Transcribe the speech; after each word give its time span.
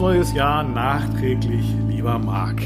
neues 0.00 0.32
Jahr 0.32 0.62
nachträglich, 0.62 1.62
lieber 1.90 2.18
Marc. 2.18 2.62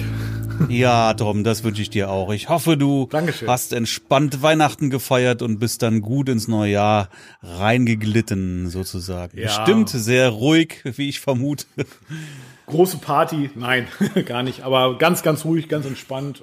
Ja, 0.69 1.13
Tom, 1.15 1.43
das 1.43 1.65
wünsche 1.65 1.83
ich 1.83 1.91
dir 1.91 2.09
auch. 2.09 2.33
Ich 2.33 2.49
hoffe, 2.49 2.77
du 2.77 3.09
Dankeschön. 3.11 3.49
hast 3.49 3.73
entspannt 3.73 4.41
Weihnachten 4.41 4.89
gefeiert 4.89 5.43
und 5.43 5.59
bist 5.59 5.83
dann 5.83 6.01
gut 6.01 6.29
ins 6.29 6.47
neue 6.47 6.71
Jahr 6.71 7.09
reingeglitten, 7.43 8.69
sozusagen. 8.71 9.37
Ja. 9.37 9.47
Bestimmt 9.47 9.89
sehr 9.89 10.29
ruhig, 10.29 10.83
wie 10.85 11.09
ich 11.09 11.19
vermute. 11.19 11.67
Große 12.67 12.99
Party? 12.99 13.51
Nein, 13.57 13.89
gar 14.27 14.45
nicht. 14.45 14.63
Aber 14.63 14.97
ganz, 14.97 15.25
ganz 15.25 15.45
ruhig, 15.45 15.69
ganz 15.69 15.87
entspannt. 15.87 16.41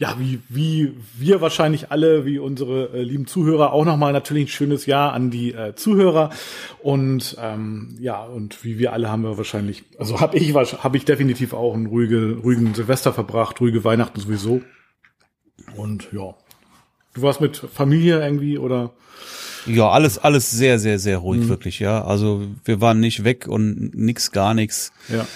Ja, 0.00 0.14
wie, 0.20 0.40
wie 0.48 0.94
wir 1.16 1.40
wahrscheinlich 1.40 1.90
alle, 1.90 2.24
wie 2.24 2.38
unsere 2.38 2.90
äh, 2.94 3.02
lieben 3.02 3.26
Zuhörer, 3.26 3.72
auch 3.72 3.84
nochmal 3.84 4.12
natürlich 4.12 4.44
ein 4.44 4.48
schönes 4.48 4.86
Jahr 4.86 5.12
an 5.12 5.30
die 5.30 5.52
äh, 5.52 5.74
Zuhörer. 5.74 6.30
Und 6.80 7.36
ähm, 7.40 7.96
ja, 7.98 8.22
und 8.22 8.62
wie 8.64 8.78
wir 8.78 8.92
alle 8.92 9.10
haben 9.10 9.22
wir 9.22 9.36
wahrscheinlich, 9.36 9.82
also 9.98 10.20
habe 10.20 10.38
ich 10.38 10.54
habe 10.54 10.96
ich 10.96 11.04
definitiv 11.04 11.52
auch 11.52 11.74
einen 11.74 11.86
ruhige, 11.86 12.38
ruhigen 12.44 12.74
Silvester 12.74 13.12
verbracht, 13.12 13.60
ruhige 13.60 13.82
Weihnachten 13.82 14.20
sowieso. 14.20 14.62
Und 15.76 16.08
ja. 16.12 16.34
Du 17.14 17.22
warst 17.22 17.40
mit 17.40 17.56
Familie 17.56 18.22
irgendwie 18.22 18.56
oder? 18.56 18.92
Ja, 19.66 19.90
alles, 19.90 20.18
alles 20.18 20.50
sehr, 20.52 20.78
sehr, 20.78 21.00
sehr 21.00 21.18
ruhig, 21.18 21.48
wirklich, 21.48 21.80
ja. 21.80 22.04
Also 22.04 22.46
wir 22.64 22.80
waren 22.80 23.00
nicht 23.00 23.24
weg 23.24 23.48
und 23.48 23.94
nix, 23.94 24.30
gar 24.30 24.54
nichts. 24.54 24.92
Ja. 25.08 25.26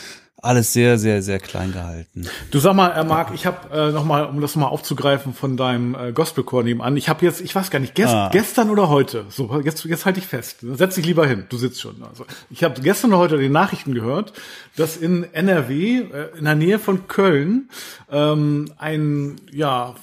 Alles 0.44 0.72
sehr, 0.72 0.98
sehr, 0.98 1.22
sehr 1.22 1.38
klein 1.38 1.72
gehalten. 1.72 2.26
Du 2.50 2.58
sag 2.58 2.74
mal, 2.74 2.88
äh, 2.90 3.04
Marc, 3.04 3.32
ich 3.32 3.46
habe 3.46 3.70
äh, 3.72 3.92
noch 3.92 4.04
mal, 4.04 4.24
um 4.24 4.40
das 4.40 4.56
mal 4.56 4.66
aufzugreifen 4.66 5.34
von 5.34 5.56
deinem 5.56 5.94
äh, 5.94 6.10
Gospelchor 6.12 6.64
nebenan. 6.64 6.96
Ich 6.96 7.08
habe 7.08 7.24
jetzt, 7.24 7.40
ich 7.40 7.54
weiß 7.54 7.70
gar 7.70 7.78
nicht, 7.78 7.94
gest, 7.94 8.12
Ah. 8.12 8.28
gestern 8.32 8.68
oder 8.68 8.88
heute. 8.88 9.24
So, 9.28 9.60
jetzt, 9.64 9.84
jetzt 9.84 10.04
halte 10.04 10.18
ich 10.18 10.26
fest. 10.26 10.56
Setz 10.62 10.96
dich 10.96 11.06
lieber 11.06 11.28
hin. 11.28 11.44
Du 11.48 11.58
sitzt 11.58 11.80
schon. 11.80 12.02
Also, 12.02 12.26
ich 12.50 12.64
habe 12.64 12.80
gestern 12.80 13.12
oder 13.12 13.18
heute 13.20 13.38
die 13.38 13.48
Nachrichten 13.48 13.94
gehört, 13.94 14.32
dass 14.76 14.96
in 14.96 15.32
NRW 15.32 16.00
äh, 16.00 16.36
in 16.36 16.44
der 16.44 16.56
Nähe 16.56 16.80
von 16.80 17.06
Köln 17.06 17.68
ähm, 18.10 18.72
ein 18.78 19.36
ja 19.52 19.94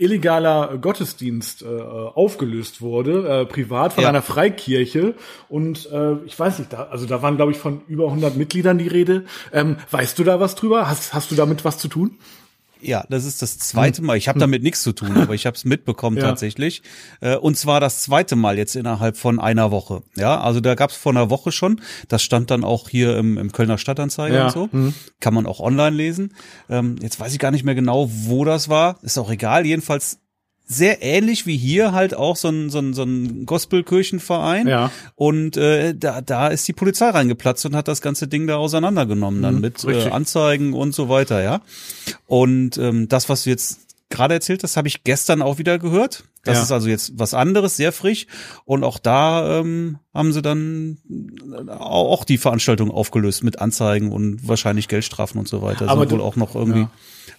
illegaler 0.00 0.78
Gottesdienst 0.78 1.62
äh, 1.62 1.66
aufgelöst 1.66 2.80
wurde, 2.80 3.28
äh, 3.42 3.46
privat 3.46 3.92
von 3.92 4.02
Ja. 4.02 4.08
einer 4.08 4.22
Freikirche 4.22 5.14
und 5.48 5.90
äh, 5.92 6.14
ich 6.26 6.38
weiß 6.38 6.58
nicht, 6.58 6.72
da, 6.72 6.84
also 6.90 7.06
da 7.06 7.22
waren 7.22 7.36
glaube 7.36 7.52
ich 7.52 7.58
von 7.58 7.82
über 7.86 8.06
100 8.06 8.36
Mitgliedern 8.36 8.78
die 8.78 8.88
Rede. 8.88 9.24
Ähm, 9.52 9.76
weißt 9.90 10.18
du 10.18 10.24
da 10.24 10.40
was 10.40 10.54
drüber? 10.54 10.88
Hast, 10.88 11.12
hast 11.14 11.30
du 11.30 11.34
damit 11.34 11.64
was 11.64 11.78
zu 11.78 11.88
tun? 11.88 12.18
Ja, 12.82 13.04
das 13.10 13.24
ist 13.24 13.42
das 13.42 13.58
zweite 13.58 14.02
Mal. 14.02 14.16
Ich 14.16 14.28
habe 14.28 14.38
damit 14.38 14.62
nichts 14.62 14.82
zu 14.82 14.92
tun, 14.92 15.16
aber 15.16 15.34
ich 15.34 15.46
habe 15.46 15.56
es 15.56 15.64
mitbekommen 15.64 16.16
Ja. 16.20 16.24
tatsächlich. 16.28 16.82
Äh, 17.20 17.36
Und 17.36 17.56
zwar 17.56 17.80
das 17.80 18.02
zweite 18.02 18.36
Mal 18.36 18.56
jetzt 18.58 18.76
innerhalb 18.76 19.16
von 19.16 19.40
einer 19.40 19.70
Woche. 19.70 20.02
Ja, 20.16 20.40
also 20.40 20.60
da 20.60 20.74
gab 20.74 20.90
es 20.90 20.96
vor 20.96 21.12
einer 21.12 21.28
Woche 21.30 21.52
schon. 21.52 21.80
Das 22.08 22.22
stand 22.22 22.50
dann 22.50 22.64
auch 22.64 22.88
hier 22.88 23.16
im, 23.18 23.36
im 23.38 23.52
Kölner 23.52 23.76
Stadtanzeiger 23.78 24.34
Ja. 24.36 24.44
und 24.46 24.52
so. 24.52 24.68
Kann 25.20 25.34
man 25.34 25.46
auch 25.46 25.60
online 25.60 25.96
lesen. 25.96 26.34
Ähm, 26.68 26.96
Jetzt 27.02 27.18
weiß 27.18 27.32
ich 27.32 27.38
gar 27.38 27.50
nicht 27.50 27.64
mehr 27.64 27.74
genau, 27.74 28.08
wo 28.10 28.44
das 28.44 28.68
war. 28.68 28.98
Ist 29.02 29.18
auch 29.18 29.30
egal. 29.30 29.66
Jedenfalls 29.66 30.19
sehr 30.72 31.02
ähnlich 31.02 31.46
wie 31.46 31.56
hier 31.56 31.90
halt 31.90 32.14
auch 32.14 32.36
so 32.36 32.48
ein, 32.48 32.70
so 32.70 32.78
ein, 32.78 32.94
so 32.94 33.02
ein 33.02 33.44
Gospelkirchenverein. 33.44 34.68
Ja. 34.68 34.92
Und 35.16 35.56
äh, 35.56 35.94
da, 35.96 36.20
da 36.20 36.46
ist 36.46 36.68
die 36.68 36.72
Polizei 36.72 37.10
reingeplatzt 37.10 37.66
und 37.66 37.74
hat 37.74 37.88
das 37.88 38.00
ganze 38.00 38.28
Ding 38.28 38.46
da 38.46 38.54
auseinandergenommen, 38.56 39.42
dann 39.42 39.60
mit 39.60 39.82
äh, 39.84 40.06
Mhm. 40.06 40.12
Anzeigen 40.12 40.72
und 40.72 40.94
so 40.94 41.08
weiter, 41.08 41.42
ja. 41.42 41.60
Und 42.28 42.78
ähm, 42.78 43.08
das, 43.08 43.28
was 43.28 43.42
du 43.44 43.50
jetzt 43.50 43.80
gerade 44.10 44.34
erzählt 44.34 44.62
hast, 44.62 44.76
habe 44.76 44.86
ich 44.88 45.02
gestern 45.04 45.42
auch 45.42 45.58
wieder 45.58 45.78
gehört. 45.80 46.24
Das 46.44 46.56
Ja. 46.58 46.62
ist 46.62 46.72
also 46.72 46.88
jetzt 46.88 47.12
was 47.18 47.34
anderes, 47.34 47.76
sehr 47.76 47.92
frisch. 47.92 48.26
Und 48.64 48.82
auch 48.84 48.98
da 48.98 49.58
ähm, 49.60 49.98
haben 50.14 50.32
sie 50.32 50.42
dann 50.42 50.98
auch 51.68 52.24
die 52.24 52.38
Veranstaltung 52.38 52.90
aufgelöst 52.90 53.42
mit 53.44 53.58
Anzeigen 53.60 54.10
und 54.12 54.46
wahrscheinlich 54.48 54.88
Geldstrafen 54.88 55.38
und 55.38 55.48
so 55.48 55.62
weiter. 55.62 55.88
Aber 55.88 56.02
Sind 56.02 56.12
wohl 56.12 56.20
auch 56.20 56.36
noch 56.36 56.54
irgendwie 56.54 56.80
Ja. 56.80 56.90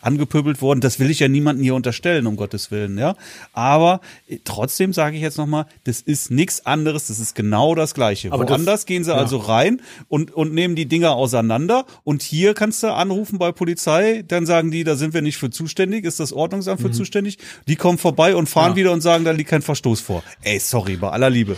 Angepöbelt 0.02 0.62
worden. 0.62 0.82
Das 0.82 1.00
will 1.00 1.10
ich 1.10 1.20
ja 1.20 1.28
niemanden 1.28 1.64
hier 1.64 1.76
unterstellen, 1.76 2.28
um 2.28 2.36
Gottes 2.36 2.72
Willen, 2.72 2.98
ja. 2.98 3.16
Aber 3.54 4.02
äh, 4.28 4.38
trotzdem 4.44 4.94
sage 4.94 5.16
ich 5.16 5.22
jetzt 5.22 5.38
nochmal, 5.38 5.66
das 5.84 6.02
ist 6.02 6.32
nichts 6.32 6.66
anderes, 6.66 7.08
das 7.08 7.20
ist 7.20 7.36
genau 7.36 7.76
das 7.76 7.94
Gleiche. 7.94 8.32
Aber 8.32 8.46
das- 8.46 8.52
Woanders 8.58 8.86
gehen 8.86 9.04
sie 9.04 9.12
ja. 9.12 9.18
also 9.18 9.38
rein 9.38 9.82
und, 10.10 10.32
und 10.34 10.54
nehmen 10.54 10.76
die 10.76 10.86
Dinger 10.88 11.12
auseinander 11.16 11.86
und 12.04 12.22
hier 12.22 12.54
kannst 12.54 12.84
du 12.84 12.94
anrufen 12.94 13.38
bei 13.40 13.52
Polizei, 13.52 14.24
dann 14.28 14.46
sagen 14.46 14.72
die, 14.72 14.84
da 14.84 14.96
sind 14.96 15.14
wir 15.14 15.22
nicht 15.22 15.38
für 15.38 15.50
zuständig, 15.50 16.06
ist 16.06 16.20
das 16.20 16.34
Ordnungsamt 16.34 16.82
für 16.82 16.92
zuständig. 16.92 17.38
Die 17.68 17.76
kommen 17.76 17.98
vorbei 17.98 18.36
und 18.36 18.48
fahren 18.48 18.72
Mhm. 18.72 18.72
Ja. 18.72 18.76
wieder 18.78 18.92
und 18.94 19.02
sagen, 19.02 19.24
da 19.26 19.32
liegt 19.32 19.50
kein 19.50 19.62
Verstoß 19.62 20.02
vor. 20.02 20.24
Ey, 20.44 20.60
sorry, 20.60 20.96
bei 20.98 21.10
aller 21.10 21.30
Liebe. 21.30 21.58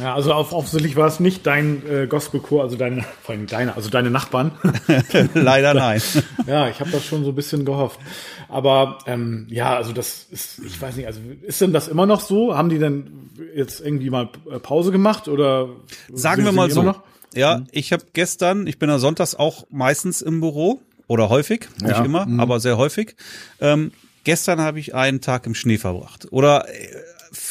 Ja, 0.00 0.14
also 0.14 0.32
auf, 0.32 0.52
offensichtlich 0.52 0.96
war 0.96 1.06
es 1.06 1.20
nicht 1.20 1.46
dein 1.46 1.82
äh, 1.88 2.06
Gospelchor, 2.06 2.62
also 2.62 2.76
deine, 2.76 3.04
vor 3.22 3.34
allem 3.34 3.46
deine, 3.46 3.76
also 3.76 3.90
deine 3.90 4.10
Nachbarn. 4.10 4.52
Leider 5.34 5.74
nein. 5.74 6.00
ja, 6.46 6.68
ich 6.68 6.80
habe 6.80 6.90
das 6.90 7.04
schon 7.04 7.24
so 7.24 7.30
ein 7.30 7.34
bisschen 7.34 7.64
gehofft. 7.64 7.98
Aber 8.48 8.98
ähm, 9.06 9.46
ja, 9.50 9.76
also 9.76 9.92
das 9.92 10.26
ist, 10.30 10.60
ich 10.64 10.80
weiß 10.80 10.96
nicht, 10.96 11.06
also 11.06 11.20
ist 11.42 11.60
denn 11.60 11.72
das 11.72 11.88
immer 11.88 12.06
noch 12.06 12.20
so? 12.20 12.56
Haben 12.56 12.68
die 12.68 12.78
denn 12.78 13.30
jetzt 13.54 13.80
irgendwie 13.80 14.10
mal 14.10 14.28
äh, 14.50 14.58
Pause 14.58 14.92
gemacht 14.92 15.28
oder 15.28 15.68
Sagen 16.12 16.44
wir 16.44 16.52
mal 16.52 16.70
so. 16.70 16.94
Ja, 17.34 17.62
ich 17.72 17.92
habe 17.92 18.04
gestern, 18.12 18.66
ich 18.66 18.78
bin 18.78 18.90
ja 18.90 18.98
sonntags 18.98 19.34
auch 19.34 19.66
meistens 19.70 20.20
im 20.20 20.40
Büro 20.40 20.80
oder 21.06 21.28
häufig, 21.28 21.68
nicht 21.80 21.90
Ja, 21.90 22.04
immer, 22.04 22.26
aber 22.38 22.60
sehr 22.60 22.76
häufig. 22.76 23.16
Ähm, 23.60 23.92
gestern 24.24 24.60
habe 24.60 24.78
ich 24.78 24.94
einen 24.94 25.20
Tag 25.20 25.46
im 25.46 25.54
Schnee 25.54 25.78
verbracht. 25.78 26.28
Oder 26.30 26.68
äh, 26.68 26.88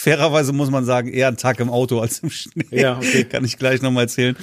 fairerweise 0.02 0.52
muss 0.54 0.70
man 0.72 0.84
sagen, 0.86 1.10
eher 1.10 1.28
einen 1.28 1.38
Tag 1.38 1.60
im 1.60 1.70
Auto 1.70 2.00
als 2.00 2.20
im 2.20 2.30
Schnee. 2.30 2.66
Ja, 2.72 2.98
okay. 2.98 3.24
Kann 3.30 3.46
ich 3.46 3.58
gleich 3.58 3.82
nochmal 3.82 4.04
erzählen. 4.06 4.36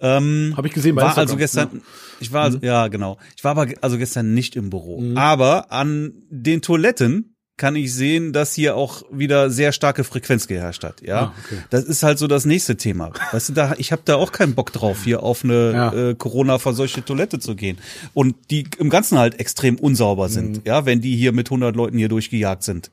Ähm, 0.00 0.52
Habe 0.56 0.68
ich 0.68 0.74
gesehen 0.74 0.94
bei 0.94 1.02
war 1.02 1.08
Instagram, 1.08 1.22
also 1.26 1.36
gestern, 1.36 1.68
ja. 1.72 1.80
ich 2.20 2.32
war 2.32 2.42
also, 2.44 2.58
ja 2.60 2.88
genau, 2.88 3.18
ich 3.36 3.42
war 3.44 3.52
aber 3.52 3.66
also 3.80 3.96
gestern 3.98 4.34
nicht 4.34 4.56
im 4.56 4.70
Büro. 4.70 5.00
Mhm. 5.00 5.16
Aber 5.16 5.72
an 5.72 6.12
den 6.30 6.60
Toiletten 6.62 7.32
kann 7.58 7.74
ich 7.74 7.94
sehen, 7.94 8.34
dass 8.34 8.52
hier 8.52 8.76
auch 8.76 9.02
wieder 9.10 9.48
sehr 9.48 9.72
starke 9.72 10.04
Frequenz 10.04 10.46
geherrscht 10.46 10.84
hat. 10.84 11.00
Ja, 11.00 11.18
Ah, 11.20 11.34
okay. 11.46 11.58
das 11.70 11.84
ist 11.84 12.02
halt 12.02 12.18
so 12.18 12.26
das 12.26 12.44
nächste 12.44 12.76
Thema. 12.76 13.12
Weißt 13.32 13.48
du, 13.48 13.52
da 13.54 13.74
ich 13.78 13.92
habe 13.92 14.02
da 14.04 14.16
auch 14.16 14.30
keinen 14.30 14.54
Bock 14.54 14.74
drauf, 14.74 15.04
hier 15.04 15.22
auf 15.22 15.42
eine 15.42 15.72
Ja. 15.72 15.92
äh, 16.10 16.14
Corona-verseuchte 16.14 17.02
Toilette 17.02 17.38
zu 17.38 17.54
gehen 17.56 17.78
und 18.12 18.36
die 18.50 18.66
im 18.78 18.90
Ganzen 18.90 19.18
halt 19.18 19.40
extrem 19.40 19.76
unsauber 19.78 20.28
sind. 20.28 20.56
Mhm. 20.58 20.62
Ja, 20.66 20.84
wenn 20.84 21.00
die 21.00 21.16
hier 21.16 21.32
mit 21.32 21.46
100 21.48 21.74
Leuten 21.74 21.96
hier 21.96 22.10
durchgejagt 22.10 22.62
sind. 22.62 22.90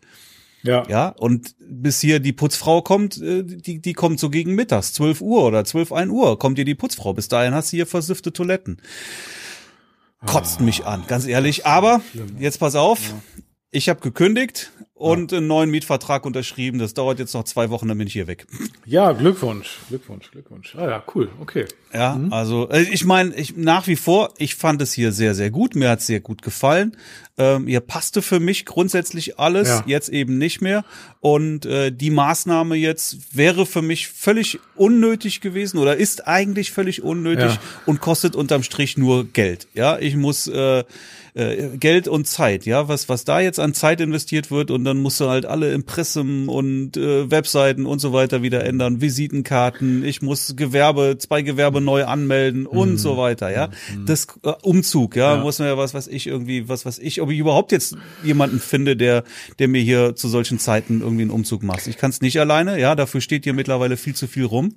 Ja. 0.63 0.85
Ja, 0.87 1.09
und 1.09 1.55
bis 1.59 1.99
hier 1.99 2.19
die 2.19 2.33
Putzfrau 2.33 2.81
kommt, 2.81 3.21
äh, 3.21 3.43
die, 3.43 3.81
die 3.81 3.93
kommt 3.93 4.19
so 4.19 4.29
gegen 4.29 4.55
mittags, 4.55 4.93
12 4.93 5.21
Uhr 5.21 5.43
oder 5.43 5.65
12, 5.65 5.91
1 5.91 6.11
Uhr, 6.11 6.39
kommt 6.39 6.57
hier 6.57 6.65
die 6.65 6.75
Putzfrau. 6.75 7.13
Bis 7.13 7.27
dahin 7.27 7.53
hast 7.53 7.71
du 7.71 7.77
hier 7.77 7.85
versiffte 7.85 8.31
Toiletten. 8.31 8.81
Kotzt 10.25 10.61
mich 10.61 10.85
an, 10.85 11.03
ganz 11.07 11.25
ehrlich. 11.25 11.65
Aber 11.65 12.01
jetzt 12.39 12.59
pass 12.59 12.75
auf, 12.75 13.13
ich 13.71 13.89
habe 13.89 13.99
gekündigt 13.99 14.71
und 15.03 15.33
einen 15.33 15.47
neuen 15.47 15.69
Mietvertrag 15.69 16.25
unterschrieben. 16.25 16.79
Das 16.79 16.93
dauert 16.93 17.19
jetzt 17.19 17.33
noch 17.33 17.43
zwei 17.43 17.69
Wochen, 17.69 17.87
dann 17.87 17.97
bin 17.97 18.07
ich 18.07 18.13
hier 18.13 18.27
weg. 18.27 18.45
ja, 18.85 19.11
Glückwunsch, 19.11 19.79
Glückwunsch, 19.89 20.31
Glückwunsch. 20.31 20.75
Ah 20.75 20.89
ja, 20.89 21.03
cool, 21.13 21.29
okay. 21.41 21.65
Ja, 21.93 22.19
also 22.31 22.69
äh, 22.69 22.81
ich 22.91 23.05
meine, 23.05 23.35
ich 23.35 23.55
nach 23.55 23.85
wie 23.87 23.95
vor, 23.95 24.33
ich 24.37 24.55
fand 24.55 24.81
es 24.81 24.93
hier 24.93 25.11
sehr, 25.11 25.35
sehr 25.35 25.51
gut. 25.51 25.75
Mir 25.75 25.89
hat 25.89 25.99
es 25.99 26.07
sehr 26.07 26.21
gut 26.21 26.41
gefallen. 26.41 26.97
Ähm, 27.37 27.67
hier 27.67 27.79
passte 27.81 28.21
für 28.21 28.39
mich 28.39 28.65
grundsätzlich 28.65 29.39
alles, 29.39 29.67
Ja. 29.67 29.83
jetzt 29.87 30.09
eben 30.09 30.37
nicht 30.37 30.61
mehr. 30.61 30.85
Und 31.19 31.65
äh, 31.65 31.91
die 31.91 32.09
Maßnahme 32.11 32.75
jetzt 32.75 33.35
wäre 33.35 33.65
für 33.65 33.81
mich 33.81 34.07
völlig 34.07 34.59
unnötig 34.75 35.41
gewesen 35.41 35.77
oder 35.79 35.95
ist 35.97 36.27
eigentlich 36.27 36.71
völlig 36.71 37.01
unnötig 37.03 37.51
Ja. 37.53 37.59
und 37.85 38.01
kostet 38.01 38.35
unterm 38.35 38.63
Strich 38.63 38.97
nur 38.97 39.25
Geld. 39.25 39.67
Ja, 39.73 39.97
ich 39.99 40.15
muss 40.15 40.47
äh, 40.47 40.83
äh, 41.35 41.77
Geld 41.77 42.07
und 42.07 42.27
Zeit, 42.27 42.65
ja, 42.65 42.87
was 42.87 43.09
was 43.09 43.23
da 43.25 43.39
jetzt 43.39 43.59
an 43.59 43.73
Zeit 43.73 44.01
investiert 44.01 44.51
wird 44.51 44.69
und 44.71 44.83
dann 44.83 44.92
musst 44.99 45.19
du 45.19 45.29
halt 45.29 45.45
alle 45.45 45.73
Impressum 45.73 46.49
und 46.49 46.97
äh, 46.97 47.29
Webseiten 47.31 47.85
und 47.85 47.99
so 47.99 48.13
weiter 48.13 48.41
wieder 48.41 48.63
ändern, 48.65 49.01
Visitenkarten, 49.01 50.03
ich 50.03 50.21
muss 50.21 50.55
Gewerbe, 50.55 51.17
zwei 51.17 51.41
Gewerbe 51.41 51.81
neu 51.81 52.05
anmelden 52.05 52.65
und 52.65 52.97
so 52.97 53.17
weiter, 53.17 53.51
ja. 53.51 53.69
Das 54.05 54.27
äh, 54.43 54.53
Umzug, 54.61 55.15
ja, 55.15 55.35
Ja. 55.35 55.41
muss 55.43 55.59
man 55.59 55.67
ja 55.69 55.77
was 55.77 55.93
was 55.93 56.07
ich 56.07 56.27
irgendwie, 56.27 56.67
was 56.69 56.85
was 56.85 56.99
ich, 56.99 57.21
ob 57.21 57.29
ich 57.31 57.39
überhaupt 57.39 57.71
jetzt 57.71 57.95
jemanden 58.23 58.59
finde, 58.59 58.95
der 58.97 59.23
der 59.59 59.67
mir 59.67 59.81
hier 59.81 60.15
zu 60.15 60.27
solchen 60.27 60.59
Zeiten 60.59 61.01
irgendwie 61.01 61.23
einen 61.23 61.31
Umzug 61.31 61.63
macht. 61.63 61.87
Ich 61.87 61.97
kann 61.97 62.09
es 62.09 62.21
nicht 62.21 62.39
alleine, 62.39 62.79
ja, 62.79 62.95
dafür 62.95 63.21
steht 63.21 63.43
hier 63.43 63.53
mittlerweile 63.53 63.97
viel 63.97 64.15
zu 64.15 64.27
viel 64.27 64.45
rum. 64.45 64.75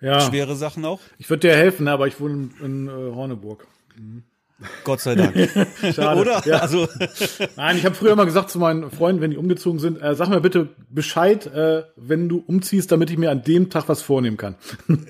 Ja, 0.00 0.20
Schwere 0.20 0.56
Sachen 0.56 0.84
auch. 0.84 1.00
ich 1.18 1.30
würde 1.30 1.48
dir 1.48 1.56
helfen, 1.56 1.88
aber 1.88 2.06
ich 2.06 2.20
wohne 2.20 2.50
in, 2.60 2.64
in 2.64 2.86
äh, 2.88 2.90
Horneburg. 2.90 3.66
Gott 4.84 5.00
sei 5.00 5.14
Dank. 5.14 5.34
Schade. 5.94 6.20
Oder? 6.20 6.42
Ja. 6.46 6.58
Also 6.58 6.88
Nein, 7.56 7.76
ich 7.76 7.84
habe 7.84 7.94
früher 7.94 8.16
mal 8.16 8.24
gesagt 8.24 8.50
zu 8.50 8.58
meinen 8.58 8.90
Freunden, 8.90 9.20
wenn 9.20 9.30
die 9.30 9.36
umgezogen 9.36 9.78
sind, 9.78 10.00
äh, 10.00 10.14
sag 10.14 10.28
mir 10.28 10.40
bitte 10.40 10.68
Bescheid, 10.88 11.46
äh, 11.46 11.82
wenn 11.96 12.28
du 12.28 12.42
umziehst, 12.46 12.90
damit 12.90 13.10
ich 13.10 13.18
mir 13.18 13.30
an 13.30 13.42
dem 13.42 13.68
Tag 13.68 13.88
was 13.88 14.00
vornehmen 14.00 14.38
kann. 14.38 14.54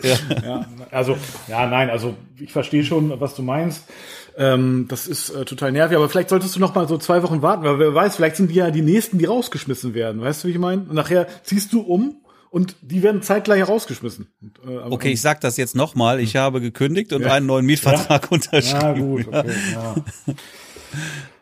Ja. 0.03 0.17
ja, 0.45 0.67
also, 0.91 1.17
ja, 1.47 1.67
nein, 1.67 1.91
also 1.91 2.17
ich 2.39 2.53
verstehe 2.53 2.85
schon, 2.85 3.21
was 3.21 3.35
du 3.35 3.43
meinst. 3.43 3.85
Ähm, 4.37 4.87
das 4.89 5.07
ist 5.07 5.31
äh, 5.31 5.45
total 5.45 5.73
nervig, 5.73 5.97
aber 5.97 6.09
vielleicht 6.09 6.29
solltest 6.29 6.57
du 6.57 6.61
noch 6.61 6.75
mal 6.75 6.89
so 6.89 6.99
zwei 6.99 7.23
Wochen 7.23 7.41
warten, 7.41 7.63
weil 7.63 7.79
wer 7.79 7.95
weiß, 7.95 8.17
vielleicht 8.17 8.37
sind 8.37 8.51
die 8.51 8.57
ja 8.57 8.71
die 8.71 8.83
nächsten, 8.83 9.19
die 9.19 9.25
rausgeschmissen 9.25 9.95
werden. 9.95 10.21
Weißt 10.21 10.43
du, 10.43 10.49
wie 10.49 10.53
ich 10.53 10.59
meine? 10.59 10.83
Und 10.83 10.95
nachher 10.95 11.27
ziehst 11.45 11.73
du 11.73 11.81
um 11.81 12.17
und 12.57 12.75
die 12.81 13.03
werden 13.03 13.21
zeitgleich 13.21 13.69
rausgeschmissen. 13.69 14.29
Und, 14.41 14.59
äh, 14.67 14.79
okay, 14.89 15.13
ich 15.13 15.21
sag 15.21 15.43
das 15.43 15.59
jetzt 15.59 15.77
nochmal. 15.77 16.21
Ich 16.21 16.37
habe 16.37 16.63
gekündigt 16.63 17.13
und 17.13 17.21
ja. 17.21 17.35
einen 17.35 17.45
neuen 17.45 17.67
Mietvertrag 17.67 18.23
ja. 18.23 18.29
unterschrieben. 18.31 18.81
Ja, 18.81 18.93
gut, 18.95 19.29
okay, 19.29 19.55
ja. 19.75 19.95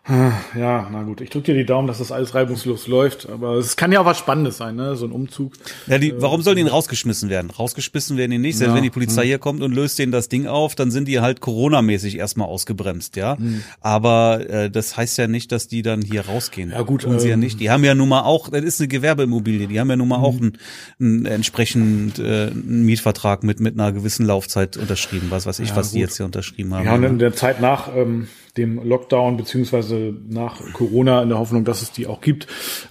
Ja, 0.06 0.86
na 0.92 1.02
gut. 1.02 1.22
Ich 1.22 1.30
drücke 1.30 1.52
dir 1.52 1.54
die 1.54 1.64
Daumen, 1.64 1.88
dass 1.88 1.96
das 1.96 2.12
alles 2.12 2.34
reibungslos 2.34 2.88
läuft. 2.88 3.26
Aber 3.30 3.54
es 3.54 3.74
kann 3.76 3.90
ja 3.90 4.00
auch 4.00 4.04
was 4.04 4.18
Spannendes 4.18 4.58
sein, 4.58 4.76
ne? 4.76 4.96
So 4.96 5.06
ein 5.06 5.12
Umzug. 5.12 5.54
Ja, 5.86 5.96
die, 5.96 6.12
warum 6.18 6.42
sollen 6.42 6.56
die 6.56 6.62
rausgeschmissen 6.62 7.30
werden? 7.30 7.50
Rausgeschmissen 7.50 8.18
werden 8.18 8.32
die 8.32 8.38
nicht. 8.38 8.58
Selbst 8.58 8.72
ja, 8.72 8.76
wenn 8.76 8.82
die 8.82 8.90
Polizei 8.90 9.22
mh. 9.22 9.26
hier 9.26 9.38
kommt 9.38 9.62
und 9.62 9.72
löst 9.72 9.98
denen 9.98 10.12
das 10.12 10.28
Ding 10.28 10.46
auf, 10.46 10.74
dann 10.74 10.90
sind 10.90 11.08
die 11.08 11.20
halt 11.20 11.40
Corona-mäßig 11.40 12.18
erstmal 12.18 12.48
ausgebremst, 12.48 13.16
ja. 13.16 13.36
Mh. 13.38 13.60
Aber 13.80 14.48
äh, 14.50 14.70
das 14.70 14.94
heißt 14.94 15.16
ja 15.16 15.26
nicht, 15.26 15.50
dass 15.52 15.68
die 15.68 15.80
dann 15.80 16.02
hier 16.02 16.26
rausgehen. 16.26 16.70
Ja 16.70 16.82
gut. 16.82 17.02
Tun 17.02 17.18
sie 17.18 17.28
ähm, 17.28 17.30
ja 17.30 17.36
nicht. 17.38 17.60
Die 17.60 17.70
haben 17.70 17.82
ja 17.82 17.94
nun 17.94 18.10
mal 18.10 18.24
auch, 18.24 18.50
das 18.50 18.62
ist 18.62 18.80
eine 18.80 18.88
Gewerbeimmobilie, 18.88 19.68
die 19.68 19.80
haben 19.80 19.88
ja 19.88 19.96
nun 19.96 20.08
mal 20.08 20.18
mh. 20.18 20.24
auch 20.24 20.36
einen, 20.36 20.58
einen 21.00 21.24
entsprechend 21.24 22.18
äh, 22.18 22.48
einen 22.50 22.84
Mietvertrag 22.84 23.42
mit 23.42 23.58
mit 23.60 23.80
einer 23.80 23.92
gewissen 23.92 24.26
Laufzeit 24.26 24.76
unterschrieben, 24.76 25.28
was 25.30 25.46
weiß 25.46 25.60
ich, 25.60 25.70
ja, 25.70 25.76
was 25.76 25.88
gut. 25.88 25.96
die 25.96 26.00
jetzt 26.00 26.18
hier 26.18 26.26
unterschrieben 26.26 26.74
haben. 26.74 26.84
Ja, 26.84 26.94
und 26.94 27.04
in 27.04 27.18
der 27.18 27.32
Zeit 27.32 27.62
nach. 27.62 27.88
Ähm 27.96 28.28
dem 28.56 28.82
Lockdown 28.86 29.36
beziehungsweise 29.36 30.14
nach 30.28 30.60
Corona 30.72 31.22
in 31.22 31.28
der 31.28 31.38
Hoffnung, 31.38 31.64
dass 31.64 31.82
es 31.82 31.92
die 31.92 32.06
auch 32.06 32.20
gibt, 32.20 32.46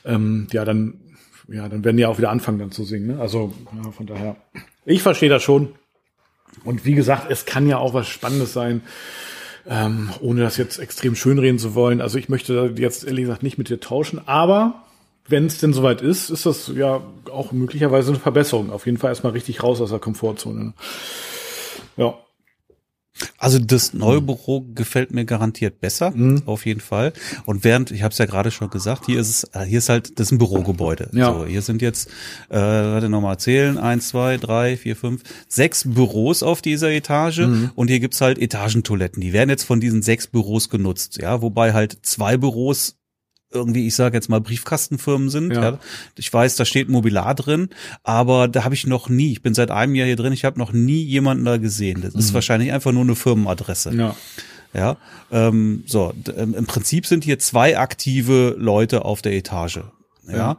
ähm, 0.06 0.48
ja, 0.52 0.66
dann, 0.66 1.00
ja, 1.48 1.70
dann 1.70 1.84
werden 1.84 1.98
die 1.98 2.06
auch 2.06 2.18
wieder 2.18 2.30
anfangen 2.30 2.60
dann 2.60 2.72
zu 2.72 2.84
singen. 2.84 3.08
Ne? 3.08 3.20
Also 3.20 3.54
ja, 3.84 3.92
von 3.92 4.06
daher, 4.06 4.36
ich 4.86 5.02
verstehe 5.02 5.30
das 5.30 5.44
schon. 5.44 5.70
Und 6.64 6.86
wie 6.86 6.94
gesagt, 6.94 7.32
es 7.32 7.46
kann 7.46 7.68
ja 7.68 7.78
auch 7.78 7.94
was 7.94 8.08
Spannendes 8.08 8.54
sein, 8.54 8.82
ähm, 9.68 10.10
ohne 10.20 10.42
das 10.42 10.58
jetzt 10.58 10.78
extrem 10.78 11.16
schönreden 11.16 11.58
zu 11.58 11.74
wollen. 11.74 12.02
Also 12.02 12.18
ich 12.18 12.30
möchte 12.30 12.74
jetzt 12.78 13.06
ehrlich 13.06 13.24
gesagt 13.24 13.44
nicht 13.44 13.58
mit 13.58 13.70
dir 13.70 13.80
tauschen, 13.80 14.22
aber 14.26 14.84
wenn 15.28 15.46
es 15.46 15.60
denn 15.60 15.72
soweit 15.72 16.02
ist, 16.02 16.30
ist 16.30 16.46
das 16.46 16.72
ja 16.76 17.02
auch 17.32 17.54
möglicherweise 17.54 18.12
eine 18.12 18.20
Verbesserung. 18.20 18.72
Auf 18.72 18.86
jeden 18.86 18.98
Fall 18.98 19.12
erstmal 19.12 19.32
richtig 19.32 19.64
raus 19.64 19.80
aus 19.80 19.90
der 19.90 20.00
Komfortzone. 20.00 20.66
Ne? 20.66 20.74
Ja. 21.96 22.16
Also 23.38 23.60
das 23.60 23.94
neue 23.94 24.22
mhm. 24.22 24.26
Büro 24.26 24.66
gefällt 24.74 25.12
mir 25.12 25.26
garantiert 25.26 25.80
besser, 25.80 26.12
mhm. 26.12 26.44
auf 26.46 26.66
jeden 26.66 26.80
Fall. 26.80 27.14
Und 27.46 27.64
während, 27.64 27.92
ich 27.92 28.02
habe 28.02 28.12
es 28.12 28.18
ja 28.18 28.26
gerade 28.26 28.52
schon 28.52 28.70
gesagt, 28.70 29.06
hier 29.06 29.20
ist 29.20 29.30
es, 29.30 29.44
äh, 29.54 29.66
hier 29.66 29.78
ist 29.80 29.90
halt, 29.90 30.20
das 30.20 30.28
ist 30.28 30.32
ein 30.32 30.38
Bürogebäude. 30.40 31.10
Ja. 31.14 31.34
So, 31.34 31.46
hier 31.46 31.62
sind 31.62 31.82
jetzt, 31.82 32.10
äh, 32.50 32.56
warte 32.58 33.10
nochmal 33.10 33.38
zählen, 33.38 33.78
eins, 33.78 34.10
zwei, 34.10 34.38
drei, 34.38 34.78
vier, 34.78 34.96
fünf, 34.96 35.22
sechs 35.48 35.84
Büros 35.86 36.42
auf 36.42 36.62
dieser 36.62 36.92
Etage 36.92 37.40
mhm. 37.40 37.72
und 37.76 37.90
hier 37.90 38.00
gibt's 38.00 38.22
halt 38.22 38.40
Etagentoiletten. 38.40 39.22
Die 39.22 39.34
werden 39.34 39.50
jetzt 39.50 39.64
von 39.64 39.80
diesen 39.80 40.02
sechs 40.02 40.28
Büros 40.28 40.70
genutzt, 40.70 41.20
ja, 41.22 41.42
wobei 41.42 41.74
halt 41.74 41.98
zwei 42.02 42.38
Büros 42.38 42.98
irgendwie, 43.54 43.88
ich 43.88 43.96
sage 43.96 44.16
jetzt 44.16 44.30
mal, 44.30 44.42
Briefkastenfirmen 44.42 45.30
sind. 45.30 45.54
Ja. 45.54 45.62
ja. 45.62 45.80
Ich 46.18 46.32
weiß, 46.32 46.56
da 46.56 46.66
steht 46.66 46.90
Mobilar 46.90 47.36
drin, 47.36 47.70
aber 48.04 48.48
da 48.48 48.64
habe 48.64 48.76
ich 48.76 48.88
noch 48.88 49.10
nie, 49.10 49.32
ich 49.32 49.42
bin 49.42 49.54
seit 49.54 49.72
einem 49.72 49.96
Jahr 49.96 50.08
hier 50.08 50.16
drin, 50.16 50.34
ich 50.34 50.46
habe 50.46 50.60
noch 50.60 50.74
nie 50.74 51.04
jemanden 51.04 51.46
da 51.46 51.58
gesehen. 51.58 52.02
Das 52.02 52.14
mhm. 52.14 52.20
ist 52.20 52.34
wahrscheinlich 52.34 52.72
einfach 52.72 52.92
nur 52.92 53.04
eine 53.04 53.16
Firmenadresse. 53.16 53.94
Ja. 53.96 54.16
Ja, 54.76 54.98
ähm, 55.32 55.84
so, 55.86 56.14
ähm, 56.36 56.56
im 56.56 56.66
Prinzip 56.66 57.06
sind 57.06 57.24
hier 57.24 57.38
zwei 57.38 57.78
aktive 57.78 58.56
Leute 58.58 59.06
auf 59.06 59.22
der 59.22 59.34
Etage. 59.34 59.82
Ja. 60.28 60.36
ja. 60.36 60.58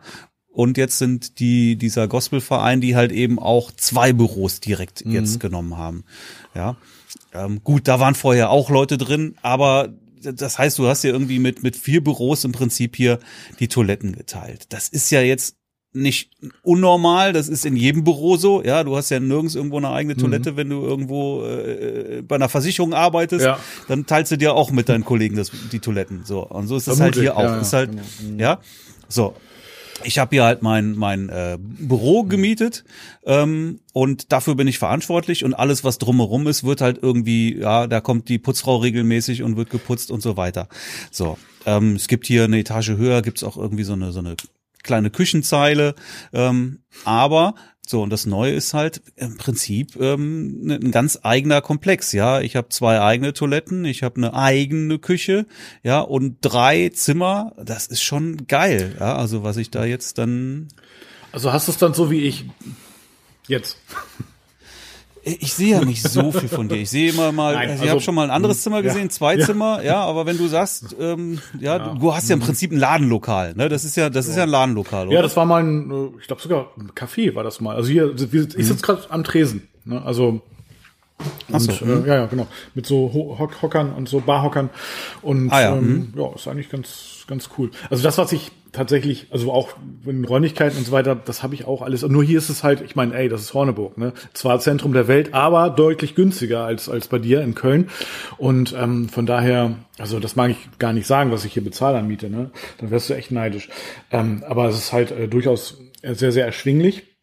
Und 0.52 0.76
jetzt 0.76 0.99
sind 0.99 1.40
die, 1.40 1.75
dieser 1.75 2.06
Gospelverein, 2.06 2.81
die 2.81 2.94
halt 2.94 3.11
eben 3.11 3.40
auch 3.40 3.73
zwei 3.73 4.12
Büros 4.12 4.61
direkt 4.61 5.05
mhm. 5.05 5.12
jetzt 5.12 5.40
genommen 5.40 5.76
haben. 5.76 6.05
Ja. 6.55 6.76
Ähm, 7.32 7.62
gut, 7.64 7.88
da 7.88 7.99
waren 7.99 8.14
vorher 8.14 8.50
auch 8.50 8.70
Leute 8.70 8.97
drin, 8.97 9.35
aber 9.43 9.88
das 10.32 10.59
heißt, 10.59 10.79
du 10.79 10.87
hast 10.87 11.05
ja 11.05 11.11
irgendwie 11.11 11.38
mit, 11.38 11.62
mit 11.62 11.76
vier 11.76 12.03
Büros 12.03 12.44
im 12.44 12.53
Prinzip 12.53 12.97
hier 12.97 13.19
die 13.61 13.69
Toiletten 13.69 14.17
geteilt. 14.17 14.67
Das 14.71 14.88
ist 14.88 15.11
ja 15.11 15.21
jetzt 15.21 15.56
nicht 15.93 16.31
unnormal, 16.62 17.32
das 17.32 17.49
ist 17.49 17.65
in 17.65 17.76
jedem 17.76 18.03
Büro 18.03 18.37
so. 18.37 18.62
Ja, 18.62 18.82
du 18.82 18.97
hast 18.97 19.11
ja 19.11 19.21
nirgends 19.21 19.55
irgendwo 19.55 19.76
eine 19.76 19.91
eigene 19.91 20.17
Toilette, 20.17 20.53
mhm. 20.53 20.56
wenn 20.56 20.71
du 20.71 20.82
irgendwo 20.82 21.44
äh, 21.44 22.23
bei 22.26 22.35
einer 22.35 22.49
Versicherung 22.49 22.94
arbeitest, 22.94 23.44
ja. 23.44 23.61
dann 23.87 24.05
teilst 24.05 24.32
du 24.32 24.37
dir 24.37 24.55
auch 24.55 24.73
mit 24.73 24.88
deinen 24.88 25.05
Kollegen 25.05 25.37
das, 25.37 25.53
die 25.71 25.79
Toiletten. 25.79 26.25
So 26.25 26.44
und 26.44 26.67
so 26.67 26.76
ist 26.76 26.88
es 26.88 27.00
halt 27.00 27.15
hier 27.15 27.37
auch. 27.37 27.44
Ja, 27.44 27.61
ist 27.61 27.73
halt, 27.73 27.91
genau. 27.91 28.03
Mhm. 28.23 28.41
ja. 28.41 28.61
So 29.09 29.35
ich 30.02 30.19
habe 30.19 30.35
hier 30.35 30.44
halt 30.44 30.62
mein 30.62 30.96
mein 30.96 31.29
äh, 31.29 31.56
Büro 31.61 32.25
gemietet 32.25 32.85
ähm, 33.25 33.81
und 33.93 34.32
dafür 34.32 34.56
bin 34.56 34.67
ich 34.67 34.79
verantwortlich 34.79 35.44
und 35.44 35.55
alles 35.55 35.85
was 35.85 35.99
drumherum 35.99 36.46
ist 36.46 36.64
wird 36.64 36.81
halt 36.81 36.99
irgendwie 37.00 37.58
ja 37.58 37.87
da 37.87 38.00
kommt 38.00 38.29
die 38.29 38.38
Putzfrau 38.38 38.76
regelmäßig 38.76 39.43
und 39.43 39.56
wird 39.56 39.70
geputzt 39.70 40.11
und 40.11 40.20
so 40.20 40.37
weiter. 40.37 40.69
So 41.11 41.38
ähm, 41.67 41.94
es 41.94 42.08
gibt 42.08 42.26
hier 42.26 42.44
eine 42.44 42.58
Etage 42.58 42.91
höher 42.91 43.23
gibt's 43.23 43.44
auch 43.44 43.56
irgendwie 43.56 43.85
so 43.85 43.93
eine 43.93 44.11
so 44.11 44.19
eine 44.19 44.37
kleine 44.82 45.11
Küchenzeile 45.11 45.94
ähm, 46.32 46.81
aber 47.05 47.55
so, 47.86 48.02
und 48.02 48.10
das 48.10 48.25
Neue 48.25 48.52
ist 48.52 48.72
halt 48.72 49.02
im 49.16 49.36
Prinzip 49.36 49.96
ähm, 50.00 50.60
ne, 50.62 50.75
ein 50.76 50.90
ganz 50.90 51.19
eigener 51.22 51.60
Komplex, 51.60 52.12
ja. 52.12 52.40
Ich 52.40 52.56
habe 52.56 52.70
zwei 52.70 53.00
eigene 53.00 53.34
Toiletten, 53.34 53.84
ich 53.84 54.02
habe 54.02 54.16
eine 54.16 54.34
eigene 54.34 54.98
Küche, 54.98 55.46
ja, 55.82 56.00
und 56.00 56.38
drei 56.40 56.88
Zimmer. 56.88 57.52
Das 57.62 57.86
ist 57.86 58.02
schon 58.02 58.46
geil, 58.46 58.96
ja. 58.98 59.16
Also 59.16 59.42
was 59.42 59.56
ich 59.58 59.70
da 59.70 59.84
jetzt 59.84 60.19
dann. 60.19 60.69
Also 61.32 61.52
hast 61.52 61.69
du 61.69 61.72
es 61.72 61.78
dann 61.78 61.94
so 61.94 62.10
wie 62.10 62.20
ich 62.20 62.46
jetzt? 63.48 63.78
Ich 65.26 65.55
sehe 65.55 65.79
ja 65.79 65.85
nicht 65.85 66.03
so 66.03 66.32
viel 66.32 66.49
von 66.49 66.69
dir. 66.69 66.76
Ich 66.76 66.91
sehe 66.91 67.11
immer 67.11 67.32
mal, 67.32 67.55
Nein, 67.55 67.71
also, 67.71 67.85
ich 67.85 67.91
habe 67.91 68.00
schon 68.00 68.15
mal 68.15 68.25
ein 68.25 68.31
anderes 68.31 68.62
Zimmer 68.62 68.82
gesehen, 68.82 69.05
ja, 69.05 69.09
zwei 69.09 69.37
ja. 69.37 69.47
Zimmer, 69.47 69.82
ja, 69.82 70.03
aber 70.03 70.26
wenn 70.26 70.37
du 70.37 70.47
sagst, 70.49 70.94
ähm, 71.00 71.41
ja, 71.59 71.79
ja, 71.79 71.94
du 71.94 72.15
hast 72.15 72.29
ja 72.29 72.35
im 72.35 72.41
Prinzip 72.41 72.73
ein 72.73 72.79
Ladenlokal, 72.79 73.55
ne? 73.55 73.69
Das 73.71 73.85
ist 73.85 73.97
ja, 73.97 74.11
das 74.11 74.29
ist 74.29 74.37
ja 74.37 74.43
ein 74.43 74.50
Ladenlokal, 74.50 75.06
oder? 75.06 75.17
Ja, 75.17 75.23
das 75.23 75.37
war 75.37 75.47
mal 75.47 75.62
ein, 75.62 75.91
äh, 75.91 76.21
ich 76.21 76.26
glaube 76.26 76.43
sogar 76.43 76.71
ein 76.79 76.91
Café 76.93 77.35
war 77.35 77.43
das 77.43 77.61
mal. 77.61 77.75
Also 77.75 77.91
hier, 77.91 78.15
ich 78.15 78.67
sitze 78.67 78.82
gerade 78.82 79.03
am 79.11 79.25
Tresen, 79.25 79.69
ne? 79.85 80.03
Also 80.05 80.43
und, 81.49 81.61
so, 81.61 81.85
äh, 81.85 81.88
mhm. 81.88 82.06
ja, 82.06 82.15
ja, 82.17 82.26
genau. 82.26 82.47
Mit 82.75 82.87
so 82.87 83.11
Hock 83.38 83.62
Hockern 83.62 83.93
und 83.93 84.09
so 84.09 84.21
Barhockern. 84.21 84.71
Und 85.23 85.50
ah, 85.50 85.61
ja. 85.61 85.76
Ähm, 85.76 86.12
mhm. 86.12 86.21
ja, 86.21 86.35
ist 86.35 86.49
eigentlich 86.49 86.69
ganz, 86.69 87.13
ganz 87.26 87.50
cool. 87.59 87.71
Also 87.91 88.03
das, 88.03 88.19
was 88.19 88.32
ich 88.32 88.50
tatsächlich, 88.73 89.29
also 89.31 89.53
auch 89.53 89.71
in 90.05 90.25
Räumlichkeiten 90.25 90.76
und 90.76 90.85
so 90.85 90.93
weiter, 90.93 91.14
das 91.14 91.43
habe 91.43 91.54
ich 91.54 91.64
auch 91.64 91.81
alles. 91.81 92.02
Nur 92.02 92.25
hier 92.25 92.38
ist 92.38 92.50
es 92.50 92.64
halt, 92.64 92.81
ich 92.81 92.97
meine, 92.97 93.14
ey, 93.14 93.28
das 93.28 93.40
ist 93.40 93.54
Horneburg, 93.54 93.97
ne? 93.97 94.12
Zwar 94.33 94.59
Zentrum 94.61 94.93
der 94.93 95.09
Welt, 95.09 95.33
aber 95.33 95.71
deutlich 95.71 96.14
günstiger 96.14 96.64
als, 96.64 96.88
als 96.88 97.09
bei 97.09 97.19
dir 97.19 97.40
in 97.43 97.54
Köln. 97.54 97.88
Und 98.37 98.75
ähm, 98.76 99.09
von 99.09 99.26
daher, 99.26 99.76
also 99.99 100.19
das 100.21 100.37
mag 100.37 100.50
ich 100.50 100.78
gar 100.78 100.93
nicht 100.93 101.07
sagen, 101.07 101.31
was 101.31 101.45
ich 101.45 101.52
hier 101.52 101.64
bezahle 101.64 101.99
an 101.99 102.09
Miete, 102.09 102.28
ne? 102.28 102.50
Dann 102.78 102.90
wärst 102.90 103.09
du 103.09 103.14
echt 103.14 103.31
neidisch. 103.31 103.69
Ähm, 104.11 104.43
aber 104.47 104.69
es 104.69 104.76
ist 104.76 104.93
halt 104.93 105.12
äh, 105.12 105.28
durchaus 105.28 105.78
sehr, 106.02 106.33
sehr 106.33 106.45
erschwinglich. 106.45 107.13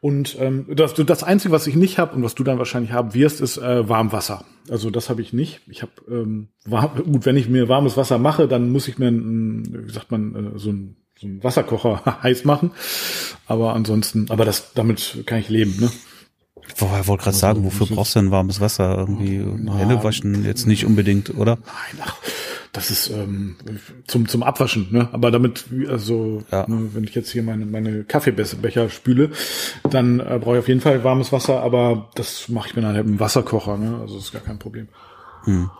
Und 0.00 0.36
ähm, 0.38 0.66
das, 0.74 0.94
das 0.94 1.24
Einzige, 1.24 1.52
was 1.52 1.66
ich 1.66 1.74
nicht 1.74 1.98
habe 1.98 2.14
und 2.14 2.22
was 2.22 2.36
du 2.36 2.44
dann 2.44 2.58
wahrscheinlich 2.58 2.92
haben 2.92 3.14
wirst, 3.14 3.40
ist 3.40 3.58
äh, 3.58 3.88
Warmwasser. 3.88 4.44
Also 4.70 4.90
das 4.90 5.10
habe 5.10 5.22
ich 5.22 5.32
nicht. 5.32 5.60
Ich 5.68 5.82
habe 5.82 5.92
ähm, 6.08 6.48
warm, 6.64 6.90
gut, 7.04 7.26
wenn 7.26 7.36
ich 7.36 7.48
mir 7.48 7.68
warmes 7.68 7.96
Wasser 7.96 8.18
mache, 8.18 8.46
dann 8.46 8.70
muss 8.70 8.86
ich 8.86 8.98
mir, 8.98 9.08
ein, 9.08 9.86
wie 9.86 9.92
sagt 9.92 10.10
man, 10.12 10.54
äh, 10.54 10.58
so 10.58 10.70
ein 10.70 10.96
so 11.20 11.26
einen 11.26 11.42
Wasserkocher 11.42 12.02
heiß 12.22 12.44
machen. 12.44 12.70
Aber 13.46 13.74
ansonsten, 13.74 14.26
aber 14.30 14.44
das 14.44 14.72
damit 14.74 15.24
kann 15.26 15.38
ich 15.38 15.48
leben, 15.48 15.76
ne? 15.80 15.90
Ich 16.70 16.80
wollte 16.82 17.22
gerade 17.24 17.36
sagen, 17.36 17.64
wofür 17.64 17.86
brauchst 17.86 18.14
du 18.14 18.20
denn 18.20 18.30
warmes 18.30 18.60
Wasser? 18.60 18.98
Irgendwie 18.98 19.38
Hände 19.38 20.04
waschen 20.04 20.44
jetzt 20.44 20.66
nicht 20.66 20.84
unbedingt, 20.84 21.34
oder? 21.36 21.56
Nein, 21.56 22.04
ach, 22.04 22.16
das 22.72 22.90
ist 22.90 23.10
ähm, 23.10 23.56
zum 24.06 24.28
zum 24.28 24.42
Abwaschen, 24.42 24.88
ne? 24.90 25.08
Aber 25.12 25.30
damit, 25.30 25.66
also 25.88 26.42
ja. 26.50 26.66
ne, 26.68 26.90
wenn 26.92 27.04
ich 27.04 27.14
jetzt 27.14 27.30
hier 27.30 27.42
meine 27.42 27.66
meine 27.66 28.04
Kaffeebecher 28.04 28.90
spüle, 28.90 29.30
dann 29.88 30.20
äh, 30.20 30.38
brauche 30.40 30.56
ich 30.56 30.60
auf 30.60 30.68
jeden 30.68 30.80
Fall 30.80 31.04
warmes 31.04 31.32
Wasser, 31.32 31.60
aber 31.62 32.10
das 32.14 32.48
mache 32.48 32.68
ich 32.68 32.76
mir 32.76 32.82
dann 32.82 32.94
halt 32.94 33.06
im 33.06 33.20
Wasserkocher, 33.20 33.76
ne? 33.76 33.98
Also 34.00 34.16
das 34.16 34.24
ist 34.24 34.32
gar 34.32 34.42
kein 34.42 34.58
Problem. 34.58 34.88
Hm. 35.44 35.70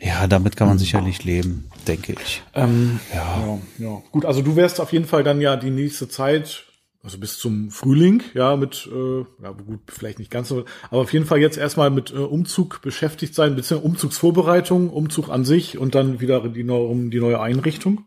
Ja, 0.00 0.26
damit 0.26 0.56
kann 0.56 0.68
man 0.68 0.76
hm. 0.76 0.80
sicherlich 0.80 1.24
leben, 1.24 1.70
denke 1.86 2.12
ich. 2.12 2.42
Ähm, 2.54 3.00
ja. 3.14 3.40
ja, 3.46 3.58
ja. 3.78 4.02
Gut, 4.10 4.24
also 4.24 4.42
du 4.42 4.56
wärst 4.56 4.80
auf 4.80 4.92
jeden 4.92 5.06
Fall 5.06 5.24
dann 5.24 5.40
ja 5.40 5.56
die 5.56 5.70
nächste 5.70 6.08
Zeit 6.08 6.64
also 7.08 7.16
bis 7.16 7.38
zum 7.38 7.70
Frühling, 7.70 8.22
ja, 8.34 8.54
mit, 8.56 8.86
äh, 8.92 9.24
ja 9.42 9.52
gut, 9.52 9.80
vielleicht 9.86 10.18
nicht 10.18 10.30
ganz 10.30 10.48
so, 10.48 10.66
aber 10.90 11.00
auf 11.00 11.12
jeden 11.14 11.24
Fall 11.24 11.38
jetzt 11.38 11.56
erstmal 11.56 11.88
mit 11.88 12.12
äh, 12.12 12.16
Umzug 12.16 12.82
beschäftigt 12.82 13.34
sein, 13.34 13.56
beziehungsweise 13.56 13.88
Umzugsvorbereitung, 13.88 14.90
Umzug 14.90 15.30
an 15.30 15.46
sich 15.46 15.78
und 15.78 15.94
dann 15.94 16.20
wieder 16.20 16.46
die, 16.46 16.64
neue, 16.64 17.08
die 17.08 17.18
neue 17.18 17.40
Einrichtung. 17.40 18.04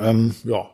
Ähm, 0.00 0.34
ja. 0.42 0.68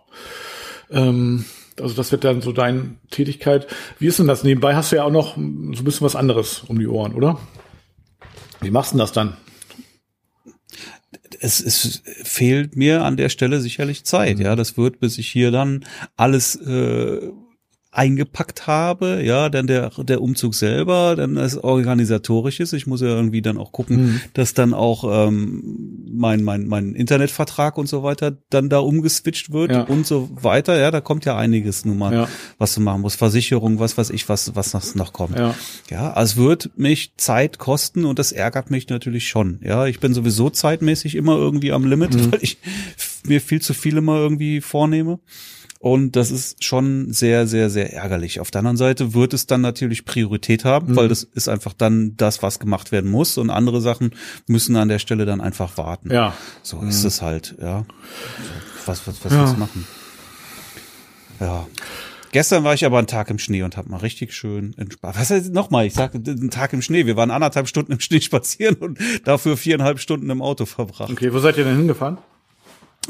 Ähm, 0.89 1.45
also 1.79 1.95
das 1.95 2.11
wird 2.11 2.25
dann 2.25 2.41
so 2.41 2.53
deine 2.53 2.97
Tätigkeit. 3.11 3.67
Wie 3.99 4.07
ist 4.07 4.19
denn 4.19 4.27
das? 4.27 4.43
Nebenbei 4.43 4.75
hast 4.75 4.91
du 4.91 4.97
ja 4.97 5.05
auch 5.05 5.13
noch 5.13 5.35
so 5.35 5.43
ein 5.43 5.85
bisschen 5.85 6.07
was 6.07 6.17
anderes 6.17 6.61
um 6.69 6.79
die 6.79 6.89
Ohren, 6.89 7.13
oder? 7.13 7.39
Wie 8.63 8.71
machst 8.71 8.93
du 8.93 8.95
denn 8.95 9.01
das 9.01 9.13
dann? 9.13 9.37
Es, 11.41 11.61
es 11.61 12.03
fehlt 12.23 12.77
mir 12.77 13.03
an 13.03 13.17
der 13.17 13.31
Stelle 13.31 13.61
sicherlich 13.61 14.05
Zeit. 14.05 14.39
Mhm. 14.39 14.45
Ja, 14.45 14.57
das 14.57 14.77
wird, 14.77 15.01
bis 15.01 15.19
ich 15.19 15.29
hier 15.29 15.51
dann 15.51 15.85
alles 16.17 16.55
äh, 16.57 17.31
eingepackt 17.93 18.69
habe, 18.69 19.21
ja, 19.25 19.49
dann 19.49 19.67
der, 19.67 19.91
der 19.91 20.23
Umzug 20.23 20.55
selber, 20.55 21.17
dann 21.17 21.35
das 21.35 21.57
organisatorisches. 21.57 22.73
Ich 22.73 22.87
muss 22.87 23.01
ja 23.01 23.09
irgendwie 23.09 23.43
dann 23.43 23.59
auch 23.59 23.73
gucken, 23.73 23.97
mhm. 23.97 24.21
dass 24.35 24.55
dann 24.55 24.75
auch 24.75 25.27
ähm, 25.27 26.07
mein, 26.13 26.45
mein, 26.45 26.69
mein 26.69 26.95
Internetvertrag 26.95 27.77
und 27.79 27.89
so 27.89 28.05
weiter 28.05 28.37
dann 28.49 28.69
da 28.69 28.79
umgeswitcht 28.79 29.53
wird 29.53 29.73
ja. 29.73 29.83
und 29.83 30.07
so 30.07 30.31
weiter. 30.41 30.79
Ja, 30.79 30.93
da 30.93 31.01
kommt 31.01 31.25
ja 31.25 31.37
einiges 31.37 31.85
nun 31.85 31.99
mal, 31.99 32.13
ja. 32.13 32.29
was 32.59 32.75
du 32.75 32.81
machen 32.81 33.01
musst. 33.01 33.19
Versicherung, 33.19 33.81
was 33.81 33.99
weiß 33.99 34.11
ich, 34.11 34.29
was, 34.29 34.55
was 34.55 34.73
noch, 34.73 34.95
noch 34.95 35.13
kommt. 35.13 35.37
Ja. 35.37 35.57
ja, 35.91 36.13
also 36.13 36.31
es 36.31 36.37
wird 36.37 36.71
mich 36.77 37.15
Zeit 37.17 37.59
kosten 37.59 38.05
und 38.05 38.21
das 38.21 38.31
ärgert 38.31 38.71
mich 38.71 38.89
natürlich 38.89 39.29
schon. 39.29 39.59
Ja, 39.65 39.87
ich 39.87 39.99
bin 39.99 40.15
sowieso 40.15 40.49
zeitmäßig 40.49 41.17
immer 41.17 41.37
irgendwie 41.37 41.73
am 41.73 41.85
Limit, 41.85 42.15
mhm. 42.15 42.33
weil 42.33 42.39
ich 42.43 42.59
mir 43.25 43.41
viel 43.41 43.61
zu 43.61 43.75
viel 43.75 43.97
immer 43.97 44.17
irgendwie 44.17 44.61
vornehme. 44.61 45.19
Und 45.83 46.15
das 46.15 46.31
ist 46.31 46.63
schon 46.63 47.11
sehr, 47.11 47.47
sehr, 47.47 47.71
sehr 47.71 47.95
ärgerlich. 47.95 48.39
Auf 48.39 48.51
der 48.51 48.59
anderen 48.59 48.77
Seite 48.77 49.15
wird 49.15 49.33
es 49.33 49.47
dann 49.47 49.63
natürlich 49.63 50.05
Priorität 50.05 50.67
haben, 50.67 50.93
mhm. 50.93 50.97
weil 50.97 51.09
das 51.09 51.23
ist 51.23 51.49
einfach 51.49 51.73
dann 51.73 52.19
das, 52.19 52.43
was 52.43 52.59
gemacht 52.59 52.93
werden 52.93 53.11
muss. 53.11 53.39
Und 53.39 53.49
andere 53.49 53.81
Sachen 53.81 54.11
müssen 54.47 54.77
an 54.77 54.91
der 54.91 54.99
Stelle 54.99 55.25
dann 55.25 55.41
einfach 55.41 55.79
warten. 55.79 56.13
Ja. 56.13 56.35
So 56.63 56.77
mhm. 56.77 56.91
ist 56.91 57.05
es 57.05 57.23
halt, 57.23 57.57
ja. 57.63 57.87
Was, 58.85 59.07
was, 59.07 59.25
was 59.25 59.33
ja. 59.33 59.51
du 59.51 59.59
machen? 59.59 59.87
Ja. 61.41 61.67
Gestern 62.33 62.63
war 62.63 62.75
ich 62.75 62.85
aber 62.85 62.99
einen 62.99 63.07
Tag 63.07 63.31
im 63.31 63.39
Schnee 63.39 63.63
und 63.63 63.79
habe 63.79 63.89
mal 63.89 63.97
richtig 63.97 64.35
schön 64.35 64.75
entspannt. 64.77 65.17
Was 65.19 65.31
heißt 65.31 65.51
nochmal? 65.51 65.87
Ich 65.87 65.95
sage 65.95 66.19
einen 66.19 66.51
Tag 66.51 66.75
im 66.75 66.83
Schnee. 66.83 67.07
Wir 67.07 67.17
waren 67.17 67.31
anderthalb 67.31 67.69
Stunden 67.69 67.93
im 67.93 68.01
Schnee 68.01 68.21
spazieren 68.21 68.77
und 68.77 68.99
dafür 69.25 69.57
viereinhalb 69.57 69.99
Stunden 69.99 70.29
im 70.29 70.43
Auto 70.43 70.67
verbracht. 70.67 71.11
Okay, 71.11 71.33
wo 71.33 71.39
seid 71.39 71.57
ihr 71.57 71.65
denn 71.65 71.79
hingefahren? 71.79 72.19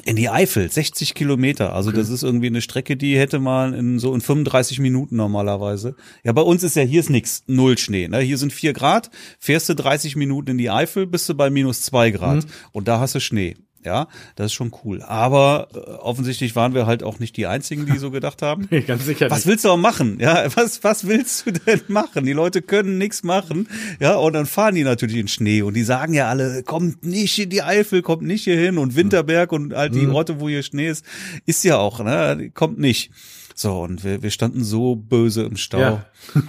In 0.04 0.16
die 0.16 0.30
Eifel, 0.30 0.70
60 0.70 1.14
Kilometer. 1.14 1.74
Also 1.74 1.90
okay. 1.90 1.98
das 1.98 2.10
ist 2.10 2.22
irgendwie 2.22 2.46
eine 2.46 2.62
Strecke, 2.62 2.96
die 2.96 3.18
hätte 3.18 3.40
man 3.40 3.74
in 3.74 3.98
so 3.98 4.14
in 4.14 4.20
35 4.20 4.78
Minuten 4.78 5.16
normalerweise. 5.16 5.96
Ja, 6.22 6.32
bei 6.32 6.42
uns 6.42 6.62
ist 6.62 6.76
ja 6.76 6.82
hier 6.82 7.00
ist 7.00 7.10
nix, 7.10 7.42
null 7.48 7.76
Schnee. 7.76 8.06
Ne? 8.06 8.20
Hier 8.20 8.38
sind 8.38 8.52
vier 8.52 8.72
Grad, 8.72 9.10
fährst 9.38 9.68
du 9.68 9.74
30 9.74 10.14
Minuten 10.14 10.52
in 10.52 10.58
die 10.58 10.70
Eifel, 10.70 11.06
bist 11.06 11.28
du 11.28 11.34
bei 11.34 11.50
minus 11.50 11.82
zwei 11.82 12.10
Grad 12.12 12.44
mhm. 12.44 12.50
und 12.72 12.88
da 12.88 13.00
hast 13.00 13.16
du 13.16 13.20
Schnee. 13.20 13.56
Ja, 13.84 14.08
das 14.36 14.46
ist 14.46 14.52
schon 14.52 14.72
cool. 14.84 15.00
Aber 15.02 15.68
äh, 15.74 15.78
offensichtlich 15.78 16.54
waren 16.54 16.74
wir 16.74 16.86
halt 16.86 17.02
auch 17.02 17.18
nicht 17.18 17.36
die 17.36 17.46
Einzigen, 17.46 17.86
die 17.86 17.96
so 17.96 18.10
gedacht 18.10 18.42
haben. 18.42 18.68
Nee, 18.70 18.82
ganz 18.82 19.06
sicher. 19.06 19.30
Was 19.30 19.38
nicht. 19.38 19.46
willst 19.46 19.64
du 19.64 19.70
auch 19.70 19.78
machen? 19.78 20.18
Ja, 20.20 20.44
was, 20.54 20.84
was 20.84 21.06
willst 21.06 21.46
du 21.46 21.52
denn 21.52 21.80
machen? 21.88 22.26
Die 22.26 22.32
Leute 22.32 22.60
können 22.60 22.98
nichts 22.98 23.22
machen. 23.22 23.68
Ja, 23.98 24.16
und 24.16 24.34
dann 24.34 24.46
fahren 24.46 24.74
die 24.74 24.84
natürlich 24.84 25.16
in 25.16 25.28
Schnee 25.28 25.62
und 25.62 25.74
die 25.74 25.82
sagen 25.82 26.12
ja 26.12 26.28
alle, 26.28 26.62
kommt 26.62 27.04
nicht 27.04 27.38
in 27.38 27.48
die 27.48 27.62
Eifel, 27.62 28.02
kommt 28.02 28.22
nicht 28.22 28.44
hier 28.44 28.58
hin 28.58 28.76
und 28.76 28.96
Winterberg 28.96 29.52
und 29.52 29.72
all 29.72 29.88
die 29.88 30.06
mhm. 30.06 30.14
Orte, 30.14 30.40
wo 30.40 30.48
hier 30.48 30.62
Schnee 30.62 30.88
ist, 30.88 31.04
ist 31.46 31.64
ja 31.64 31.78
auch, 31.78 32.04
ne, 32.04 32.50
kommt 32.52 32.78
nicht. 32.78 33.10
So, 33.54 33.80
und 33.80 34.04
wir, 34.04 34.22
wir 34.22 34.30
standen 34.30 34.62
so 34.62 34.94
böse 34.96 35.42
im 35.42 35.56
Stau. 35.56 35.78
Ja. 35.78 36.06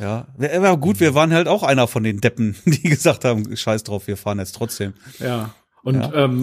Ja, 0.00 0.28
aber 0.38 0.76
gut, 0.76 1.00
wir 1.00 1.14
waren 1.14 1.32
halt 1.32 1.48
auch 1.48 1.64
einer 1.64 1.88
von 1.88 2.04
den 2.04 2.20
Deppen, 2.20 2.54
die 2.66 2.82
gesagt 2.82 3.24
haben, 3.24 3.56
scheiß 3.56 3.82
drauf, 3.82 4.06
wir 4.06 4.16
fahren 4.16 4.38
jetzt 4.38 4.54
trotzdem. 4.54 4.94
Ja. 5.18 5.54
Und 5.88 6.02
ja. 6.02 6.12
ähm, 6.12 6.42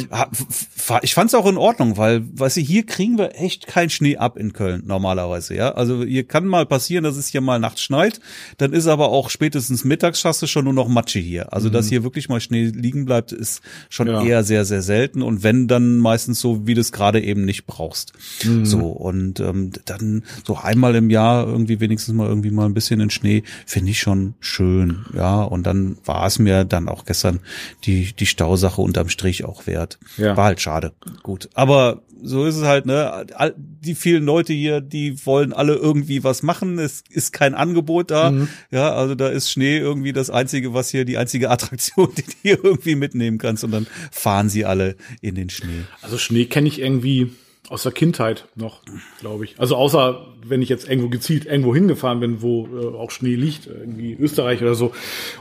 ich 1.04 1.14
fand 1.14 1.28
es 1.28 1.36
auch 1.36 1.46
in 1.46 1.58
Ordnung, 1.58 1.98
weil, 1.98 2.24
weißt 2.36 2.58
du, 2.58 2.62
hier 2.62 2.84
kriegen 2.84 3.20
wir 3.20 3.36
echt 3.36 3.68
keinen 3.68 3.92
Schnee 3.92 4.18
ab 4.18 4.38
in 4.38 4.54
Köln 4.54 4.82
normalerweise, 4.88 5.54
ja. 5.54 5.72
Also 5.74 6.04
hier 6.04 6.28
kann 6.28 6.48
mal 6.48 6.66
passieren, 6.66 7.04
dass 7.04 7.16
es 7.16 7.28
hier 7.28 7.42
mal 7.42 7.60
nachts 7.60 7.84
schneit, 7.84 8.20
dann 8.58 8.74
ist 8.74 8.88
aber 8.88 9.10
auch 9.10 9.30
spätestens 9.30 9.84
mittags 9.84 10.26
hast 10.26 10.42
du 10.42 10.48
schon 10.48 10.66
nur 10.66 10.74
noch 10.74 10.88
Matsche 10.88 11.20
hier. 11.20 11.54
Also 11.54 11.70
mhm. 11.70 11.74
dass 11.74 11.90
hier 11.90 12.04
wirklich 12.04 12.28
mal 12.28 12.40
Schnee 12.42 12.66
liegen 12.66 13.06
bleibt, 13.06 13.34
ist 13.34 13.62
schon 13.90 14.08
ja. 14.08 14.24
eher 14.24 14.44
sehr, 14.44 14.66
sehr 14.66 14.82
selten. 14.82 15.22
Und 15.22 15.44
wenn, 15.44 15.68
dann 15.68 15.98
meistens 15.98 16.40
so, 16.42 16.66
wie 16.66 16.74
du 16.74 16.82
es 16.82 16.92
gerade 16.92 17.22
eben 17.22 17.46
nicht 17.46 17.68
brauchst. 17.68 18.14
Mhm. 18.44 18.66
So, 18.66 18.80
und 18.80 19.40
ähm, 19.42 19.74
dann 19.86 20.24
so 20.44 20.58
einmal 20.58 20.96
im 20.96 21.12
Jahr 21.12 21.46
irgendwie 21.46 21.80
wenigstens 21.80 22.16
mal 22.16 22.28
irgendwie 22.28 22.50
mal 22.50 22.66
ein 22.66 22.74
bisschen 22.74 23.00
in 23.00 23.12
Schnee, 23.12 23.44
finde 23.68 23.92
ich 23.92 24.00
schon 24.00 24.34
schön, 24.40 25.06
ja. 25.16 25.44
Und 25.44 25.68
dann 25.68 26.00
war 26.04 26.26
es 26.26 26.40
mir 26.40 26.66
dann 26.66 26.90
auch 26.90 27.06
gestern 27.06 27.42
die, 27.84 28.12
die 28.14 28.26
Stausache 28.26 28.82
unterm 28.82 29.10
Strich 29.10 29.35
Strich 29.36 29.46
auch 29.46 29.68
wert. 29.68 30.00
Ja. 30.18 30.36
War 30.38 30.46
halt 30.46 30.62
schade. 30.62 30.94
Gut. 31.24 31.50
Aber 31.54 32.02
so 32.22 32.46
ist 32.46 32.56
es 32.56 32.64
halt, 32.64 32.86
ne? 32.86 33.26
Die 33.58 33.96
vielen 33.96 34.24
Leute 34.24 34.54
hier, 34.54 34.82
die 34.82 35.26
wollen 35.26 35.54
alle 35.54 35.76
irgendwie 35.76 36.24
was 36.24 36.44
machen. 36.44 36.80
Es 36.80 37.04
ist 37.10 37.34
kein 37.34 37.54
Angebot 37.54 38.12
da. 38.12 38.32
Mhm. 38.32 38.50
Ja, 38.72 38.94
also 38.94 39.16
da 39.16 39.28
ist 39.28 39.52
Schnee 39.52 39.78
irgendwie 39.78 40.14
das 40.14 40.30
einzige, 40.30 40.74
was 40.74 40.90
hier, 40.90 41.06
die 41.06 41.18
einzige 41.18 41.50
Attraktion, 41.52 42.10
die 42.18 42.24
du 42.24 42.32
hier 42.42 42.64
irgendwie 42.64 42.96
mitnehmen 42.96 43.38
kannst. 43.38 43.64
Und 43.64 43.72
dann 43.72 43.88
fahren 44.12 44.50
sie 44.50 44.66
alle 44.66 44.96
in 45.22 45.36
den 45.36 45.50
Schnee. 45.50 45.84
Also 46.02 46.18
Schnee 46.18 46.46
kenne 46.46 46.68
ich 46.68 46.80
irgendwie 46.80 47.32
aus 47.70 47.84
der 47.84 47.92
Kindheit 47.92 48.46
noch, 48.56 48.82
glaube 49.20 49.46
ich. 49.46 49.60
Also 49.60 49.76
außer 49.76 50.26
wenn 50.48 50.62
ich 50.62 50.70
jetzt 50.70 50.88
irgendwo 50.88 51.10
gezielt 51.10 51.46
irgendwo 51.46 51.74
hingefahren 51.74 52.20
bin, 52.20 52.42
wo 52.42 52.68
äh, 52.68 52.96
auch 52.96 53.12
Schnee 53.12 53.36
liegt, 53.36 53.68
irgendwie 53.68 54.14
Österreich 54.14 54.62
oder 54.62 54.76
so. 54.76 54.94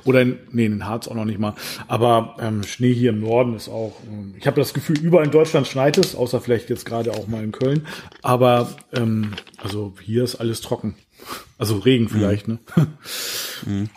Oder 0.04 0.22
in, 0.22 0.38
nee, 0.50 0.64
in 0.66 0.86
Harz 0.86 1.08
auch 1.08 1.14
noch 1.14 1.24
nicht 1.24 1.38
mal. 1.38 1.54
Aber 1.88 2.36
ähm, 2.40 2.62
Schnee 2.62 2.92
hier 2.92 3.10
im 3.10 3.20
Norden 3.20 3.54
ist 3.54 3.68
auch. 3.68 3.96
Ähm, 4.10 4.34
ich 4.38 4.46
habe 4.46 4.60
das 4.60 4.72
Gefühl, 4.72 4.98
überall 4.98 5.26
in 5.26 5.30
Deutschland 5.30 5.66
schneit 5.66 5.98
es, 5.98 6.14
außer 6.14 6.40
vielleicht 6.40 6.70
jetzt 6.70 6.86
gerade 6.86 7.12
auch 7.12 7.26
mal 7.26 7.44
in 7.44 7.52
Köln. 7.52 7.86
Aber 8.22 8.74
ähm, 8.92 9.32
also 9.58 9.94
hier 10.02 10.24
ist 10.24 10.36
alles 10.36 10.60
trocken. 10.60 10.94
Also 11.58 11.78
Regen 11.78 12.08
vielleicht, 12.08 12.48
mhm. 12.48 12.58
ne? 12.76 12.86
Mhm. 13.66 13.90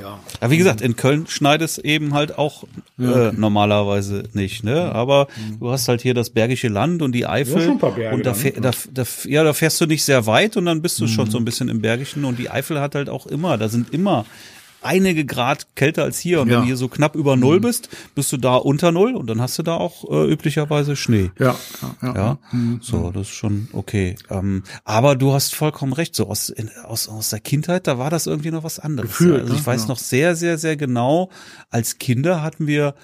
Ja. 0.00 0.20
ja, 0.42 0.50
wie 0.50 0.58
gesagt, 0.58 0.82
in 0.82 0.96
Köln 0.96 1.26
schneit 1.28 1.62
es 1.62 1.78
eben 1.78 2.12
halt 2.12 2.36
auch 2.36 2.64
ja. 2.98 3.28
äh, 3.28 3.32
normalerweise 3.32 4.24
nicht, 4.34 4.62
ne? 4.62 4.92
Aber 4.92 5.28
mhm. 5.36 5.60
du 5.60 5.70
hast 5.70 5.88
halt 5.88 6.02
hier 6.02 6.12
das 6.12 6.30
Bergische 6.30 6.68
Land 6.68 7.00
und 7.00 7.12
die 7.12 7.26
Eifel 7.26 7.66
ja, 7.66 7.74
Berge 7.74 8.14
und 8.14 8.26
da, 8.26 8.32
dann, 8.32 8.62
da, 8.62 8.70
da, 8.92 9.04
ja, 9.24 9.44
da 9.44 9.52
fährst 9.54 9.80
du 9.80 9.86
nicht 9.86 10.04
sehr 10.04 10.26
weit 10.26 10.56
und 10.58 10.66
dann 10.66 10.82
bist 10.82 11.00
du 11.00 11.04
mhm. 11.04 11.08
schon 11.08 11.30
so 11.30 11.38
ein 11.38 11.44
bisschen 11.44 11.70
im 11.70 11.80
Bergischen 11.80 12.26
und 12.26 12.38
die 12.38 12.50
Eifel 12.50 12.80
hat 12.80 12.94
halt 12.94 13.08
auch 13.08 13.26
immer, 13.26 13.56
da 13.56 13.68
sind 13.68 13.94
immer 13.94 14.26
einige 14.82 15.24
Grad 15.24 15.74
kälter 15.74 16.04
als 16.04 16.18
hier. 16.18 16.40
Und 16.40 16.48
ja. 16.48 16.54
wenn 16.54 16.60
du 16.62 16.66
hier 16.66 16.76
so 16.76 16.88
knapp 16.88 17.14
über 17.14 17.36
Null 17.36 17.58
mhm. 17.58 17.62
bist, 17.62 17.88
bist 18.14 18.32
du 18.32 18.36
da 18.36 18.56
unter 18.56 18.92
Null 18.92 19.14
und 19.14 19.28
dann 19.28 19.40
hast 19.40 19.58
du 19.58 19.62
da 19.62 19.74
auch 19.74 20.08
äh, 20.10 20.30
üblicherweise 20.30 20.96
Schnee. 20.96 21.30
Ja, 21.38 21.56
ja, 22.02 22.14
ja. 22.14 22.38
Mhm. 22.52 22.80
So, 22.82 23.10
das 23.10 23.28
ist 23.28 23.34
schon 23.34 23.68
okay. 23.72 24.16
Ähm, 24.30 24.62
aber 24.84 25.16
du 25.16 25.32
hast 25.32 25.54
vollkommen 25.54 25.92
recht. 25.92 26.14
So 26.14 26.28
aus, 26.28 26.48
in, 26.48 26.70
aus, 26.84 27.08
aus 27.08 27.30
der 27.30 27.40
Kindheit, 27.40 27.86
da 27.86 27.98
war 27.98 28.10
das 28.10 28.26
irgendwie 28.26 28.50
noch 28.50 28.64
was 28.64 28.78
anderes. 28.78 29.10
Gefühl, 29.10 29.40
also 29.40 29.54
ich 29.54 29.60
ne? 29.60 29.66
weiß 29.66 29.82
ja. 29.82 29.88
noch 29.88 29.98
sehr, 29.98 30.36
sehr, 30.36 30.58
sehr 30.58 30.76
genau, 30.76 31.30
als 31.70 31.98
Kinder 31.98 32.42
hatten 32.42 32.66
wir 32.66 32.94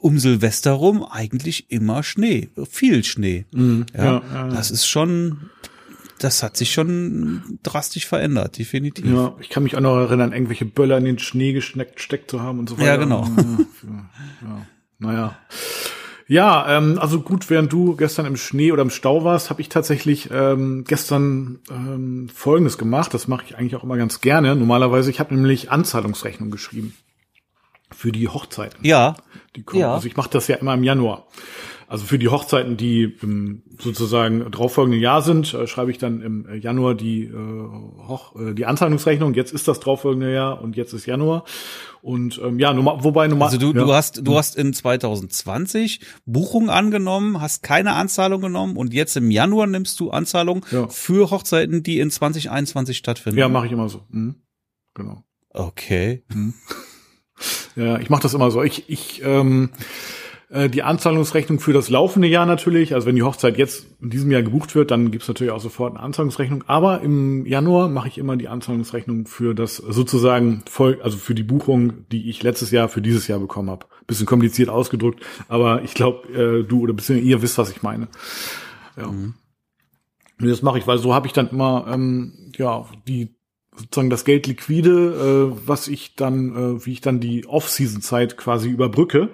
um 0.00 0.18
Silvester 0.18 0.72
rum 0.72 1.04
eigentlich 1.04 1.70
immer 1.70 2.02
Schnee, 2.02 2.50
viel 2.70 3.04
Schnee. 3.04 3.46
Mhm. 3.52 3.86
Ja, 3.96 4.22
ja, 4.32 4.48
das 4.48 4.70
ist 4.70 4.86
schon 4.86 5.50
das 6.24 6.42
hat 6.42 6.56
sich 6.56 6.72
schon 6.72 7.58
drastisch 7.62 8.06
verändert, 8.06 8.58
definitiv. 8.58 9.04
Ja, 9.06 9.34
ich 9.40 9.50
kann 9.50 9.62
mich 9.62 9.76
auch 9.76 9.80
noch 9.80 9.96
erinnern, 9.96 10.32
irgendwelche 10.32 10.64
Böller 10.64 10.96
in 10.96 11.04
den 11.04 11.18
Schnee 11.18 11.52
gesteckt 11.52 12.30
zu 12.30 12.40
haben 12.40 12.58
und 12.58 12.68
so 12.68 12.78
weiter. 12.78 12.86
Ja, 12.86 12.96
genau. 12.96 13.28
Ja, 13.36 14.10
ja, 14.42 14.66
naja. 14.98 15.38
Ja, 16.26 16.78
ähm, 16.78 16.98
also 16.98 17.20
gut, 17.20 17.50
während 17.50 17.70
du 17.70 17.96
gestern 17.96 18.24
im 18.24 18.38
Schnee 18.38 18.72
oder 18.72 18.80
im 18.80 18.88
Stau 18.88 19.24
warst, 19.24 19.50
habe 19.50 19.60
ich 19.60 19.68
tatsächlich 19.68 20.30
ähm, 20.32 20.84
gestern 20.88 21.58
ähm, 21.70 22.30
Folgendes 22.32 22.78
gemacht. 22.78 23.12
Das 23.12 23.28
mache 23.28 23.44
ich 23.46 23.58
eigentlich 23.58 23.76
auch 23.76 23.84
immer 23.84 23.98
ganz 23.98 24.22
gerne. 24.22 24.56
Normalerweise, 24.56 25.10
ich 25.10 25.20
habe 25.20 25.34
nämlich 25.34 25.70
Anzahlungsrechnung 25.70 26.50
geschrieben 26.50 26.94
für 27.94 28.10
die 28.10 28.28
Hochzeiten. 28.28 28.82
Ja. 28.82 29.16
Die 29.54 29.62
kommen. 29.62 29.82
Ja. 29.82 29.92
Also 29.92 30.06
ich 30.06 30.16
mache 30.16 30.30
das 30.30 30.48
ja 30.48 30.56
immer 30.56 30.72
im 30.72 30.82
Januar. 30.82 31.26
Also 31.86 32.04
für 32.04 32.18
die 32.18 32.28
Hochzeiten, 32.28 32.76
die 32.76 33.16
im 33.22 33.62
sozusagen 33.78 34.50
darauffolgenden 34.50 35.00
Jahr 35.00 35.22
sind, 35.22 35.52
äh, 35.54 35.66
schreibe 35.66 35.90
ich 35.90 35.98
dann 35.98 36.22
im 36.22 36.46
Januar 36.60 36.94
die, 36.94 37.24
äh, 37.24 37.32
Hoch, 37.32 38.36
äh, 38.36 38.54
die 38.54 38.66
Anzahlungsrechnung. 38.66 39.34
Jetzt 39.34 39.52
ist 39.52 39.68
das 39.68 39.80
darauffolgende 39.80 40.32
Jahr 40.32 40.62
und 40.62 40.76
jetzt 40.76 40.92
ist 40.92 41.06
Januar. 41.06 41.44
Und 42.02 42.40
ähm, 42.44 42.58
ja, 42.58 42.72
nummer, 42.74 43.02
wobei 43.02 43.28
Nummer. 43.28 43.46
Also 43.46 43.58
du, 43.58 43.68
ja. 43.68 43.84
du 43.84 43.92
hast 43.92 44.26
du 44.26 44.36
hast 44.36 44.56
in 44.56 44.74
2020 44.74 46.00
Buchung 46.26 46.68
angenommen, 46.68 47.40
hast 47.40 47.62
keine 47.62 47.94
Anzahlung 47.94 48.42
genommen 48.42 48.76
und 48.76 48.92
jetzt 48.92 49.16
im 49.16 49.30
Januar 49.30 49.66
nimmst 49.66 49.98
du 50.00 50.10
Anzahlung 50.10 50.66
ja. 50.70 50.86
für 50.88 51.30
Hochzeiten, 51.30 51.82
die 51.82 52.00
in 52.00 52.10
2021 52.10 52.98
stattfinden. 52.98 53.38
Ja, 53.38 53.48
mache 53.48 53.66
ich 53.66 53.72
immer 53.72 53.88
so. 53.88 54.02
Mhm. 54.10 54.34
Genau. 54.94 55.24
Okay. 55.50 56.24
Mhm. 56.32 56.54
Ja, 57.76 57.98
ich 57.98 58.08
mache 58.10 58.22
das 58.22 58.34
immer 58.34 58.52
so. 58.52 58.62
Ich 58.62 58.88
ich 58.88 59.20
ähm, 59.24 59.70
äh, 60.54 60.70
die 60.70 60.84
Anzahlungsrechnung 60.84 61.58
für 61.58 61.72
das 61.72 61.90
laufende 61.90 62.28
Jahr 62.28 62.46
natürlich. 62.46 62.94
Also 62.94 63.08
wenn 63.08 63.16
die 63.16 63.24
Hochzeit 63.24 63.58
jetzt 63.58 63.86
in 64.00 64.10
diesem 64.10 64.30
Jahr 64.30 64.42
gebucht 64.42 64.76
wird, 64.76 64.92
dann 64.92 65.10
gibt's 65.10 65.26
natürlich 65.26 65.52
auch 65.52 65.60
sofort 65.60 65.94
eine 65.94 66.02
Anzahlungsrechnung. 66.04 66.62
Aber 66.68 67.00
im 67.00 67.44
Januar 67.44 67.88
mache 67.88 68.06
ich 68.06 68.18
immer 68.18 68.36
die 68.36 68.46
Anzahlungsrechnung 68.46 69.26
für 69.26 69.54
das 69.54 69.78
sozusagen 69.78 70.62
voll, 70.70 71.00
also 71.02 71.18
für 71.18 71.34
die 71.34 71.42
Buchung, 71.42 72.06
die 72.12 72.30
ich 72.30 72.40
letztes 72.44 72.70
Jahr 72.70 72.88
für 72.88 73.02
dieses 73.02 73.26
Jahr 73.26 73.40
bekommen 73.40 73.68
habe. 73.68 73.86
Bisschen 74.06 74.26
kompliziert 74.26 74.68
ausgedrückt, 74.68 75.24
aber 75.48 75.82
ich 75.82 75.94
glaube, 75.94 76.28
äh, 76.28 76.62
du 76.62 76.80
oder 76.82 76.92
bisschen 76.92 77.20
ihr 77.20 77.42
wisst, 77.42 77.58
was 77.58 77.70
ich 77.70 77.82
meine. 77.82 78.06
Ja. 78.96 79.08
Mhm. 79.08 79.34
Und 80.40 80.48
das 80.48 80.62
mache 80.62 80.78
ich, 80.78 80.86
weil 80.86 80.98
so 80.98 81.14
habe 81.14 81.26
ich 81.26 81.32
dann 81.32 81.48
immer 81.48 81.86
ähm, 81.92 82.52
ja 82.56 82.86
die 83.08 83.34
sozusagen 83.76 84.10
das 84.10 84.24
Geld 84.24 84.46
liquide, 84.46 85.50
äh, 85.52 85.56
was 85.66 85.88
ich 85.88 86.14
dann, 86.14 86.78
äh, 86.78 86.86
wie 86.86 86.92
ich 86.92 87.00
dann 87.00 87.20
die 87.20 87.46
Off-Season-Zeit 87.46 88.36
quasi 88.36 88.68
überbrücke. 88.68 89.30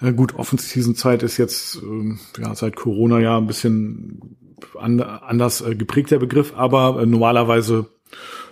Äh, 0.00 0.12
gut, 0.12 0.34
Off-Season-Zeit 0.34 1.22
ist 1.22 1.36
jetzt 1.36 1.76
äh, 1.76 2.42
ja 2.42 2.54
seit 2.54 2.76
Corona 2.76 3.18
ja 3.18 3.36
ein 3.36 3.46
bisschen 3.46 4.36
an, 4.78 5.00
anders 5.00 5.60
äh, 5.60 5.74
geprägter 5.74 6.18
Begriff, 6.18 6.52
aber 6.56 7.02
äh, 7.02 7.06
normalerweise, 7.06 7.86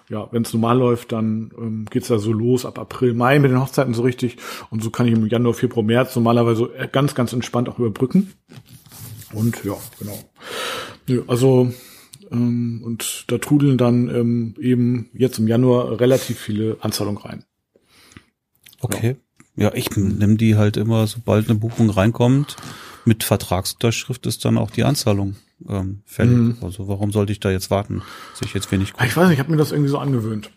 ja, 0.08 0.26
wenn 0.32 0.42
es 0.42 0.52
normal 0.52 0.78
läuft, 0.78 1.12
dann 1.12 1.52
ähm, 1.58 1.86
geht's 1.90 2.08
ja 2.08 2.18
so 2.18 2.32
los 2.32 2.64
ab 2.64 2.78
April, 2.78 3.14
Mai 3.14 3.38
mit 3.38 3.50
den 3.50 3.60
Hochzeiten 3.60 3.94
so 3.94 4.02
richtig. 4.02 4.38
Und 4.70 4.82
so 4.82 4.90
kann 4.90 5.06
ich 5.06 5.12
im 5.12 5.26
Januar, 5.26 5.54
Februar, 5.54 5.84
März 5.84 6.16
normalerweise 6.16 6.70
ganz, 6.92 7.14
ganz 7.14 7.32
entspannt 7.32 7.68
auch 7.68 7.78
überbrücken. 7.78 8.32
Und 9.34 9.62
ja, 9.64 9.74
genau. 9.98 10.18
Ja, 11.06 11.20
also 11.26 11.70
ähm, 12.30 12.82
und 12.84 13.24
da 13.28 13.38
trudeln 13.38 13.78
dann 13.78 14.08
ähm, 14.08 14.54
eben 14.60 15.10
jetzt 15.12 15.38
im 15.38 15.48
Januar 15.48 16.00
relativ 16.00 16.38
viele 16.38 16.76
Anzahlungen 16.80 17.22
rein. 17.22 17.44
Okay. 18.80 19.16
Ja, 19.56 19.72
ich 19.74 19.96
nehme 19.96 20.36
die 20.36 20.56
halt 20.56 20.76
immer, 20.76 21.06
sobald 21.08 21.48
eine 21.48 21.58
Buchung 21.58 21.90
reinkommt, 21.90 22.56
mit 23.04 23.24
Vertragsunterschrift 23.24 24.26
ist 24.26 24.44
dann 24.44 24.56
auch 24.56 24.70
die 24.70 24.84
Anzahlung 24.84 25.36
ähm, 25.68 26.02
fällig. 26.04 26.36
Mhm. 26.36 26.58
Also 26.60 26.86
warum 26.86 27.10
sollte 27.10 27.32
ich 27.32 27.40
da 27.40 27.50
jetzt 27.50 27.70
warten? 27.70 28.02
Sich 28.34 28.54
jetzt 28.54 28.70
wenig. 28.70 28.92
Ich 29.04 29.16
weiß 29.16 29.28
nicht, 29.28 29.34
ich 29.34 29.38
habe 29.40 29.50
mir 29.50 29.56
das 29.56 29.72
irgendwie 29.72 29.90
so 29.90 29.98
angewöhnt. 29.98 30.50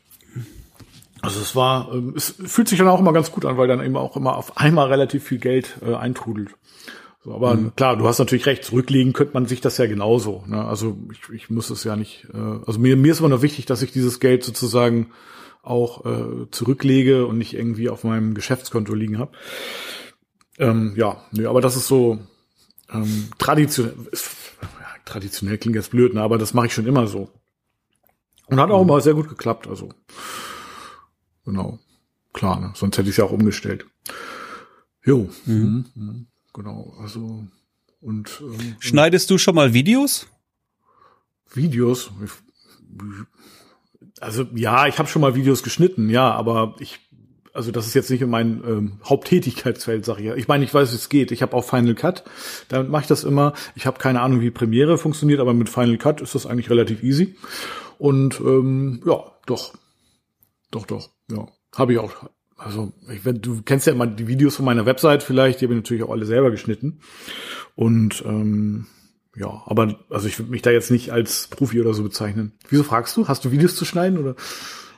Also 1.21 1.39
es 1.39 1.55
war, 1.55 1.93
ähm, 1.93 2.13
es 2.15 2.35
fühlt 2.45 2.67
sich 2.67 2.77
dann 2.77 2.87
auch 2.87 2.99
immer 2.99 3.13
ganz 3.13 3.31
gut 3.31 3.45
an, 3.45 3.57
weil 3.57 3.67
dann 3.67 3.83
eben 3.83 3.95
auch 3.95 4.15
immer 4.17 4.35
auf 4.35 4.57
einmal 4.57 4.87
relativ 4.87 5.23
viel 5.23 5.39
Geld 5.39 5.77
äh, 5.81 5.95
eintrudelt. 5.95 6.49
So, 7.23 7.35
aber 7.35 7.55
mhm. 7.55 7.75
klar, 7.75 7.97
du 7.97 8.07
hast 8.07 8.17
natürlich 8.17 8.47
recht, 8.47 8.63
zurücklegen 8.63 9.13
könnte 9.13 9.33
man 9.35 9.45
sich 9.45 9.61
das 9.61 9.77
ja 9.77 9.85
genauso. 9.85 10.43
Ne? 10.47 10.63
Also 10.63 10.97
ich, 11.11 11.29
ich 11.29 11.49
muss 11.49 11.69
es 11.69 11.83
ja 11.83 11.95
nicht, 11.95 12.27
äh, 12.33 12.37
also 12.65 12.79
mir, 12.79 12.97
mir 12.97 13.11
ist 13.11 13.19
immer 13.19 13.29
noch 13.29 13.43
wichtig, 13.43 13.67
dass 13.67 13.83
ich 13.83 13.91
dieses 13.91 14.19
Geld 14.19 14.43
sozusagen 14.43 15.11
auch 15.61 16.05
äh, 16.05 16.49
zurücklege 16.49 17.27
und 17.27 17.37
nicht 17.37 17.53
irgendwie 17.53 17.89
auf 17.89 18.03
meinem 18.03 18.33
Geschäftskonto 18.33 18.95
liegen 18.95 19.19
habe. 19.19 19.33
Ähm, 20.57 20.93
ja, 20.95 21.23
nee, 21.31 21.45
aber 21.45 21.61
das 21.61 21.75
ist 21.75 21.87
so 21.87 22.19
ähm, 22.91 23.29
traditionell. 23.37 23.93
Ja, 24.61 24.87
traditionell 25.05 25.59
klingt 25.59 25.75
jetzt 25.75 25.91
blöd, 25.91 26.15
ne? 26.15 26.21
aber 26.21 26.39
das 26.39 26.55
mache 26.55 26.67
ich 26.67 26.73
schon 26.73 26.87
immer 26.87 27.05
so. 27.05 27.29
Und 28.47 28.59
hat 28.59 28.71
auch 28.71 28.83
mhm. 28.83 28.89
immer 28.89 29.01
sehr 29.01 29.13
gut 29.13 29.29
geklappt. 29.29 29.67
Also 29.67 29.89
genau, 31.45 31.77
klar, 32.33 32.59
ne? 32.59 32.71
sonst 32.73 32.97
hätte 32.97 33.09
ich 33.09 33.13
es 33.13 33.17
ja 33.17 33.25
auch 33.25 33.31
umgestellt. 33.31 33.85
Jo, 35.05 35.29
mhm. 35.45 35.85
Mhm. 35.93 36.27
Genau, 36.53 36.93
also 36.99 37.45
und 38.01 38.41
ähm, 38.41 38.75
schneidest 38.79 39.29
du 39.29 39.37
schon 39.37 39.55
mal 39.55 39.73
Videos? 39.73 40.27
Videos? 41.53 42.11
Also 44.19 44.45
ja, 44.55 44.87
ich 44.87 44.97
habe 44.97 45.07
schon 45.07 45.21
mal 45.21 45.35
Videos 45.35 45.63
geschnitten, 45.63 46.09
ja, 46.09 46.31
aber 46.31 46.75
ich, 46.79 46.99
also 47.53 47.71
das 47.71 47.85
ist 47.85 47.93
jetzt 47.93 48.09
nicht 48.09 48.21
in 48.21 48.29
mein 48.29 48.63
ähm, 48.65 48.99
Haupttätigkeitsfeld, 49.03 50.03
sage 50.03 50.21
ich 50.21 50.27
ja. 50.27 50.35
Ich 50.35 50.47
meine, 50.47 50.63
ich 50.63 50.73
weiß, 50.73 50.91
wie 50.91 50.95
es 50.95 51.09
geht. 51.09 51.31
Ich 51.31 51.41
habe 51.41 51.55
auch 51.55 51.63
Final 51.63 51.95
Cut, 51.95 52.23
damit 52.69 52.89
mache 52.89 53.03
ich 53.03 53.07
das 53.07 53.23
immer. 53.23 53.53
Ich 53.75 53.85
habe 53.85 53.99
keine 53.99 54.21
Ahnung, 54.21 54.41
wie 54.41 54.51
Premiere 54.51 54.97
funktioniert, 54.97 55.39
aber 55.39 55.53
mit 55.53 55.69
Final 55.69 55.97
Cut 55.97 56.21
ist 56.21 56.33
das 56.33 56.45
eigentlich 56.45 56.69
relativ 56.69 57.03
easy. 57.03 57.35
Und 57.99 58.39
ähm, 58.39 59.01
ja, 59.05 59.23
doch, 59.45 59.73
doch, 60.71 60.87
doch, 60.87 61.09
ja, 61.29 61.47
habe 61.75 61.93
ich 61.93 61.99
auch. 61.99 62.29
Also 62.63 62.93
ich, 63.11 63.25
wenn, 63.25 63.41
du 63.41 63.61
kennst 63.63 63.87
ja 63.87 63.93
immer 63.93 64.07
die 64.07 64.27
Videos 64.27 64.55
von 64.55 64.65
meiner 64.65 64.85
Website 64.85 65.23
vielleicht, 65.23 65.61
die 65.61 65.65
habe 65.65 65.73
ich 65.73 65.79
natürlich 65.79 66.03
auch 66.03 66.11
alle 66.11 66.25
selber 66.25 66.51
geschnitten. 66.51 66.99
Und 67.75 68.23
ähm, 68.25 68.87
ja, 69.35 69.63
aber 69.65 69.99
also 70.09 70.27
ich 70.27 70.37
würde 70.37 70.51
mich 70.51 70.61
da 70.61 70.71
jetzt 70.71 70.91
nicht 70.91 71.11
als 71.11 71.47
Profi 71.47 71.79
oder 71.81 71.93
so 71.93 72.03
bezeichnen. 72.03 72.53
Wieso 72.69 72.83
fragst 72.83 73.15
du? 73.17 73.27
Hast 73.27 73.45
du 73.45 73.51
Videos 73.51 73.75
zu 73.75 73.85
schneiden 73.85 74.17
oder? 74.17 74.35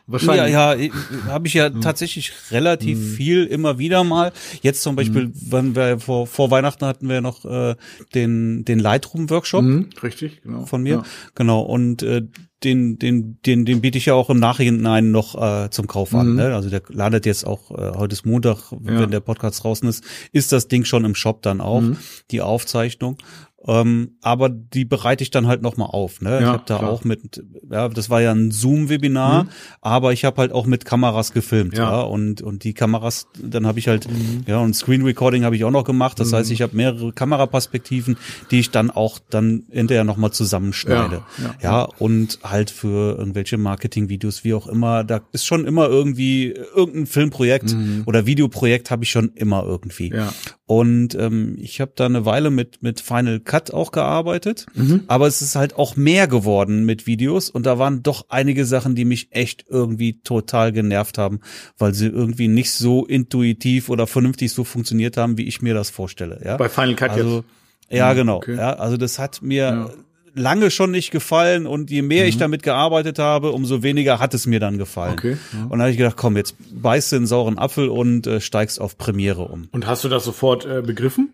Wahrscheinlich. 0.06 0.52
Ja, 0.52 0.74
ja, 0.74 0.92
habe 1.28 1.48
ich 1.48 1.54
ja 1.54 1.68
hm. 1.68 1.80
tatsächlich 1.80 2.34
relativ 2.52 2.98
hm. 2.98 3.12
viel 3.16 3.46
immer 3.46 3.78
wieder 3.78 4.04
mal. 4.04 4.34
Jetzt 4.62 4.82
zum 4.82 4.98
Beispiel, 4.98 5.24
hm. 5.24 5.34
wenn 5.50 5.76
wir 5.76 6.00
vor, 6.00 6.28
vor 6.28 6.52
Weihnachten 6.52 6.86
hatten 6.86 7.08
wir 7.08 7.22
noch 7.22 7.46
äh, 7.46 7.76
den 8.14 8.66
den 8.66 8.80
Lightroom 8.80 9.30
Workshop. 9.30 9.64
Hm, 9.64 9.90
richtig, 10.02 10.42
genau. 10.42 10.66
Von 10.66 10.84
mir, 10.84 10.96
ja. 10.96 11.04
genau. 11.36 11.62
Und 11.62 12.04
äh, 12.04 12.24
den 12.64 13.00
den 13.00 13.40
den 13.46 13.66
den 13.66 13.82
biete 13.82 13.98
ich 13.98 14.06
ja 14.06 14.13
auch 14.13 14.30
im 14.30 14.39
Nachhinein 14.39 15.12
noch 15.12 15.42
äh, 15.42 15.70
zum 15.70 15.88
Kauf 15.88 16.13
an. 16.13 16.32
Mhm. 16.32 16.36
Ne? 16.36 16.56
Also 16.56 16.70
der 16.70 16.82
landet 16.89 17.26
jetzt 17.26 17.46
auch 17.46 17.72
äh, 17.72 17.98
heute 17.98 18.13
ist 18.13 18.26
Montag, 18.26 18.72
ja. 18.72 18.78
wenn 18.82 19.12
der 19.12 19.20
Podcast 19.22 19.63
draußen 19.63 19.88
ist, 19.88 20.04
ist 20.32 20.52
das 20.52 20.68
Ding 20.68 20.84
schon 20.84 21.06
im 21.06 21.16
Shop 21.16 21.42
dann 21.42 21.62
auch 21.62 21.82
mhm. 21.82 21.98
die 22.32 22.42
Aufzeichnung. 22.42 23.18
Ähm, 23.65 24.17
aber 24.21 24.49
die 24.49 24.84
bereite 24.84 25.23
ich 25.23 25.32
dann 25.32 25.47
halt 25.47 25.62
nochmal 25.62 25.88
auf. 25.91 26.21
Ne? 26.21 26.32
Ja, 26.32 26.39
ich 26.39 26.45
habe 26.47 26.63
da 26.65 26.78
klar. 26.80 26.91
auch 26.91 27.04
mit, 27.06 27.43
ja, 27.71 27.88
das 27.88 28.10
war 28.10 28.21
ja 28.21 28.32
ein 28.32 28.52
Zoom-Webinar, 28.52 29.45
mhm. 29.45 29.49
aber 29.82 30.12
ich 30.12 30.26
habe 30.26 30.41
halt 30.41 30.52
auch 30.52 30.65
mit 30.65 30.84
Kameras 30.84 31.32
gefilmt, 31.32 31.78
ja. 31.78 31.91
ja, 31.91 32.02
und 32.02 32.41
und 32.41 32.65
die 32.65 32.73
Kameras, 32.73 33.28
dann 33.41 33.65
habe 33.65 33.80
ich 33.80 33.88
halt, 33.88 34.10
mhm. 34.10 34.43
ja, 34.47 34.58
und 34.58 34.76
Screen 34.76 35.04
Recording 35.04 35.45
habe 35.45 35.56
ich 35.56 35.63
auch 35.63 35.71
noch 35.71 35.86
gemacht. 35.86 36.19
Das 36.19 36.32
mhm. 36.32 36.36
heißt, 36.36 36.52
ich 36.52 36.62
habe 36.62 36.76
mehrere 36.76 37.13
Kameraperspektiven, 37.13 38.17
die 38.52 38.60
ich 38.60 38.71
dann 38.71 38.91
auch 38.91 39.19
dann 39.30 39.63
hinterher 39.71 40.04
nochmal 40.04 40.32
zusammenschneide. 40.32 41.23
Ja, 41.41 41.56
ja, 41.62 41.84
und 41.99 42.39
halt 42.43 42.69
für 42.69 43.17
irgendwelche 43.17 43.58
Marketing-Videos, 43.58 44.43
wie 44.43 44.54
auch 44.54 44.67
immer, 44.67 45.06
da 45.06 45.21
ist 45.32 45.45
schon 45.45 45.65
immer 45.65 45.88
irgendwie 45.88 46.54
irgendein 46.76 47.06
Filmprojekt 47.06 47.73
mhm. 47.73 48.04
oder 48.06 48.26
Videoprojekt 48.26 48.91
habe 48.91 49.06
ich 49.06 49.12
schon 49.12 49.32
immer 49.36 49.63
irgendwie. 49.63 50.10
Ja. 50.13 50.34
Und 50.65 51.15
ähm, 51.15 51.56
ich 51.60 51.80
habe 51.82 51.91
da 51.95 52.06
eine 52.06 52.26
Weile 52.26 52.49
mit 52.49 52.82
mit 52.82 52.99
Final 52.99 53.39
Cut 53.39 53.53
auch 53.74 53.92
gearbeitet, 53.92 54.66
mhm. 54.74 55.04
aber 55.08 55.28
es 55.28 55.42
ist 55.42 55.56
halt 55.56 55.78
auch 55.78 55.96
mehr 55.96 56.28
geworden 56.28 56.86
mit 56.86 57.08
Videos 57.08 57.50
und 57.50 57.66
da 57.66 57.78
waren 57.78 58.04
doch 58.04 58.26
einige 58.30 58.66
Sachen, 58.66 58.96
die 58.96 59.06
mich 59.06 59.28
echt 59.32 59.66
irgendwie 59.70 60.20
total 60.22 60.72
genervt 60.72 61.18
haben, 61.18 61.39
weil 61.78 61.94
sie 61.94 62.08
irgendwie 62.08 62.48
nicht 62.48 62.72
so 62.72 63.06
intuitiv 63.06 63.89
oder 63.89 64.08
vernünftig 64.08 64.52
so 64.52 64.63
funktioniert 64.63 65.18
haben, 65.18 65.38
wie 65.38 65.48
ich 65.48 65.62
mir 65.62 65.74
das 65.74 65.89
vorstelle. 65.89 66.42
Ja? 66.44 66.58
Bei 66.58 66.70
Final 66.70 66.96
Cut 66.96 67.12
also, 67.12 67.38
jetzt. 67.38 67.46
Ja, 67.89 68.12
mhm, 68.12 68.18
genau. 68.18 68.38
Okay. 68.38 68.56
Ja, 68.56 68.74
also 68.74 68.98
das 68.98 69.20
hat 69.20 69.42
mir 69.42 69.56
ja. 69.56 69.89
lange 70.34 70.72
schon 70.72 70.92
nicht 70.92 71.12
gefallen 71.12 71.68
und 71.68 71.92
je 71.92 72.02
mehr 72.02 72.24
mhm. 72.24 72.30
ich 72.30 72.38
damit 72.38 72.63
gearbeitet 72.63 73.20
habe, 73.20 73.52
umso 73.52 73.84
weniger 73.84 74.20
hat 74.20 74.34
es 74.34 74.48
mir 74.48 74.60
dann 74.60 74.78
gefallen. 74.78 75.13
Okay. 75.13 75.38
Ja. 75.54 75.63
Und 75.63 75.72
dann 75.72 75.82
habe 75.82 75.92
ich 75.92 75.98
gedacht, 75.98 76.18
komm, 76.18 76.38
jetzt 76.38 76.56
beißt 76.72 77.12
du 77.12 77.16
einen 77.18 77.28
sauren 77.28 77.58
Apfel 77.58 77.89
und 77.89 78.26
äh, 78.28 78.42
steigst 78.42 78.82
auf 78.82 78.98
Premiere 78.98 79.44
um. 79.44 79.68
Und 79.72 79.86
hast 79.86 80.04
du 80.04 80.10
das 80.10 80.24
sofort 80.24 80.66
äh, 80.66 80.82
begriffen? 80.82 81.34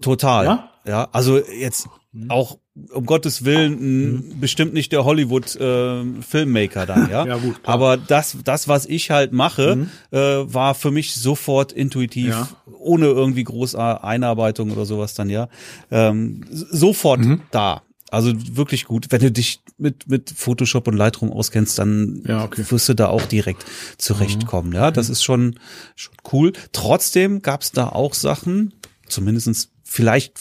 Total. 0.00 0.44
Ja? 0.46 0.71
Ja, 0.84 1.08
also 1.12 1.38
jetzt 1.38 1.88
auch 2.28 2.58
um 2.92 3.04
Gottes 3.06 3.44
Willen 3.44 3.78
mhm. 3.80 4.40
bestimmt 4.40 4.72
nicht 4.72 4.92
der 4.92 5.04
Hollywood 5.04 5.56
äh, 5.56 6.04
Filmmaker 6.22 6.86
dann, 6.86 7.10
ja. 7.10 7.26
ja 7.26 7.36
gut, 7.36 7.56
Aber 7.64 7.96
das, 7.96 8.36
das, 8.44 8.66
was 8.68 8.86
ich 8.86 9.10
halt 9.10 9.32
mache, 9.32 9.76
mhm. 9.76 9.90
äh, 10.10 10.52
war 10.52 10.74
für 10.74 10.90
mich 10.90 11.14
sofort 11.14 11.72
intuitiv, 11.72 12.28
ja. 12.28 12.48
ohne 12.78 13.06
irgendwie 13.06 13.44
große 13.44 14.02
Einarbeitung 14.02 14.70
oder 14.70 14.84
sowas 14.86 15.14
dann, 15.14 15.30
ja. 15.30 15.48
Ähm, 15.90 16.44
sofort 16.50 17.20
mhm. 17.20 17.42
da. 17.50 17.82
Also 18.10 18.32
wirklich 18.56 18.84
gut. 18.84 19.06
Wenn 19.08 19.22
du 19.22 19.32
dich 19.32 19.62
mit, 19.78 20.06
mit 20.06 20.30
Photoshop 20.36 20.86
und 20.86 20.96
Lightroom 20.96 21.32
auskennst, 21.32 21.78
dann 21.78 22.22
ja, 22.26 22.44
okay. 22.44 22.62
wirst 22.68 22.88
du 22.90 22.94
da 22.94 23.08
auch 23.08 23.22
direkt 23.22 23.64
zurechtkommen. 23.96 24.74
Ja, 24.74 24.90
das 24.90 25.08
ist 25.08 25.22
schon, 25.22 25.58
schon 25.96 26.14
cool. 26.30 26.52
Trotzdem 26.72 27.40
gab 27.40 27.62
es 27.62 27.72
da 27.72 27.88
auch 27.88 28.12
Sachen, 28.12 28.74
zumindestens 29.08 29.70
vielleicht 29.84 30.38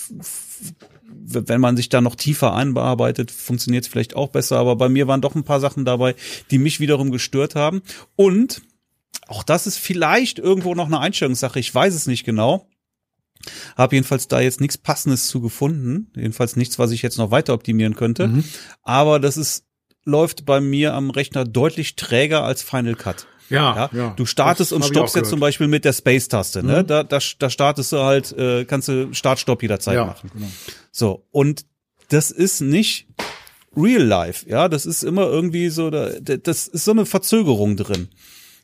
wenn 1.13 1.62
man 1.62 1.77
sich 1.77 1.89
da 1.89 2.01
noch 2.01 2.15
tiefer 2.15 2.54
einbearbeitet, 2.54 3.32
funktioniert 3.32 3.84
es 3.84 3.89
vielleicht 3.89 4.15
auch 4.15 4.30
besser. 4.30 4.58
Aber 4.58 4.75
bei 4.75 4.89
mir 4.89 5.08
waren 5.08 5.21
doch 5.21 5.36
ein 5.36 5.43
paar 5.43 5.60
Sachen 5.60 5.86
dabei, 5.86 6.15
die 6.51 6.58
mich 6.58 6.80
wiederum 6.80 7.12
gestört 7.12 7.56
haben. 7.56 7.82
Und 8.15 8.62
auch 9.27 9.43
das 9.43 9.67
ist 9.67 9.77
vielleicht 9.77 10.39
irgendwo 10.39 10.75
noch 10.75 10.88
eine 10.88 10.99
Einstellungssache. 10.99 11.60
Ich 11.60 11.73
weiß 11.73 11.93
es 11.93 12.08
nicht 12.08 12.25
genau. 12.25 12.67
Habe 13.75 13.95
jedenfalls 13.95 14.27
da 14.27 14.39
jetzt 14.39 14.62
nichts 14.62 14.77
Passendes 14.77 15.27
zu 15.27 15.41
gefunden. 15.41 16.12
Jedenfalls 16.15 16.56
nichts, 16.56 16.80
was 16.80 16.91
ich 16.91 17.01
jetzt 17.01 17.17
noch 17.17 17.32
weiter 17.32 17.54
optimieren 17.54 17.95
könnte. 17.95 18.27
Mhm. 18.27 18.43
Aber 18.84 19.19
das 19.19 19.38
ist 19.38 19.65
läuft 20.04 20.45
bei 20.45 20.60
mir 20.60 20.95
am 20.95 21.12
Rechner 21.12 21.45
deutlich 21.45 21.95
träger 21.95 22.43
als 22.43 22.63
Final 22.63 22.95
Cut. 22.95 23.27
Ja, 23.49 23.89
ja. 23.91 24.13
Du 24.15 24.25
startest 24.25 24.71
und 24.71 24.86
stoppst 24.86 25.15
jetzt 25.15 25.30
zum 25.30 25.39
Beispiel 25.39 25.67
mit 25.67 25.84
der 25.84 25.93
Space-Taste. 25.93 26.63
Ne? 26.63 26.84
Mhm. 26.84 26.88
Da, 26.88 27.04
da, 27.04 27.19
da 27.39 27.49
startest 27.49 27.91
du 27.91 27.97
halt, 27.97 28.32
äh, 28.38 28.65
kannst 28.65 28.88
du 28.88 29.13
Start-Stopp 29.13 29.62
jederzeit 29.62 29.95
ja, 29.95 30.06
machen. 30.06 30.32
Genau. 30.34 30.47
So, 30.91 31.25
und 31.32 31.65
das 32.10 32.32
ist 32.32 32.62
nicht 32.62 33.08
real 33.75 34.04
life, 34.04 34.49
ja, 34.49 34.67
das 34.67 34.86
ist 34.86 35.04
immer 35.04 35.23
irgendwie 35.27 35.69
so, 35.69 35.89
da, 35.89 36.10
das 36.19 36.67
ist 36.67 36.84
so 36.84 36.91
eine 36.91 37.06
Verzögerung 37.06 37.77
drin. 37.77 38.10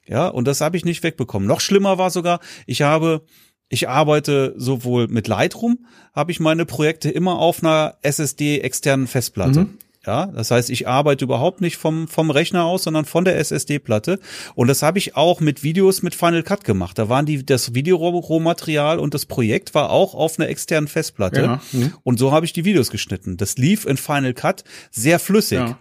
Ja, 0.06 0.28
und 0.28 0.48
das 0.48 0.62
habe 0.62 0.78
ich 0.78 0.86
nicht 0.86 1.04
wegbekommen. 1.04 1.48
Noch 1.48 1.60
schlimmer 1.60 1.98
war 1.98 2.12
sogar, 2.12 2.40
ich 2.66 2.82
habe 2.82 3.24
ich 3.70 3.90
arbeite 3.90 4.54
sowohl 4.58 5.08
mit 5.08 5.28
Lightroom, 5.28 5.86
habe 6.13 6.32
ich 6.32 6.40
meine 6.40 6.66
Projekte 6.66 7.10
immer 7.10 7.38
auf 7.40 7.62
einer 7.62 7.98
SSD 8.02 8.62
externen 8.62 9.08
Festplatte. 9.08 9.62
Mhm. 9.62 9.78
Ja, 10.08 10.28
das 10.28 10.52
heißt, 10.52 10.70
ich 10.70 10.88
arbeite 10.88 11.26
überhaupt 11.26 11.60
nicht 11.60 11.76
vom, 11.76 12.08
vom 12.08 12.32
Rechner 12.32 12.63
aus, 12.63 12.84
sondern 12.84 13.04
von 13.04 13.26
der 13.26 13.38
SSD-Platte. 13.39 14.20
Und 14.56 14.70
das 14.70 14.82
habe 14.82 15.00
ich 15.00 15.17
auch 15.17 15.41
mit 15.41 15.63
Videos 15.63 16.02
mit 16.02 16.15
Final 16.15 16.43
Cut 16.43 16.63
gemacht. 16.63 16.98
Da 16.98 17.10
waren 17.10 17.26
die, 17.26 17.46
das 17.46 17.74
Videorohmaterial 17.74 19.00
und 19.00 19.13
das 19.13 19.26
Projekt 19.26 19.76
war 19.76 19.89
auch 19.89 20.15
auf 20.15 20.39
einer 20.39 20.48
externen 20.48 20.88
Festplatte. 20.88 21.41
Ja. 21.41 21.62
Mhm. 21.74 21.93
Und 22.04 22.20
so 22.20 22.32
habe 22.32 22.46
ich 22.46 22.54
die 22.54 22.63
Videos 22.63 22.89
geschnitten. 22.89 23.36
Das 23.36 23.58
lief 23.58 23.84
in 23.84 23.98
Final 23.98 24.34
Cut 24.34 24.63
sehr 24.91 25.20
flüssig. 25.20 25.60
Ja. 25.60 25.80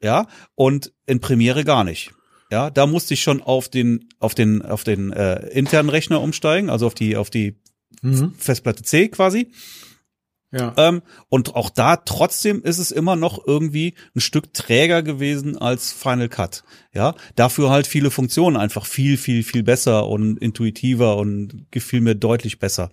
ja, 0.00 0.26
und 0.54 0.92
in 1.06 1.18
Premiere 1.18 1.64
gar 1.64 1.82
nicht. 1.82 2.12
Ja, 2.52 2.70
da 2.70 2.86
musste 2.86 3.14
ich 3.14 3.22
schon 3.22 3.42
auf 3.42 3.68
den, 3.68 4.08
auf 4.20 4.36
den, 4.36 4.62
auf 4.62 4.84
den 4.84 5.12
äh, 5.12 5.44
internen 5.48 5.88
Rechner 5.88 6.20
umsteigen, 6.20 6.70
also 6.70 6.86
auf 6.86 6.94
die, 6.94 7.16
auf 7.16 7.30
die 7.30 7.56
mhm. 8.00 8.32
Festplatte 8.38 8.84
C 8.84 9.08
quasi. 9.08 9.50
Ja. 10.56 10.72
Ähm, 10.76 11.02
und 11.28 11.56
auch 11.56 11.68
da 11.70 11.96
trotzdem 11.96 12.62
ist 12.62 12.78
es 12.78 12.90
immer 12.90 13.16
noch 13.16 13.44
irgendwie 13.46 13.94
ein 14.14 14.20
Stück 14.20 14.52
träger 14.54 15.02
gewesen 15.02 15.58
als 15.58 15.92
Final 15.92 16.28
Cut. 16.28 16.62
Ja, 16.92 17.14
dafür 17.34 17.70
halt 17.70 17.86
viele 17.86 18.10
Funktionen 18.10 18.56
einfach 18.56 18.86
viel, 18.86 19.16
viel, 19.16 19.42
viel 19.42 19.62
besser 19.64 20.06
und 20.06 20.36
intuitiver 20.38 21.16
und 21.16 21.66
gefiel 21.70 22.00
mir 22.00 22.14
deutlich 22.14 22.58
besser. 22.60 22.90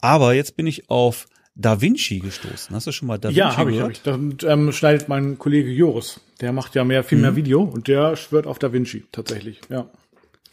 Aber 0.00 0.32
jetzt 0.34 0.56
bin 0.56 0.66
ich 0.66 0.88
auf 0.88 1.26
Da 1.54 1.80
Vinci 1.80 2.18
gestoßen. 2.20 2.74
Hast 2.74 2.86
du 2.86 2.92
schon 2.92 3.06
mal 3.08 3.18
Da 3.18 3.28
Vinci 3.28 3.38
Ja, 3.38 3.56
habe 3.56 3.70
ich, 3.72 3.80
hab 3.80 3.90
ich. 3.90 4.02
Da 4.02 4.14
ähm, 4.14 4.72
schneidet 4.72 5.08
mein 5.08 5.38
Kollege 5.38 5.70
Joris. 5.70 6.20
Der 6.40 6.52
macht 6.52 6.74
ja 6.74 6.84
mehr, 6.84 7.04
viel 7.04 7.18
Mhm. 7.18 7.22
mehr 7.22 7.36
Video 7.36 7.62
und 7.62 7.86
der 7.86 8.16
schwört 8.16 8.46
auf 8.46 8.58
Da 8.58 8.72
Vinci 8.72 9.04
tatsächlich. 9.12 9.60
Ja. 9.68 9.88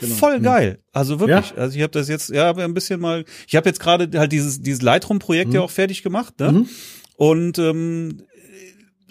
Genau. 0.02 0.16
Voll 0.16 0.40
geil. 0.42 0.80
Also 0.92 1.20
wirklich. 1.22 1.52
Ja? 1.52 1.58
Also 1.62 1.78
ich 1.78 1.82
habe 1.84 1.92
das 1.92 2.10
jetzt, 2.10 2.30
ja, 2.30 2.52
ein 2.54 2.74
bisschen 2.74 3.00
mal. 3.00 3.24
Ich 3.48 3.56
habe 3.56 3.70
jetzt 3.70 3.80
gerade 3.80 4.10
halt 4.20 4.32
dieses 4.34 4.62
dieses 4.62 4.82
Lightroom-Projekt 4.82 5.50
Mhm. 5.50 5.56
ja 5.56 5.62
auch 5.62 5.72
fertig 5.72 6.04
gemacht, 6.04 6.40
ne? 6.40 6.66
Und 7.16 7.58
ähm, 7.60 8.24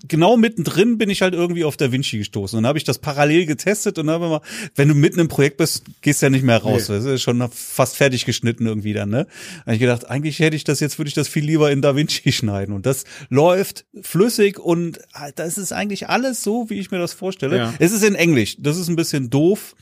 genau 0.09 0.37
mittendrin 0.37 0.96
bin 0.98 1.11
ich 1.11 1.22
halt 1.22 1.35
irgendwie 1.35 1.62
auf 1.64 1.76
Da 1.76 1.92
Vinci 1.92 2.18
gestoßen. 2.18 2.57
Und 2.57 2.62
dann 2.64 2.68
habe 2.68 2.79
ich 2.79 2.85
das 2.85 2.98
parallel 2.98 3.46
getestet 3.46 3.98
und 3.98 4.09
habe 4.11 4.26
immer, 4.26 4.40
wenn 4.74 4.88
du 4.88 4.94
mitten 4.94 5.20
im 5.20 5.29
Projekt 5.29 5.59
bist, 5.59 5.85
gehst 6.00 6.22
du 6.22 6.26
ja 6.26 6.31
nicht 6.31 6.42
mehr 6.42 6.57
raus. 6.59 6.88
Nee. 6.88 6.96
Das 6.96 7.05
ist 7.05 7.22
schon 7.22 7.46
fast 7.53 7.96
fertig 7.96 8.24
geschnitten 8.24 8.66
irgendwie 8.66 8.94
dann, 8.94 9.11
ne? 9.11 9.26
Da 9.26 9.66
hab 9.66 9.74
ich 9.74 9.81
gedacht, 9.81 10.09
eigentlich 10.11 10.38
hätte 10.38 10.57
ich 10.57 10.64
das 10.64 10.81
jetzt, 10.81 10.98
würde 10.98 11.09
ich 11.09 11.14
das 11.14 11.29
viel 11.29 11.44
lieber 11.44 11.70
in 11.70 11.83
Da 11.83 11.94
Vinci 11.96 12.33
schneiden. 12.33 12.74
Und 12.74 12.87
das 12.87 13.05
läuft 13.29 13.85
flüssig 14.03 14.59
und 14.59 15.00
ah, 15.12 15.31
das 15.35 15.59
ist 15.59 15.72
eigentlich 15.72 16.09
alles 16.09 16.42
so, 16.42 16.68
wie 16.70 16.81
ich 16.81 16.90
mir 16.90 16.98
das 16.98 17.12
vorstelle. 17.12 17.57
Ja. 17.57 17.74
Es 17.79 17.92
ist 17.92 18.03
in 18.03 18.14
Englisch. 18.14 18.57
Das 18.59 18.76
ist 18.79 18.88
ein 18.88 18.96
bisschen 18.96 19.31
doof. 19.31 19.74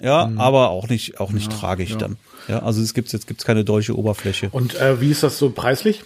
Ja, 0.00 0.30
aber 0.36 0.70
auch 0.70 0.88
nicht, 0.88 1.20
auch 1.20 1.30
nicht 1.30 1.52
tragisch 1.52 1.90
Mhm. 1.90 1.94
ja. 1.94 1.98
dann. 1.98 2.16
Ja, 2.48 2.58
also 2.62 2.82
es 2.82 2.94
gibt 2.94 3.12
jetzt 3.12 3.26
gibt's 3.26 3.44
keine 3.44 3.64
deutsche 3.64 3.96
Oberfläche. 3.96 4.48
Und 4.50 4.74
äh, 4.74 5.00
wie 5.00 5.10
ist 5.10 5.22
das 5.22 5.38
so 5.38 5.50
preislich? 5.50 6.02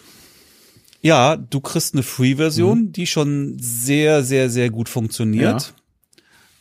Ja, 1.00 1.36
du 1.36 1.60
kriegst 1.60 1.94
eine 1.94 2.02
Free-Version, 2.02 2.78
Mhm. 2.86 2.92
die 2.92 3.06
schon 3.06 3.56
sehr, 3.58 4.22
sehr, 4.24 4.50
sehr 4.50 4.70
gut 4.70 4.88
funktioniert. 4.88 5.72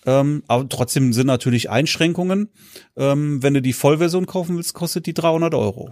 Ähm, 0.05 0.43
aber 0.47 0.69
trotzdem 0.69 1.11
sind 1.11 1.27
natürlich 1.27 1.69
Einschränkungen. 1.69 2.49
Ähm, 2.95 3.43
wenn 3.43 3.53
du 3.55 3.61
die 3.61 3.73
Vollversion 3.73 4.25
kaufen 4.25 4.55
willst, 4.55 4.73
kostet 4.73 5.05
die 5.05 5.13
300 5.13 5.53
Euro. 5.53 5.89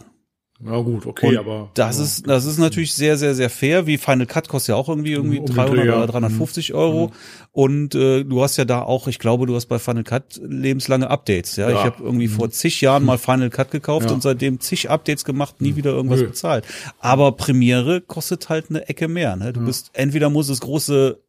Ja 0.63 0.77
gut, 0.79 1.05
okay, 1.05 1.27
Und 1.27 1.37
aber 1.37 1.69
das 1.73 1.97
aber, 1.97 2.05
ist, 2.05 2.27
das 2.27 2.45
ist 2.45 2.57
natürlich 2.59 2.93
sehr, 2.93 3.17
sehr, 3.17 3.35
sehr 3.35 3.49
fair. 3.49 3.87
Wie 3.87 3.97
Final 3.97 4.25
Cut 4.25 4.47
kostet 4.47 4.69
ja 4.69 4.75
auch 4.77 4.87
irgendwie, 4.87 5.11
irgendwie 5.11 5.39
Um 5.39 5.45
den 5.47 5.53
300 5.55 5.77
Dreh, 5.77 5.87
ja. 5.87 5.97
oder 5.97 6.07
350 6.07 6.73
Euro. 6.73 7.11
Und 7.51 7.93
äh, 7.93 8.23
du 8.23 8.41
hast 8.41 8.55
ja 8.55 8.63
da 8.63 8.81
auch, 8.81 9.07
ich 9.09 9.19
glaube, 9.19 9.47
du 9.47 9.55
hast 9.55 9.65
bei 9.65 9.79
Final 9.79 10.05
Cut 10.05 10.39
lebenslange 10.41 11.09
Updates. 11.09 11.57
Ja, 11.57 11.69
Ja. 11.69 11.75
ich 11.79 11.83
habe 11.83 12.01
irgendwie 12.01 12.29
vor 12.29 12.49
zig 12.51 12.79
Jahren 12.79 13.03
mal 13.03 13.17
Final 13.17 13.49
Cut 13.49 13.69
gekauft 13.71 14.07
Ja. 14.07 14.13
und 14.15 14.23
seitdem 14.23 14.61
zig 14.61 14.89
Updates 14.89 15.25
gemacht, 15.25 15.59
nie 15.59 15.75
wieder 15.75 15.91
irgendwas 15.91 16.21
Nö. 16.21 16.27
bezahlt. 16.27 16.63
Aber 16.99 17.33
Premiere 17.33 17.99
kostet 17.99 18.47
halt 18.47 18.69
eine 18.69 18.87
Ecke 18.87 19.09
mehr. 19.09 19.35
Ne? 19.35 19.51
Du 19.51 19.59
bist 19.65 19.89
entweder 19.91 20.29
muss 20.29 20.47
es 20.47 20.61
große 20.61 21.19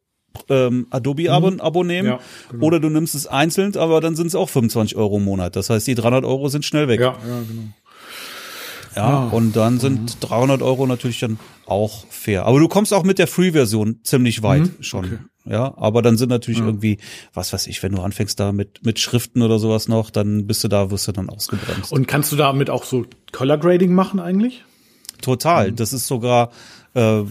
ähm, 0.49 0.87
Adobe-Abo 0.89 1.51
Abo 1.59 1.83
nehmen 1.83 2.07
Ja, 2.07 2.19
genau. 2.51 2.65
oder 2.65 2.79
du 2.79 2.89
nimmst 2.89 3.13
es 3.15 3.27
einzeln, 3.27 3.75
aber 3.75 3.99
dann 3.99 4.15
sind 4.15 4.27
es 4.27 4.35
auch 4.35 4.47
25 4.49 4.95
Euro 4.95 5.17
im 5.17 5.25
Monat. 5.25 5.55
Das 5.57 5.69
heißt, 5.69 5.85
die 5.87 5.95
300 5.95 6.23
Euro 6.23 6.47
sind 6.47 6.63
schnell 6.63 6.87
weg. 6.87 6.99
ja, 7.01 7.07
ja, 7.07 7.39
genau. 7.47 7.63
Ja, 8.97 9.23
und 9.27 9.55
dann 9.55 9.79
sind 9.79 10.17
300 10.21 10.61
Euro 10.61 10.85
natürlich 10.87 11.19
dann 11.19 11.39
auch 11.65 12.05
fair. 12.09 12.45
Aber 12.45 12.59
du 12.59 12.67
kommst 12.67 12.93
auch 12.93 13.03
mit 13.03 13.19
der 13.19 13.27
Free-Version 13.27 13.99
ziemlich 14.03 14.43
weit 14.43 14.63
Mhm. 14.63 14.83
schon. 14.83 15.19
Ja, 15.45 15.73
aber 15.77 16.01
dann 16.01 16.17
sind 16.17 16.27
natürlich 16.29 16.59
irgendwie, 16.59 16.97
was 17.33 17.53
weiß 17.53 17.67
ich, 17.67 17.81
wenn 17.81 17.93
du 17.93 18.01
anfängst 18.01 18.37
da 18.39 18.51
mit, 18.51 18.85
mit 18.85 18.99
Schriften 18.99 19.41
oder 19.41 19.59
sowas 19.59 19.87
noch, 19.87 20.09
dann 20.09 20.45
bist 20.45 20.63
du 20.63 20.67
da, 20.67 20.91
wirst 20.91 21.07
du 21.07 21.13
dann 21.13 21.29
ausgebremst. 21.29 21.91
Und 21.93 22.05
kannst 22.07 22.31
du 22.33 22.35
damit 22.35 22.69
auch 22.69 22.83
so 22.83 23.05
Color 23.31 23.57
Grading 23.57 23.93
machen 23.93 24.19
eigentlich? 24.19 24.65
Total. 25.21 25.71
Mhm. 25.71 25.75
Das 25.77 25.93
ist 25.93 26.07
sogar, 26.07 26.51
äh, 26.95 27.21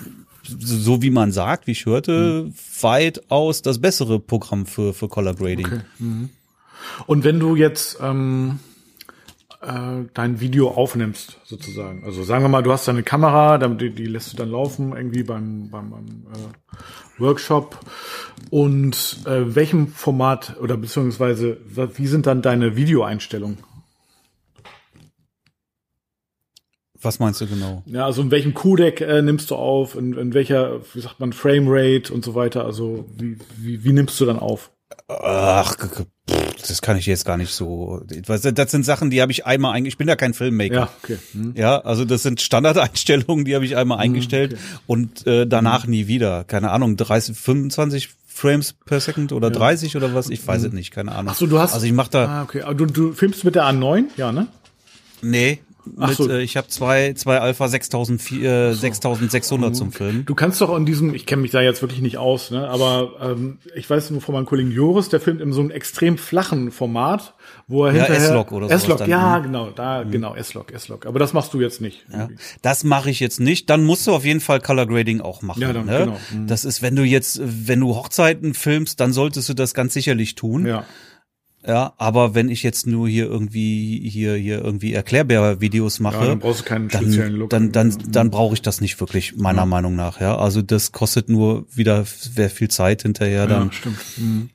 so 0.48 1.02
wie 1.02 1.10
man 1.10 1.30
sagt, 1.32 1.66
wie 1.66 1.72
ich 1.72 1.84
hörte, 1.86 2.44
Mhm. 2.46 2.54
weitaus 2.80 3.60
das 3.62 3.80
bessere 3.80 4.18
Programm 4.20 4.64
für, 4.64 4.94
für 4.94 5.08
Color 5.08 5.34
Grading. 5.34 5.66
Okay. 5.66 5.80
Und 7.06 7.24
wenn 7.24 7.38
du 7.40 7.54
jetzt 7.56 7.98
ähm, 8.00 8.60
äh, 8.74 8.75
dein 10.14 10.40
Video 10.40 10.70
aufnimmst, 10.70 11.38
sozusagen, 11.44 12.04
also 12.04 12.22
sagen 12.22 12.44
wir 12.44 12.48
mal, 12.48 12.62
du 12.62 12.72
hast 12.72 12.86
deine 12.86 13.02
Kamera, 13.02 13.58
die, 13.58 13.90
die 13.90 14.06
lässt 14.06 14.32
du 14.32 14.36
dann 14.36 14.50
laufen 14.50 14.94
irgendwie 14.94 15.24
beim, 15.24 15.70
beim, 15.70 15.90
beim 15.90 16.26
äh, 16.32 17.20
Workshop 17.20 17.78
und 18.50 19.18
äh, 19.26 19.54
welchem 19.54 19.88
Format 19.88 20.56
oder 20.60 20.76
beziehungsweise 20.76 21.58
wie 21.66 22.06
sind 22.06 22.26
dann 22.26 22.42
deine 22.42 22.76
Videoeinstellungen? 22.76 23.58
Was 27.02 27.18
meinst 27.18 27.40
du 27.40 27.46
genau? 27.46 27.82
Ja, 27.86 28.06
also 28.06 28.22
in 28.22 28.30
welchem 28.30 28.54
Codec 28.54 29.00
äh, 29.00 29.22
nimmst 29.22 29.50
du 29.50 29.56
auf, 29.56 29.96
in, 29.96 30.14
in 30.14 30.32
welcher, 30.34 30.80
wie 30.94 31.00
sagt 31.00 31.20
man, 31.20 31.32
Framerate 31.32 32.12
und 32.12 32.24
so 32.24 32.34
weiter, 32.34 32.64
also 32.64 33.04
wie, 33.16 33.36
wie, 33.56 33.84
wie 33.84 33.92
nimmst 33.92 34.20
du 34.20 34.26
dann 34.26 34.38
auf? 34.38 34.70
Ach, 35.08 35.74
das 36.68 36.82
kann 36.82 36.96
ich 36.96 37.06
jetzt 37.06 37.24
gar 37.24 37.36
nicht 37.36 37.52
so. 37.52 38.02
Das 38.06 38.42
sind 38.42 38.84
Sachen, 38.84 39.10
die 39.10 39.20
habe 39.20 39.32
ich 39.32 39.46
einmal 39.46 39.74
eigentlich. 39.74 39.94
Ich 39.94 39.98
bin 39.98 40.08
ja 40.08 40.16
kein 40.16 40.34
Filmmaker. 40.34 40.74
Ja, 40.74 40.90
okay. 41.02 41.18
Hm. 41.32 41.54
Ja, 41.56 41.80
also 41.80 42.04
das 42.04 42.22
sind 42.22 42.40
Standardeinstellungen, 42.40 43.44
die 43.44 43.54
habe 43.54 43.64
ich 43.64 43.76
einmal 43.76 43.98
eingestellt 43.98 44.56
und 44.86 45.26
äh, 45.26 45.46
danach 45.46 45.86
nie 45.86 46.06
wieder. 46.06 46.44
Keine 46.44 46.70
Ahnung, 46.70 46.96
30, 46.96 47.36
25 47.36 48.10
Frames 48.26 48.74
per 48.74 49.00
Second 49.00 49.32
oder 49.32 49.50
30 49.50 49.96
oder 49.96 50.14
was? 50.14 50.28
Ich 50.28 50.46
weiß 50.46 50.64
es 50.64 50.72
nicht, 50.72 50.90
keine 50.90 51.12
Ahnung. 51.12 51.32
Ach 51.32 51.38
so, 51.38 51.46
du 51.46 51.58
hast. 51.58 51.72
Also 51.72 51.86
ich 51.86 51.92
mache 51.92 52.10
da 52.10 52.26
Ah, 52.26 52.42
okay. 52.42 52.62
Aber 52.62 52.74
du, 52.74 52.86
du 52.86 53.12
filmst 53.12 53.44
mit 53.44 53.54
der 53.54 53.64
A9? 53.64 54.04
Ja, 54.16 54.30
ne? 54.32 54.48
nee, 55.22 55.60
mit, 55.86 56.16
so. 56.16 56.28
äh, 56.28 56.42
ich 56.42 56.56
habe 56.56 56.68
zwei 56.68 57.12
zwei 57.14 57.38
Alpha 57.38 57.68
6004, 57.68 58.50
äh, 58.50 58.74
6600 58.74 59.76
zum 59.76 59.92
Filmen. 59.92 60.24
Du 60.24 60.34
kannst 60.34 60.60
doch 60.60 60.76
in 60.76 60.86
diesem, 60.86 61.14
ich 61.14 61.26
kenne 61.26 61.42
mich 61.42 61.50
da 61.50 61.60
jetzt 61.60 61.82
wirklich 61.82 62.00
nicht 62.00 62.18
aus, 62.18 62.50
ne, 62.50 62.68
aber 62.68 63.12
ähm, 63.20 63.58
ich 63.74 63.88
weiß 63.88 64.10
nur 64.10 64.20
von 64.20 64.34
meinem 64.34 64.46
Kollegen 64.46 64.70
Joris, 64.70 65.08
der 65.08 65.20
filmt 65.20 65.40
in 65.40 65.52
so 65.52 65.60
einem 65.60 65.70
extrem 65.70 66.18
flachen 66.18 66.70
Format, 66.70 67.34
wo 67.68 67.84
er 67.84 67.92
Ja, 67.92 68.04
hinterher 68.04 68.28
S-Log 68.28 68.52
oder 68.52 68.68
sowas 68.68 68.82
S-Log, 68.82 69.08
ja, 69.08 69.38
mhm. 69.38 69.42
genau, 69.44 69.70
da 69.70 70.02
genau 70.02 70.34
S-Log, 70.34 70.72
S-Log. 70.72 71.06
Aber 71.06 71.18
das 71.18 71.32
machst 71.32 71.54
du 71.54 71.60
jetzt 71.60 71.80
nicht. 71.80 72.04
Ja, 72.12 72.28
das 72.62 72.84
mache 72.84 73.10
ich 73.10 73.20
jetzt 73.20 73.40
nicht. 73.40 73.70
Dann 73.70 73.84
musst 73.84 74.06
du 74.06 74.12
auf 74.12 74.24
jeden 74.24 74.40
Fall 74.40 74.60
Color 74.60 74.86
Grading 74.86 75.20
auch 75.20 75.42
machen. 75.42 75.62
Ja, 75.62 75.72
dann, 75.72 75.86
ne? 75.86 75.98
genau. 75.98 76.18
Mhm. 76.32 76.46
Das 76.46 76.64
ist, 76.64 76.82
wenn 76.82 76.96
du 76.96 77.02
jetzt, 77.02 77.40
wenn 77.42 77.80
du 77.80 77.94
Hochzeiten 77.94 78.54
filmst, 78.54 79.00
dann 79.00 79.12
solltest 79.12 79.48
du 79.48 79.54
das 79.54 79.74
ganz 79.74 79.94
sicherlich 79.94 80.34
tun. 80.34 80.66
Ja. 80.66 80.84
Ja, 81.66 81.94
aber 81.96 82.34
wenn 82.34 82.48
ich 82.48 82.62
jetzt 82.62 82.86
nur 82.86 83.08
hier 83.08 83.26
irgendwie 83.26 84.08
hier 84.08 84.34
hier 84.36 84.62
irgendwie 84.64 84.92
Erklärbär-Videos 84.92 85.98
mache, 86.00 86.18
Ja, 86.18 86.26
dann 86.28 86.38
brauchst 86.38 86.60
du 86.60 86.64
keinen 86.64 86.88
speziellen 86.90 87.32
dann 87.32 87.38
Look. 87.40 87.50
dann 87.50 87.72
dann, 87.72 87.98
dann 88.12 88.30
brauche 88.30 88.54
ich 88.54 88.62
das 88.62 88.80
nicht 88.80 89.00
wirklich 89.00 89.36
meiner 89.36 89.66
Meinung 89.66 89.96
nach. 89.96 90.20
Ja, 90.20 90.38
also 90.38 90.62
das 90.62 90.92
kostet 90.92 91.28
nur 91.28 91.66
wieder 91.74 92.04
sehr 92.04 92.50
viel 92.50 92.68
Zeit 92.68 93.02
hinterher 93.02 93.40
Ja, 93.40 93.46
dann. 93.46 93.72
stimmt. 93.72 93.98
Mhm. 94.16 94.50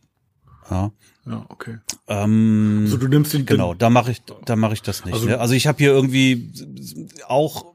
Ja, 0.70 0.92
Ja, 1.26 1.46
okay. 1.50 1.78
ähm, 2.08 2.84
Also 2.86 2.96
du 2.98 3.08
nimmst 3.10 3.34
den 3.34 3.46
genau, 3.46 3.74
da 3.74 3.90
mache 3.90 4.12
ich 4.12 4.22
da 4.46 4.56
mache 4.56 4.74
ich 4.74 4.82
das 4.82 5.04
nicht. 5.04 5.14
Also, 5.14 5.28
ne? 5.28 5.40
also 5.40 5.54
ich 5.54 5.68
habe 5.68 5.78
hier 5.80 5.92
irgendwie 5.92 6.54
auch 7.28 7.71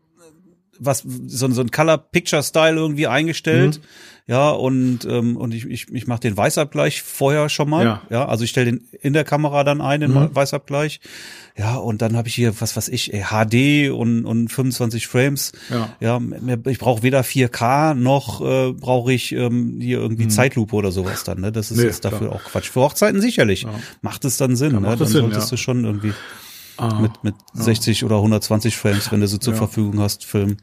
was 0.78 1.02
so, 1.26 1.50
so 1.50 1.60
ein 1.60 1.70
Color 1.70 1.98
Picture 1.98 2.42
Style 2.42 2.76
irgendwie 2.76 3.06
eingestellt. 3.06 3.78
Mhm. 3.78 3.86
Ja, 4.28 4.50
und 4.50 5.04
ähm, 5.04 5.36
und 5.36 5.54
ich 5.54 5.66
ich, 5.66 5.86
ich 5.92 6.08
mache 6.08 6.18
den 6.18 6.36
Weißabgleich 6.36 7.00
vorher 7.02 7.48
schon 7.48 7.70
mal. 7.70 7.84
Ja. 7.84 8.02
Ja, 8.10 8.26
also 8.26 8.42
ich 8.42 8.50
stelle 8.50 8.72
den 8.72 8.88
in 9.00 9.12
der 9.12 9.22
Kamera 9.22 9.62
dann 9.62 9.80
ein, 9.80 10.00
den 10.00 10.12
Mhm. 10.14 10.34
Weißabgleich. 10.34 10.98
Ja, 11.56 11.76
und 11.76 12.02
dann 12.02 12.16
habe 12.16 12.26
ich 12.26 12.34
hier 12.34 12.60
was 12.60 12.74
was 12.76 12.88
ich 12.88 13.14
ey, 13.14 13.22
HD 13.22 13.92
und 13.92 14.24
und 14.26 14.48
25 14.48 15.06
Frames. 15.06 15.52
Ja. 15.70 15.90
Ja, 16.00 16.20
ich 16.66 16.78
brauche 16.80 17.04
weder 17.04 17.22
4K 17.22 17.94
noch 17.94 18.40
äh, 18.40 18.72
brauche 18.72 19.12
ich 19.12 19.30
ähm, 19.30 19.78
hier 19.80 19.98
irgendwie 19.98 20.26
Zeitlupe 20.26 20.74
oder 20.74 20.90
sowas 20.90 21.22
dann. 21.22 21.40
Ne? 21.40 21.52
Das 21.52 21.70
ist 21.70 21.76
Mhm. 21.76 21.82
Nee, 21.84 21.88
jetzt 21.90 22.04
dafür 22.04 22.18
klar. 22.28 22.32
auch 22.32 22.42
Quatsch. 22.42 22.68
Für 22.68 22.80
Hochzeiten 22.80 23.20
sicherlich 23.20 23.64
macht 24.02 24.24
es 24.24 24.38
dann 24.38 24.56
Sinn. 24.56 24.72
Ja, 24.72 24.80
ne? 24.80 24.96
Dann 24.96 25.06
Sinn, 25.06 25.20
solltest 25.22 25.50
ja. 25.52 25.56
du 25.56 25.56
schon 25.56 25.84
irgendwie 25.84 26.12
Ah. 26.78 27.00
mit 27.00 27.24
mit 27.24 27.34
60 27.54 28.04
oder 28.04 28.16
120 28.16 28.76
Frames, 28.76 29.10
wenn 29.10 29.20
du 29.20 29.28
sie 29.28 29.38
zur 29.38 29.54
Ja. 29.54 29.58
Verfügung 29.58 30.00
hast, 30.00 30.24
filmen. 30.24 30.58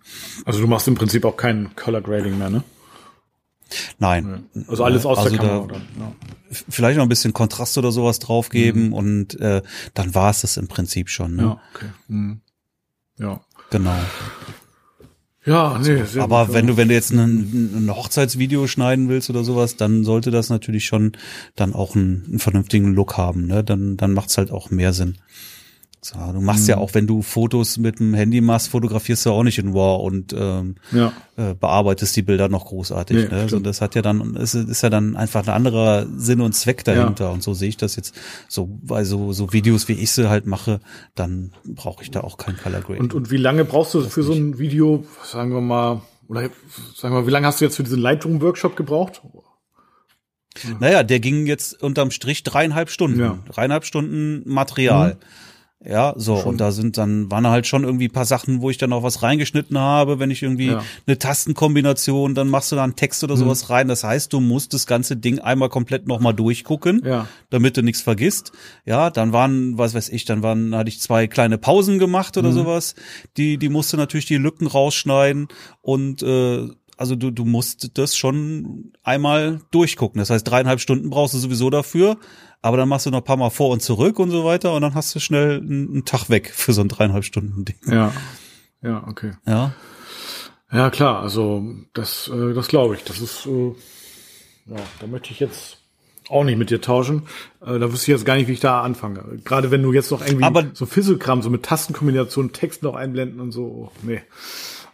Also 0.46 0.60
du 0.60 0.68
machst 0.68 0.88
im 0.88 0.96
Prinzip 0.96 1.26
auch 1.26 1.38
kein 1.38 1.76
Color 1.76 2.02
Grading 2.02 2.38
mehr, 2.38 2.50
ne? 2.50 2.64
Nein. 3.98 4.46
Also 4.68 4.84
alles 4.84 5.06
aus 5.06 5.18
Also 5.18 5.32
der 5.32 5.40
Kamera 5.40 5.68
da-. 5.68 5.76
Ja. 5.76 6.12
Vielleicht 6.70 6.98
noch 6.98 7.04
ein 7.06 7.10
bisschen 7.10 7.34
Kontrast 7.34 7.78
oder 7.78 7.92
sowas 7.92 8.20
draufgeben 8.20 8.94
und 8.94 9.40
äh, 9.40 9.64
dann 9.96 10.14
war 10.14 10.30
es 10.30 10.42
das 10.42 10.58
im 10.58 10.68
Prinzip 10.68 11.10
schon. 11.10 11.36
Ne? 11.36 11.42
Mhm. 11.42 11.48
ja, 11.48 11.62
okay. 11.74 11.90
Mhm. 12.08 12.42
Ja. 13.18 13.42
Genau. 13.72 13.96
Ja, 15.46 15.78
nee, 15.78 16.04
sehr 16.04 16.24
Aber 16.24 16.46
gut, 16.46 16.54
wenn 16.54 16.68
ja. 16.68 16.72
du, 16.72 16.78
wenn 16.78 16.88
du 16.88 16.94
jetzt 16.94 17.12
ein, 17.12 17.88
ein 17.88 17.94
Hochzeitsvideo 17.94 18.68
schneiden 18.68 19.10
willst 19.10 19.30
oder 19.30 19.44
sowas, 19.44 19.76
dann 19.76 20.04
sollte 20.06 20.32
das 20.32 20.50
natürlich 20.50 20.86
schon 20.86 21.14
dann 21.56 21.74
auch 21.74 21.96
einen, 21.96 22.24
einen 22.28 22.40
vernünftigen 22.40 22.94
Look 22.94 23.18
haben. 23.18 23.48
Ne? 23.48 23.64
Dann, 23.64 23.98
dann 23.98 24.14
macht's 24.14 24.38
halt 24.38 24.52
auch 24.52 24.70
mehr 24.70 24.94
Sinn. 24.94 25.18
So, 26.06 26.18
du 26.34 26.42
machst 26.42 26.64
Mhm. 26.64 26.70
ja 26.70 26.78
auch, 26.80 26.94
wenn 26.96 27.08
du 27.08 27.22
Fotos 27.22 27.78
mit 27.78 28.00
dem 28.00 28.14
Handy 28.14 28.42
machst, 28.42 28.68
fotografierst 28.68 29.26
du 29.26 29.32
auch 29.32 29.44
nicht 29.44 29.58
in 29.58 29.70
RAW 29.72 30.04
und 30.04 30.36
ähm, 30.38 30.76
Ja. 30.92 31.14
äh, 31.38 31.54
bearbeitest 31.54 32.14
die 32.18 32.24
Bilder 32.24 32.50
noch 32.50 32.66
großartig. 32.66 33.16
Nee, 33.16 33.24
ne? 33.24 33.32
Also 33.32 33.48
stimmt. 33.48 33.68
das 33.68 33.80
hat 33.80 33.96
ja 33.96 34.02
dann, 34.02 34.36
ist, 34.36 34.54
ist 34.54 34.84
ja 34.84 34.90
dann 34.90 35.16
einfach 35.16 35.48
ein 35.48 35.54
anderer 35.54 36.06
Sinn 36.18 36.42
und 36.42 36.52
Zweck 36.54 36.84
dahinter. 36.84 37.32
Und 37.32 37.42
so 37.42 37.54
sehe 37.54 37.70
ich 37.70 37.78
das 37.78 37.96
jetzt. 37.96 38.14
So 38.50 38.68
bei 38.84 39.06
so, 39.06 39.32
so 39.32 39.54
Videos, 39.54 39.88
wie 39.88 39.94
ich 39.94 40.12
sie 40.12 40.30
halt 40.30 40.46
mache, 40.46 40.82
dann 41.16 41.54
brauche 41.66 42.04
ich 42.04 42.12
da 42.12 42.20
auch 42.20 42.36
kein 42.38 42.58
Color 42.58 42.82
Grading. 42.82 43.02
Und, 43.04 43.14
und 43.14 43.32
wie 43.32 43.38
lange 43.38 43.64
brauchst 43.64 43.94
du 43.94 44.02
für 44.02 44.24
so 44.24 44.34
ein 44.34 44.60
Video, 44.60 45.06
sagen 45.24 45.54
wir 45.54 45.62
mal, 45.62 46.02
Oder 46.28 46.50
sag 46.98 47.12
mal, 47.12 47.26
wie 47.28 47.32
lange 47.32 47.48
hast 47.48 47.62
du 47.62 47.66
jetzt 47.66 47.78
für 47.78 47.84
diesen 47.84 48.00
Lightroom-Workshop 48.00 48.76
gebraucht? 48.76 49.22
Naja, 50.80 51.04
der 51.04 51.20
ging 51.20 51.46
jetzt 51.48 51.82
unterm 51.82 52.12
Strich 52.12 52.44
dreieinhalb 52.44 52.90
Stunden. 52.90 53.20
Ja. 53.20 53.40
Dreieinhalb 53.50 53.86
Stunden 53.86 54.44
Material. 54.46 55.16
Mhm. 55.16 55.20
Ja, 55.86 56.14
so, 56.16 56.38
Schon. 56.38 56.50
und 56.52 56.58
da 56.62 56.72
sind 56.72 56.98
dann, 56.98 57.30
waren 57.30 57.46
halt 57.48 57.68
schon 57.68 57.84
irgendwie 57.84 58.08
ein 58.08 58.12
paar 58.14 58.26
Sachen, 58.26 58.62
wo 58.62 58.70
ich 58.70 58.78
dann 58.78 58.94
auch 58.94 59.04
was 59.04 59.22
reingeschnitten 59.22 59.78
habe, 59.78 60.18
wenn 60.20 60.32
ich 60.32 60.42
irgendwie 60.42 60.68
Ja. 60.68 60.76
Mhm. 60.80 60.86
eine 61.08 61.18
Tastenkombination, 61.20 62.36
dann 62.36 62.48
machst 62.50 62.72
du 62.72 62.76
da 62.76 62.84
einen 62.84 62.96
Text 62.96 63.24
oder 63.24 63.36
sowas 63.38 63.70
rein. 63.70 63.88
Das 63.88 64.04
heißt, 64.04 64.32
du 64.34 64.40
musst 64.40 64.74
das 64.74 64.88
ganze 64.88 65.18
Ding 65.18 65.40
einmal 65.40 65.70
komplett 65.70 66.08
nochmal 66.08 66.34
durchgucken, 66.34 67.02
Ja. 67.06 67.28
damit 67.50 67.78
du 67.78 67.82
nichts 67.84 68.02
vergisst. 68.02 68.52
Ja, 68.86 69.10
dann 69.10 69.34
waren, 69.34 69.78
was 69.78 69.94
weiß 69.94 70.10
ich, 70.10 70.26
dann 70.26 70.42
waren, 70.44 70.76
hatte 70.76 70.90
ich 70.90 71.00
zwei 71.02 71.28
kleine 71.28 71.58
Pausen 71.58 72.00
gemacht 72.00 72.36
Mhm. 72.36 72.40
oder 72.40 72.52
sowas. 72.52 72.96
Die, 73.38 73.58
die 73.58 73.70
musste 73.70 73.98
natürlich 73.98 74.26
die 74.26 74.38
Lücken 74.38 74.68
rausschneiden 74.68 75.48
und 75.82 76.24
äh, 76.24 76.68
also 76.96 77.16
du, 77.16 77.32
du 77.32 77.44
musst 77.44 77.98
das 77.98 78.16
schon 78.16 78.94
einmal 79.04 79.60
durchgucken. 79.72 80.20
Das 80.20 80.30
heißt, 80.30 80.48
dreieinhalb 80.48 80.80
Stunden 80.80 81.10
brauchst 81.10 81.34
du 81.34 81.40
sowieso 81.40 81.70
dafür, 81.70 82.18
aber 82.64 82.78
dann 82.78 82.90
machst 82.90 83.06
du 83.06 83.12
noch 83.12 83.20
ein 83.20 83.24
paar 83.26 83.38
Mal 83.38 83.52
vor 83.52 83.70
und 83.70 83.82
zurück 83.82 84.18
und 84.18 84.32
so 84.32 84.44
weiter 84.46 84.74
und 84.74 84.82
dann 84.82 84.96
hast 84.96 85.14
du 85.14 85.20
schnell 85.20 85.58
einen, 85.60 86.06
Tag 86.06 86.30
weg 86.30 86.50
für 86.52 86.74
so 86.74 86.82
ein 86.82 86.88
dreieinhalb 86.88 87.24
Stunden 87.26 87.66
Ding. 87.66 87.76
Ja. 87.86 88.12
Ja, 88.82 89.06
okay. 89.08 89.34
Ja. 89.46 89.74
Ja, 90.72 90.90
klar, 90.90 91.22
also 91.22 91.64
das, 91.94 92.30
äh, 92.34 92.54
das 92.54 92.68
glaube 92.68 92.96
ich. 92.96 93.04
Das 93.04 93.20
ist, 93.20 93.46
äh, 93.46 93.74
ja, 94.66 94.78
da 95.00 95.08
möchte 95.08 95.32
ich 95.32 95.40
jetzt 95.40 95.78
auch 96.30 96.44
nicht 96.46 96.58
mit 96.58 96.70
dir 96.70 96.82
tauschen. 96.82 97.24
Äh, 97.62 97.80
da 97.80 97.92
wüsste 97.92 98.12
ich 98.12 98.18
jetzt 98.18 98.26
gar 98.26 98.36
nicht, 98.36 98.48
wie 98.48 98.54
ich 98.54 98.60
da 98.62 98.82
anfange. 98.82 99.40
Gerade 99.44 99.70
wenn 99.70 99.84
du 99.84 99.92
jetzt 99.92 100.10
noch 100.10 100.26
irgendwie 100.26 100.46
Aber- 100.46 100.66
so 100.74 100.86
Fisselkram, 100.86 101.42
so 101.42 101.50
mit 101.50 101.64
Tastenkombinationen, 101.64 102.54
Text 102.54 102.82
noch 102.82 102.96
einblenden 102.96 103.40
und 103.42 103.52
so. 103.52 103.92
Nee. 104.02 104.22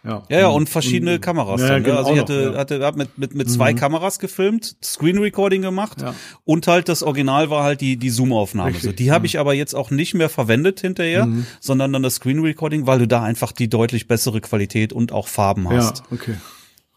Ja. 0.02 0.22
Ja, 0.30 0.38
ja, 0.40 0.48
und 0.48 0.68
verschiedene 0.68 1.18
Kameras. 1.18 1.60
Ja, 1.60 1.68
dann, 1.68 1.76
ne? 1.82 1.82
genau, 1.88 1.98
also 1.98 2.10
ich 2.10 2.16
noch, 2.16 2.22
hatte, 2.22 2.50
ja. 2.54 2.58
hatte 2.58 2.80
hab 2.84 2.96
mit, 2.96 3.18
mit, 3.18 3.34
mit 3.34 3.50
zwei 3.50 3.74
Kameras 3.74 4.18
gefilmt, 4.18 4.76
Screen 4.82 5.18
Recording 5.18 5.62
gemacht 5.62 6.00
Ja. 6.00 6.14
und 6.44 6.66
halt 6.66 6.88
das 6.88 7.02
Original 7.02 7.50
war 7.50 7.64
halt 7.64 7.80
die, 7.82 7.96
die 7.96 8.10
Zoom-Aufnahme. 8.10 8.72
So, 8.80 8.92
die 8.92 9.12
habe 9.12 9.26
ich 9.26 9.38
aber 9.38 9.52
jetzt 9.54 9.74
auch 9.74 9.90
nicht 9.90 10.14
mehr 10.14 10.28
verwendet 10.30 10.80
hinterher, 10.80 11.28
sondern 11.60 11.92
dann 11.92 12.02
das 12.02 12.14
Screen 12.14 12.40
Recording, 12.40 12.86
weil 12.86 12.98
du 13.00 13.06
da 13.08 13.22
einfach 13.22 13.52
die 13.52 13.68
deutlich 13.68 14.08
bessere 14.08 14.40
Qualität 14.40 14.92
und 14.92 15.12
auch 15.12 15.28
Farben 15.28 15.64
Ja, 15.64 15.70
hast. 15.72 16.02
okay. 16.10 16.34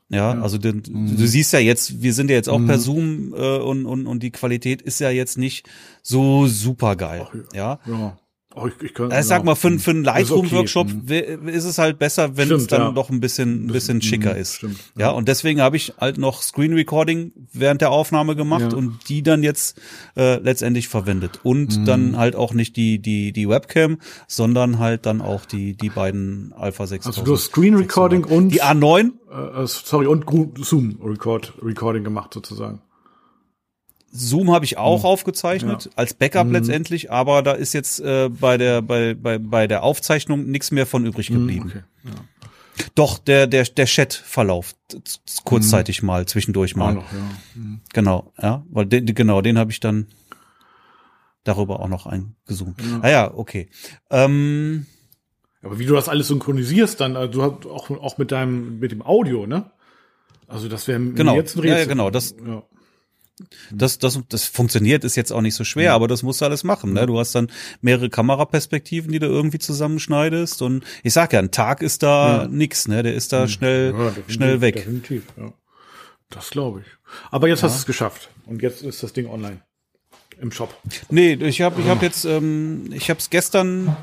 Ja, 0.09 0.39
also 0.41 0.57
du, 0.59 0.73
du 0.73 0.91
Mhm. 0.91 1.17
siehst 1.17 1.53
ja 1.53 1.59
jetzt, 1.59 2.03
wir 2.03 2.13
sind 2.13 2.29
ja 2.29 2.35
jetzt 2.35 2.47
auch 2.47 2.63
per 2.63 2.77
Zoom 2.77 3.33
äh, 3.35 3.57
und, 3.57 3.85
und, 3.87 4.05
und 4.05 4.21
die 4.21 4.29
Qualität 4.31 4.81
ist 4.81 4.99
ja 4.99 5.09
jetzt 5.09 5.37
nicht 5.39 5.67
so 6.03 6.45
super 6.45 6.95
geil. 6.95 7.25
Ja. 7.53 7.79
Ja. 7.87 8.17
Oh, 8.55 8.67
ich, 8.67 8.73
ich 8.85 8.93
kann, 8.93 9.09
Ich 9.11 9.25
sag 9.25 9.43
mal, 9.43 9.55
für, 9.55 9.79
für 9.79 9.91
einen 9.91 10.03
Ist 10.05 10.07
okay. 10.09 10.19
Lightroom-Workshop 10.19 10.87
wär- 11.05 11.41
ist 11.47 11.63
es 11.65 11.79
halt 11.79 11.97
besser, 11.97 12.37
wenn 12.37 12.45
Stimmt, 12.45 12.61
es 12.61 12.67
dann 12.67 12.81
ja. 12.81 12.91
doch 12.91 13.09
ein 13.09 13.19
bisschen, 13.19 13.65
ein 13.65 13.71
bisschen 13.71 14.01
schicker 14.01 14.37
ist. 14.37 14.57
stimmt, 14.57 14.77
Ja, 14.95 15.09
und 15.09 15.27
deswegen 15.27 15.59
habe 15.59 15.75
ich 15.75 15.93
halt 15.99 16.19
noch 16.19 16.41
Screen 16.43 16.73
Recording 16.73 17.31
während 17.51 17.81
der 17.81 17.89
Aufnahme 17.89 18.35
gemacht 18.35 18.71
Ja. 18.71 18.77
und 18.77 18.99
die 19.09 19.23
dann 19.23 19.41
jetzt 19.41 19.81
äh, 20.15 20.35
letztendlich 20.37 20.87
verwendet. 20.87 21.39
Und 21.43 21.79
Mhm. 21.79 21.85
dann 21.85 22.17
halt 22.17 22.35
auch 22.35 22.53
nicht 22.53 22.77
die, 22.77 22.99
die, 22.99 23.31
die 23.33 23.49
Webcam, 23.49 23.97
sondern 24.27 24.77
halt 24.77 25.05
dann 25.07 25.21
auch 25.21 25.45
die, 25.45 25.75
die 25.75 25.89
beiden 25.89 26.53
Alpha 26.55 26.85
6000. 26.85 27.17
Also 27.17 27.25
du 27.25 27.35
hast 27.35 27.45
Screen 27.45 27.73
Recording 27.75 28.23
und 28.23 28.49
Die 28.49 28.61
A9 28.61 29.11
äh, 29.31 29.63
äh, 29.63 29.67
sorry 29.67 30.05
und 30.05 30.25
Zoom 30.63 30.99
Record 31.03 31.53
Recording 31.63 32.03
gemacht 32.03 32.33
sozusagen. 32.33 32.81
Zoom 34.15 34.51
habe 34.51 34.63
ich 34.65 34.73
Mhm. 34.73 34.77
auch 34.77 35.03
aufgezeichnet, 35.03 35.89
als 35.95 36.13
Backup 36.13 36.51
letztendlich, 36.51 37.11
aber 37.11 37.41
da 37.41 37.53
ist 37.53 37.73
jetzt 37.73 37.99
äh, 37.99 38.29
bei 38.29 38.57
der 38.57 38.81
bei, 38.83 39.15
bei, 39.15 39.39
bei 39.39 39.65
der 39.67 39.81
Aufzeichnung 39.83 40.45
nichts 40.51 40.69
mehr 40.71 40.85
von 40.85 41.05
übrig 41.05 41.27
geblieben. 41.27 41.65
Mhm, 41.65 41.71
Okay. 41.71 41.83
Ja. 42.05 42.11
Doch, 42.95 43.19
der, 43.19 43.45
der, 43.47 43.63
der 43.65 43.85
Chat-Verlauf 43.85 44.73
z- 44.87 45.07
z- 45.07 45.43
kurzzeitig 45.43 46.01
mal, 46.01 46.25
zwischendurch 46.25 46.75
mal. 46.75 46.93
noch, 46.95 47.11
ja. 47.13 47.29
Genau, 47.93 48.33
ja. 48.41 48.63
Weil 48.71 48.85
den, 48.87 49.05
genau, 49.05 49.41
den 49.41 49.57
habe 49.59 49.71
ich 49.71 49.79
dann 49.79 50.07
darüber 51.43 51.79
auch 51.81 51.87
noch 51.87 52.05
eingezoomt. 52.07 52.81
Ah 53.01 53.09
ja, 53.09 53.33
okay. 53.33 53.69
Ähm, 54.09 54.85
Aber 55.61 55.77
wie 55.79 55.85
du 55.85 55.93
das 55.93 56.09
alles 56.09 56.27
synchronisierst, 56.29 56.99
dann, 56.99 57.15
äh, 57.15 57.29
du 57.29 57.41
hast 57.43 57.65
auch, 57.67 57.89
auch 57.91 58.17
mit 58.17 58.31
deinem, 58.31 58.79
mit 58.79 58.91
dem 58.91 59.01
Audio, 59.01 59.45
ne? 59.45 59.71
Also 60.47 60.67
das 60.67 60.87
wäre 60.87 60.99
Genau. 60.99 61.35
jetzt 61.35 61.55
ein 61.55 61.59
Ja, 61.63 61.69
ja, 61.69 61.73
Rätsel. 61.75 61.89
genau, 61.89 62.09
das- 62.09 62.35
ja. 62.45 62.63
Das, 63.71 63.97
das, 63.97 64.19
das 64.29 64.45
funktioniert, 64.45 65.03
ist 65.03 65.15
jetzt 65.15 65.31
auch 65.31 65.41
nicht 65.41 65.55
so 65.55 65.63
schwer, 65.63 65.93
aber 65.93 66.07
das 66.07 66.21
musst 66.23 66.41
du 66.41 66.45
alles 66.45 66.63
machen. 66.63 66.93
Ne? 66.93 67.05
Du 67.07 67.19
hast 67.19 67.33
dann 67.33 67.51
mehrere 67.81 68.09
Kameraperspektiven, 68.09 69.11
die 69.11 69.19
du 69.19 69.25
irgendwie 69.25 69.59
zusammenschneidest. 69.59 70.61
Und 70.61 70.83
ich 71.03 71.13
sag 71.13 71.33
ja, 71.33 71.39
ein 71.39 71.51
Tag 71.51 71.81
ist 71.81 72.03
da 72.03 72.47
nix, 72.49 72.87
ne? 72.87 73.01
Der 73.03 73.13
ist 73.15 73.33
da 73.33 73.47
schnell, 73.47 73.93
Ja, 73.97 74.13
schnell 74.27 74.61
weg. 74.61 74.75
Definitiv, 74.75 75.23
ja. 75.37 75.51
Das 76.29 76.49
glaube 76.49 76.81
ich. 76.81 76.85
Aber 77.31 77.47
jetzt 77.47 77.63
hast 77.63 77.75
du 77.75 77.79
es 77.79 77.85
geschafft. 77.85 78.29
Und 78.45 78.61
jetzt 78.61 78.81
ist 78.81 79.03
das 79.03 79.13
Ding 79.13 79.27
online. 79.27 79.61
Im 80.39 80.51
Shop. 80.51 80.75
Nee, 81.09 81.33
ich 81.33 81.61
habe 81.61 81.79
ich 81.79 81.87
hab 81.87 82.01
jetzt, 82.01 82.25
ähm, 82.25 82.89
ich 82.91 83.09
habe 83.09 83.19
es 83.19 83.29
gestern, 83.29 83.95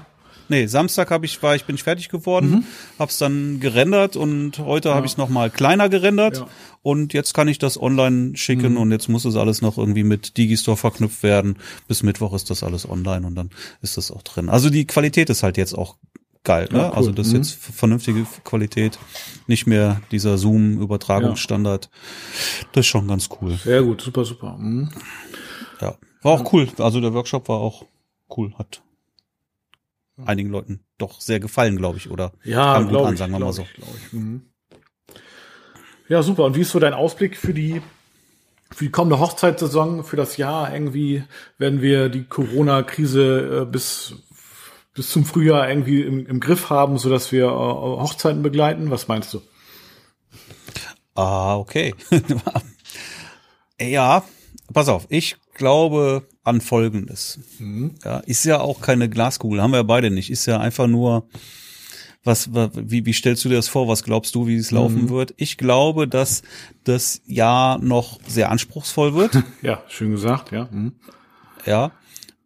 nee, 0.51 0.67
Samstag 0.67 1.11
habe 1.11 1.25
ich, 1.25 1.43
war 1.43 1.55
ich, 1.57 1.65
bin 1.65 1.77
ich 1.77 1.83
fertig 1.83 2.09
geworden, 2.11 2.51
Mhm. 2.51 2.65
hab's 2.99 3.17
dann 3.19 3.59
gerendert 3.61 4.17
und 4.17 4.59
heute 4.59 4.95
habe 4.95 5.07
ich 5.07 5.13
es 5.13 5.19
noch 5.19 5.29
mal 5.31 5.49
kleiner 5.51 5.89
gerendert 5.89 6.37
Ja. 6.39 6.43
Mhm. 6.45 6.49
und 6.83 7.13
jetzt 7.15 7.33
kann 7.33 7.49
ich 7.49 7.59
das 7.59 7.81
online 7.81 8.37
schicken 8.37 8.77
und 8.77 8.91
jetzt 8.93 9.09
muss 9.09 9.25
es 9.25 9.37
alles 9.37 9.63
noch 9.63 9.79
irgendwie 9.79 10.05
mit 10.05 10.37
Digistore 10.37 10.77
verknüpft 10.77 11.23
werden. 11.23 11.57
Bis 11.89 12.03
Mittwoch 12.03 12.35
ist 12.35 12.51
das 12.51 12.63
alles 12.63 12.89
online 12.89 13.27
und 13.27 13.35
dann 13.35 13.51
ist 13.81 13.97
das 13.97 14.11
auch 14.11 14.23
drin. 14.23 14.49
Also 14.51 14.69
die 14.69 14.87
Qualität 14.87 15.31
ist 15.31 15.43
halt 15.43 15.57
jetzt 15.57 15.73
auch 15.77 15.97
geil, 16.43 16.69
ne? 16.73 16.79
Ja, 16.79 16.89
cool. 16.91 16.97
Also 16.97 17.13
das 17.13 17.27
ist 17.29 17.33
Mhm. 17.35 17.39
jetzt 17.39 17.53
vernünftige 17.55 18.27
Qualität, 18.45 18.99
nicht 19.47 19.67
mehr 19.67 20.01
dieser 20.11 20.39
Zoom-Übertragungsstandard. 20.39 21.91
Das 22.73 22.81
ist 22.87 22.87
schon 22.91 23.07
ganz 23.09 23.29
cool. 23.41 23.57
Sehr 23.63 23.83
gut, 23.83 24.01
super, 24.01 24.25
super. 24.25 24.57
Mhm. 24.59 24.91
Ja, 25.81 25.95
war 26.23 26.33
auch 26.33 26.53
cool. 26.53 26.69
Also 26.79 27.01
der 27.01 27.13
Workshop 27.15 27.49
war 27.49 27.59
auch 27.59 27.85
cool, 28.37 28.53
hat 28.59 28.83
einigen 30.27 30.51
Leuten 30.51 30.81
doch 30.99 31.21
sehr 31.21 31.41
gefallen, 31.41 31.77
glaube 31.77 31.99
ich, 31.99 32.11
oder? 32.11 32.33
Ja, 32.45 32.75
Kam 32.75 32.85
gut 32.85 32.91
glaube 32.91 33.09
an, 33.09 33.15
ich, 33.15 33.19
sagen 33.19 33.33
wir 33.33 33.39
mal 33.39 33.53
so. 33.53 33.63
Ich. 33.63 34.13
Mhm. 34.13 34.43
Ja, 36.09 36.23
super. 36.23 36.45
Und 36.45 36.57
wie 36.57 36.63
ist 36.63 36.71
so 36.71 36.81
dein 36.81 36.95
Ausblick 36.95 37.37
für 37.37 37.55
die 37.55 37.83
für 38.73 38.85
die 38.85 38.91
kommende 38.91 39.19
Hochzeitssaison, 39.19 40.05
für 40.05 40.17
das 40.17 40.37
Jahr? 40.37 40.73
Irgendwie 40.73 41.25
werden 41.59 41.83
wir 41.83 42.09
die 42.09 42.25
Corona-Krise 42.25 43.63
äh, 43.63 43.65
bis 43.65 44.15
bis 44.95 45.11
zum 45.11 45.25
Frühjahr 45.25 45.69
irgendwie 45.69 46.03
im, 46.03 46.27
im 46.27 46.41
Griff 46.41 46.69
haben, 46.71 46.99
so 46.99 47.09
dass 47.11 47.33
wir 47.33 47.47
äh, 47.47 47.49
Hochzeiten 47.49 48.43
begleiten. 48.43 48.91
Was 48.91 49.09
meinst 49.09 49.33
du? 49.35 49.41
Ah, 51.15 51.57
okay. 51.57 51.95
ja, 53.81 54.25
pass 54.73 54.89
auf, 54.89 55.07
ich 55.11 55.37
glaube 55.55 56.27
an 56.51 56.61
Folgendes. 56.61 57.39
Mhm. 57.59 57.93
Ja, 58.05 58.19
ist 58.19 58.45
ja 58.45 58.61
auch 58.61 58.81
keine 58.83 59.09
Glaskugel, 59.09 59.63
haben 59.63 59.71
wir 59.71 59.79
ja 59.79 59.83
beide 59.83 60.11
nicht. 60.11 60.31
Ist 60.31 60.45
ja 60.47 60.59
einfach 60.61 60.87
nur, 60.87 61.27
was, 62.23 62.53
wa- 62.53 62.71
wie, 62.75 63.07
wie 63.07 63.13
stellst 63.15 63.45
du 63.45 63.49
dir 63.49 63.55
das 63.57 63.69
vor? 63.69 63.89
Was 63.89 64.03
glaubst 64.05 64.35
du, 64.35 64.47
wie 64.47 64.57
es 64.57 64.71
laufen 64.71 65.05
Mhm. 65.05 65.09
wird? 65.09 65.33
Ich 65.39 65.57
glaube, 65.57 66.07
dass 66.07 66.43
das 66.85 67.23
Jahr 67.27 67.79
noch 67.79 68.21
sehr 68.27 68.51
anspruchsvoll 68.51 69.15
wird. 69.15 69.43
Ja, 69.63 69.83
schön 69.89 70.11
gesagt, 70.11 70.53
ja. 70.53 70.69
Mhm. 70.71 70.93
Ja. 71.65 71.93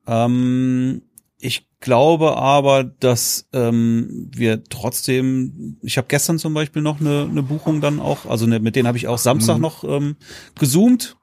Ähm, 0.06 1.02
ich 1.38 1.66
glaube 1.80 2.36
aber, 2.36 2.84
dass 2.84 3.46
ähm, 3.52 4.30
wir 4.34 4.64
trotzdem, 4.64 5.76
ich 5.82 5.98
habe 5.98 6.06
gestern 6.08 6.38
zum 6.38 6.54
Beispiel 6.54 6.80
noch 6.82 7.00
eine, 7.00 7.28
eine 7.30 7.42
Buchung 7.42 7.80
dann 7.80 8.00
auch, 8.00 8.24
also 8.26 8.46
ne, 8.46 8.60
mit 8.60 8.76
denen 8.76 8.86
habe 8.86 8.96
ich 8.96 9.08
auch 9.08 9.18
Samstag 9.18 9.58
noch 9.58 9.84
ähm, 9.84 10.16
gezoomt 10.58 11.16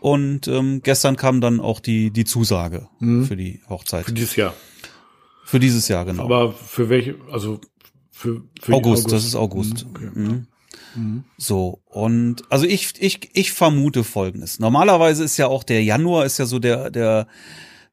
und 0.00 0.48
ähm, 0.48 0.80
gestern 0.82 1.16
kam 1.16 1.40
dann 1.40 1.60
auch 1.60 1.80
die 1.80 2.10
die 2.10 2.24
Zusage 2.24 2.88
für 2.98 3.36
die 3.36 3.60
Hochzeit 3.68 4.06
Für 4.06 4.12
dieses 4.12 4.36
Jahr. 4.36 4.54
für 5.44 5.60
dieses 5.60 5.88
Jahr 5.88 6.04
genau. 6.04 6.24
Aber 6.24 6.52
für 6.52 6.88
welche, 6.88 7.16
also 7.30 7.60
für, 8.10 8.42
für 8.60 8.72
August, 8.74 9.10
das 9.12 9.24
ist 9.24 9.34
August. 9.34 9.84
Mhm, 9.84 9.90
okay. 9.90 10.10
Mhm. 10.14 10.46
So, 11.38 11.80
und 11.86 12.42
also 12.50 12.66
ich, 12.66 13.00
ich, 13.00 13.30
ich 13.32 13.52
vermute 13.52 14.04
folgendes. 14.04 14.58
Normalerweise 14.58 15.24
ist 15.24 15.36
ja 15.36 15.46
auch 15.46 15.64
der 15.64 15.82
Januar 15.82 16.26
ist 16.26 16.38
ja 16.38 16.46
so 16.46 16.58
der, 16.58 16.90
der 16.90 17.26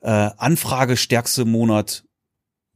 äh, 0.02 0.30
anfragestärkste 0.38 1.46
Monat 1.46 2.04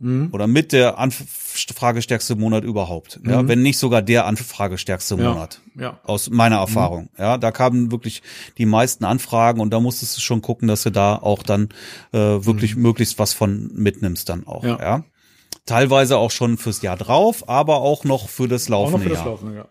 Mhm. 0.02 0.30
oder 0.32 0.48
mit 0.48 0.72
der 0.74 0.98
anfragestärkste 0.98 2.36
Monat 2.36 2.64
überhaupt. 2.64 3.20
Ja, 3.26 3.42
Mhm. 3.44 3.48
wenn 3.48 3.62
nicht 3.62 3.78
sogar 3.78 4.02
der 4.02 4.26
anfragestärkste 4.26 5.16
Ja. 5.16 5.30
Monat. 5.34 5.62
Ja. 5.76 6.00
Aus 6.04 6.30
meiner 6.30 6.58
Erfahrung. 6.58 7.10
Ja, 7.18 7.38
da 7.38 7.52
kamen 7.52 7.92
wirklich 7.92 8.24
die 8.58 8.66
meisten 8.66 9.06
Anfragen 9.06 9.62
und 9.62 9.70
da 9.72 9.80
musstest 9.80 10.18
du 10.18 10.22
schon 10.22 10.42
gucken, 10.42 10.68
dass 10.68 10.84
du 10.84 10.90
da 10.90 11.16
auch 11.16 11.44
dann 11.44 11.70
äh, 12.12 12.18
wirklich 12.18 12.76
möglichst 12.76 13.20
was 13.20 13.34
von 13.34 13.70
mitnimmst 13.74 14.28
dann 14.30 14.48
auch. 14.48 14.64
Ja. 14.64 14.74
Mhm. 14.76 14.80
Ja. 14.82 15.04
Teilweise 15.68 16.18
auch 16.18 16.32
schon 16.32 16.58
fürs 16.58 16.82
Jahr 16.82 16.98
drauf, 16.98 17.48
aber 17.48 17.78
auch 17.82 18.04
noch 18.04 18.28
für 18.30 18.48
das 18.48 18.66
Auch 18.66 18.70
laufende 18.72 18.98
noch 18.98 19.04
für 19.04 19.10
das 19.10 19.20
Jahr. 19.20 19.28
Laufende, 19.28 19.56
ja. 19.58 19.66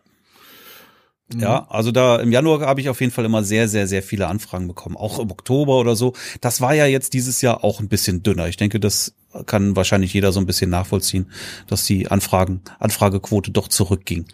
Ja, 1.33 1.67
also 1.71 1.93
da 1.93 2.17
im 2.19 2.33
Januar 2.33 2.61
habe 2.63 2.81
ich 2.81 2.89
auf 2.89 3.01
jeden 3.01 3.13
Fall 3.13 3.25
immer 3.25 3.45
sehr, 3.45 3.69
sehr, 3.69 3.87
sehr 3.87 4.03
viele 4.03 4.27
Anfragen 4.27 4.67
bekommen. 4.67 4.97
Auch 4.97 5.21
im 5.21 5.31
Oktober 5.31 5.79
oder 5.79 5.95
so. 5.95 6.13
Das 6.41 6.61
war 6.61 6.75
ja 6.75 6.87
jetzt 6.87 7.15
dieses 7.15 7.41
Jahr 7.41 7.63
auch 7.63 7.79
ein 7.79 7.89
bisschen 7.89 8.25
dünner. 8.25 8.49
Ich 8.49 8.57
denke, 8.57 8.81
das 8.81 9.15
kann 9.47 9.77
wahrscheinlich 9.77 10.13
jeder 10.13 10.33
so 10.33 10.41
ein 10.41 10.47
bisschen 10.47 10.71
nachvollziehen, 10.71 11.31
dass 11.67 11.85
die 11.85 12.09
Anfragen, 12.11 12.63
Anfragequote 12.79 13.51
doch 13.51 13.69
zurückging. 13.69 14.27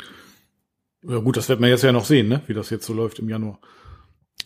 Ja 1.09 1.19
gut, 1.19 1.37
das 1.37 1.49
wird 1.49 1.61
man 1.61 1.71
jetzt 1.71 1.85
ja 1.85 1.93
noch 1.93 2.05
sehen, 2.05 2.29
ne? 2.29 2.43
wie 2.47 2.55
das 2.55 2.71
jetzt 2.71 2.87
so 2.87 2.93
läuft 2.93 3.19
im 3.19 3.29
Januar. 3.29 3.59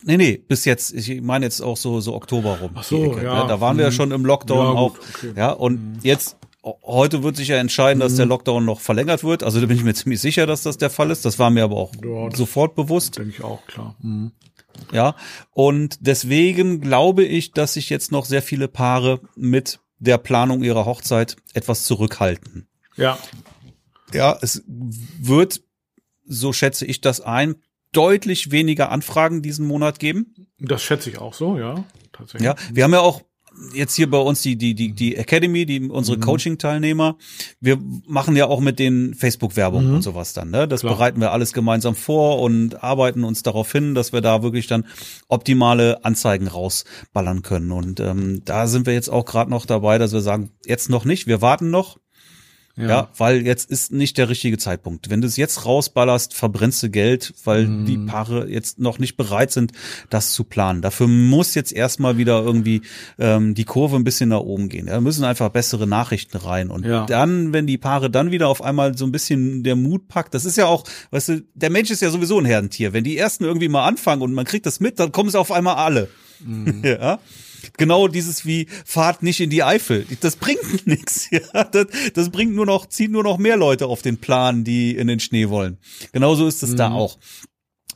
Nee, 0.03 0.17
nee, 0.17 0.37
bis 0.37 0.65
jetzt, 0.65 0.93
ich 0.93 1.21
meine 1.21 1.45
jetzt 1.45 1.61
auch 1.61 1.77
so, 1.77 2.01
so 2.01 2.13
Oktober 2.15 2.57
rum. 2.59 2.71
Ach 2.75 2.83
so, 2.83 3.11
Ecke, 3.13 3.23
ja. 3.23 3.43
ne? 3.43 3.47
Da 3.47 3.61
waren 3.61 3.77
wir 3.77 3.83
ja 3.85 3.89
Mhm. 3.91 3.95
schon 3.95 4.11
im 4.11 4.25
Lockdown 4.25 4.57
Ja, 4.65 4.71
auch. 4.79 4.93
gut, 4.95 5.01
okay. 5.15 5.33
Ja, 5.35 5.51
und 5.51 5.99
jetzt, 6.01 6.37
heute 6.83 7.23
wird 7.23 7.35
sich 7.35 7.49
ja 7.49 7.57
entscheiden, 7.57 7.99
dass 7.99 8.13
Mhm. 8.13 8.17
der 8.17 8.25
Lockdown 8.27 8.65
noch 8.65 8.79
verlängert 8.79 9.23
wird. 9.23 9.43
Also 9.43 9.59
da 9.59 9.67
bin 9.67 9.77
ich 9.77 9.83
mir 9.83 9.93
ziemlich 9.93 10.19
sicher, 10.21 10.47
dass 10.47 10.63
das 10.63 10.77
der 10.77 10.89
Fall 10.89 11.11
ist. 11.11 11.23
Das 11.25 11.37
war 11.39 11.49
mir 11.51 11.63
aber 11.63 11.77
auch 11.77 11.91
Ja, 12.03 12.35
sofort 12.35 12.75
bewusst. 12.75 13.17
Denke 13.17 13.29
ich 13.31 13.43
auch, 13.43 13.65
klar. 13.67 13.95
Mhm. 14.01 14.31
Ja, 14.91 15.15
und 15.51 15.97
deswegen 16.01 16.81
glaube 16.81 17.23
ich, 17.23 17.51
dass 17.51 17.73
sich 17.73 17.89
jetzt 17.89 18.11
noch 18.11 18.25
sehr 18.25 18.41
viele 18.41 18.67
Paare 18.67 19.19
mit 19.35 19.79
der 20.01 20.17
Planung 20.17 20.63
ihrer 20.63 20.85
Hochzeit 20.85 21.37
etwas 21.53 21.85
zurückhalten. 21.85 22.67
Ja, 22.97 23.17
Ja, 24.13 24.37
es 24.41 24.63
wird, 24.67 25.61
so 26.25 26.51
schätze 26.51 26.85
ich 26.85 26.99
das 26.99 27.21
ein, 27.21 27.55
deutlich 27.93 28.51
weniger 28.51 28.91
Anfragen 28.91 29.41
diesen 29.41 29.65
Monat 29.67 29.99
geben. 29.99 30.47
das 30.57 30.81
schätze 30.81 31.09
ich 31.09 31.19
auch 31.19 31.33
so, 31.33 31.57
ja. 31.57 31.83
Tatsächlich. 32.11 32.45
Ja, 32.45 32.55
wir 32.73 32.83
haben 32.83 32.93
ja 32.93 32.99
auch 32.99 33.21
jetzt 33.73 33.95
hier 33.95 34.09
bei 34.09 34.17
uns 34.17 34.41
die 34.41 34.55
die 34.55 34.73
die 34.75 34.93
die 34.93 35.15
Academy, 35.15 35.65
die 35.65 35.89
unsere 35.89 36.17
Mhm. 36.17 36.21
Coaching-Teilnehmer. 36.21 37.17
Wir 37.59 37.77
machen 38.07 38.35
ja 38.35 38.47
auch 38.47 38.59
mit 38.59 38.79
den 38.79 39.13
Facebook-Werbung 39.13 39.87
Mhm. 39.87 39.93
und 39.95 40.01
sowas 40.01 40.33
dann. 40.33 40.49
Ne, 40.51 40.67
das 40.67 40.81
Klar. 40.81 40.93
bereiten 40.95 41.21
wir 41.21 41.31
alles 41.31 41.53
gemeinsam 41.53 41.95
vor 41.95 42.39
und 42.41 42.83
arbeiten 42.83 43.23
uns 43.23 43.43
darauf 43.43 43.71
hin, 43.71 43.93
dass 43.95 44.13
wir 44.13 44.21
da 44.21 44.41
wirklich 44.43 44.67
dann 44.67 44.85
optimale 45.27 46.03
Anzeigen 46.03 46.47
rausballern 46.47 47.41
können. 47.41 47.71
Und 47.71 47.99
ähm, 47.99 48.41
da 48.45 48.67
sind 48.67 48.85
wir 48.85 48.93
jetzt 48.93 49.09
auch 49.09 49.25
gerade 49.25 49.49
noch 49.51 49.65
dabei, 49.65 49.97
dass 49.97 50.13
wir 50.13 50.21
sagen, 50.21 50.51
jetzt 50.65 50.89
noch 50.89 51.05
nicht, 51.05 51.27
wir 51.27 51.41
warten 51.41 51.69
noch. 51.69 51.97
Ja. 52.77 53.09
weil 53.17 53.45
jetzt 53.45 53.69
ist 53.69 53.91
nicht 53.91 54.17
der 54.17 54.29
richtige 54.29 54.57
Zeitpunkt. 54.57 55.09
Wenn 55.09 55.21
du 55.21 55.27
es 55.27 55.35
jetzt 55.37 55.65
rausballerst, 55.65 56.33
verbrennst 56.33 56.81
du 56.83 56.89
Geld, 56.89 57.33
weil 57.43 57.67
Mhm. 57.67 57.85
die 57.85 57.97
Paare 57.97 58.47
jetzt 58.49 58.79
noch 58.79 58.97
nicht 58.97 59.17
bereit 59.17 59.51
sind, 59.51 59.71
das 60.09 60.31
zu 60.33 60.43
planen. 60.45 60.81
Dafür 60.81 61.07
muss 61.07 61.53
jetzt 61.53 61.73
erstmal 61.73 62.17
wieder 62.17 62.41
irgendwie 62.41 62.81
ähm, 63.19 63.53
die 63.55 63.65
Kurve 63.65 63.97
ein 63.97 64.03
bisschen 64.03 64.29
nach 64.29 64.39
oben 64.39 64.69
gehen. 64.69 64.85
Da 64.87 64.99
müssen 65.01 65.23
einfach 65.25 65.49
bessere 65.49 65.85
Nachrichten 65.85 66.37
rein. 66.37 66.69
Und 66.71 66.85
Ja. 66.85 67.05
dann, 67.05 67.53
wenn 67.53 67.67
die 67.67 67.77
Paare 67.77 68.09
dann 68.09 68.31
wieder 68.31 68.47
auf 68.47 68.61
einmal 68.63 68.97
so 68.97 69.05
ein 69.05 69.11
bisschen 69.11 69.63
der 69.63 69.75
Mut 69.75 70.07
packt, 70.07 70.33
das 70.33 70.45
ist 70.45 70.55
ja 70.57 70.65
auch, 70.65 70.85
weißt 71.11 71.29
du, 71.29 71.43
der 71.53 71.69
Mensch 71.69 71.91
ist 71.91 72.01
ja 72.01 72.09
sowieso 72.09 72.39
ein 72.39 72.45
Herdentier. 72.45 72.93
Wenn 72.93 73.03
die 73.03 73.17
ersten 73.17 73.43
irgendwie 73.43 73.67
mal 73.69 73.85
anfangen 73.85 74.21
und 74.21 74.33
man 74.33 74.45
kriegt 74.45 74.65
das 74.65 74.79
mit, 74.79 74.97
dann 74.99 75.11
kommen 75.11 75.29
es 75.29 75.35
auf 75.35 75.51
einmal 75.51 75.75
alle. 75.75 76.07
Ja. 76.83 77.19
Genau 77.77 78.07
dieses 78.07 78.45
wie 78.45 78.67
fahrt 78.85 79.23
nicht 79.23 79.39
in 79.39 79.49
die 79.49 79.63
Eifel. 79.63 80.05
Das 80.21 80.35
bringt 80.35 80.85
nichts. 80.87 81.29
Ja, 81.31 81.63
das, 81.63 81.87
das 82.13 82.29
bringt 82.29 82.53
nur 82.55 82.65
noch 82.65 82.85
zieht 82.87 83.11
nur 83.11 83.23
noch 83.23 83.37
mehr 83.37 83.57
Leute 83.57 83.87
auf 83.87 84.01
den 84.01 84.17
Plan, 84.17 84.63
die 84.63 84.95
in 84.95 85.07
den 85.07 85.19
Schnee 85.19 85.49
wollen. 85.49 85.77
Genauso 86.11 86.47
ist 86.47 86.63
es 86.63 86.75
da 86.75 86.91
auch. 86.91 87.17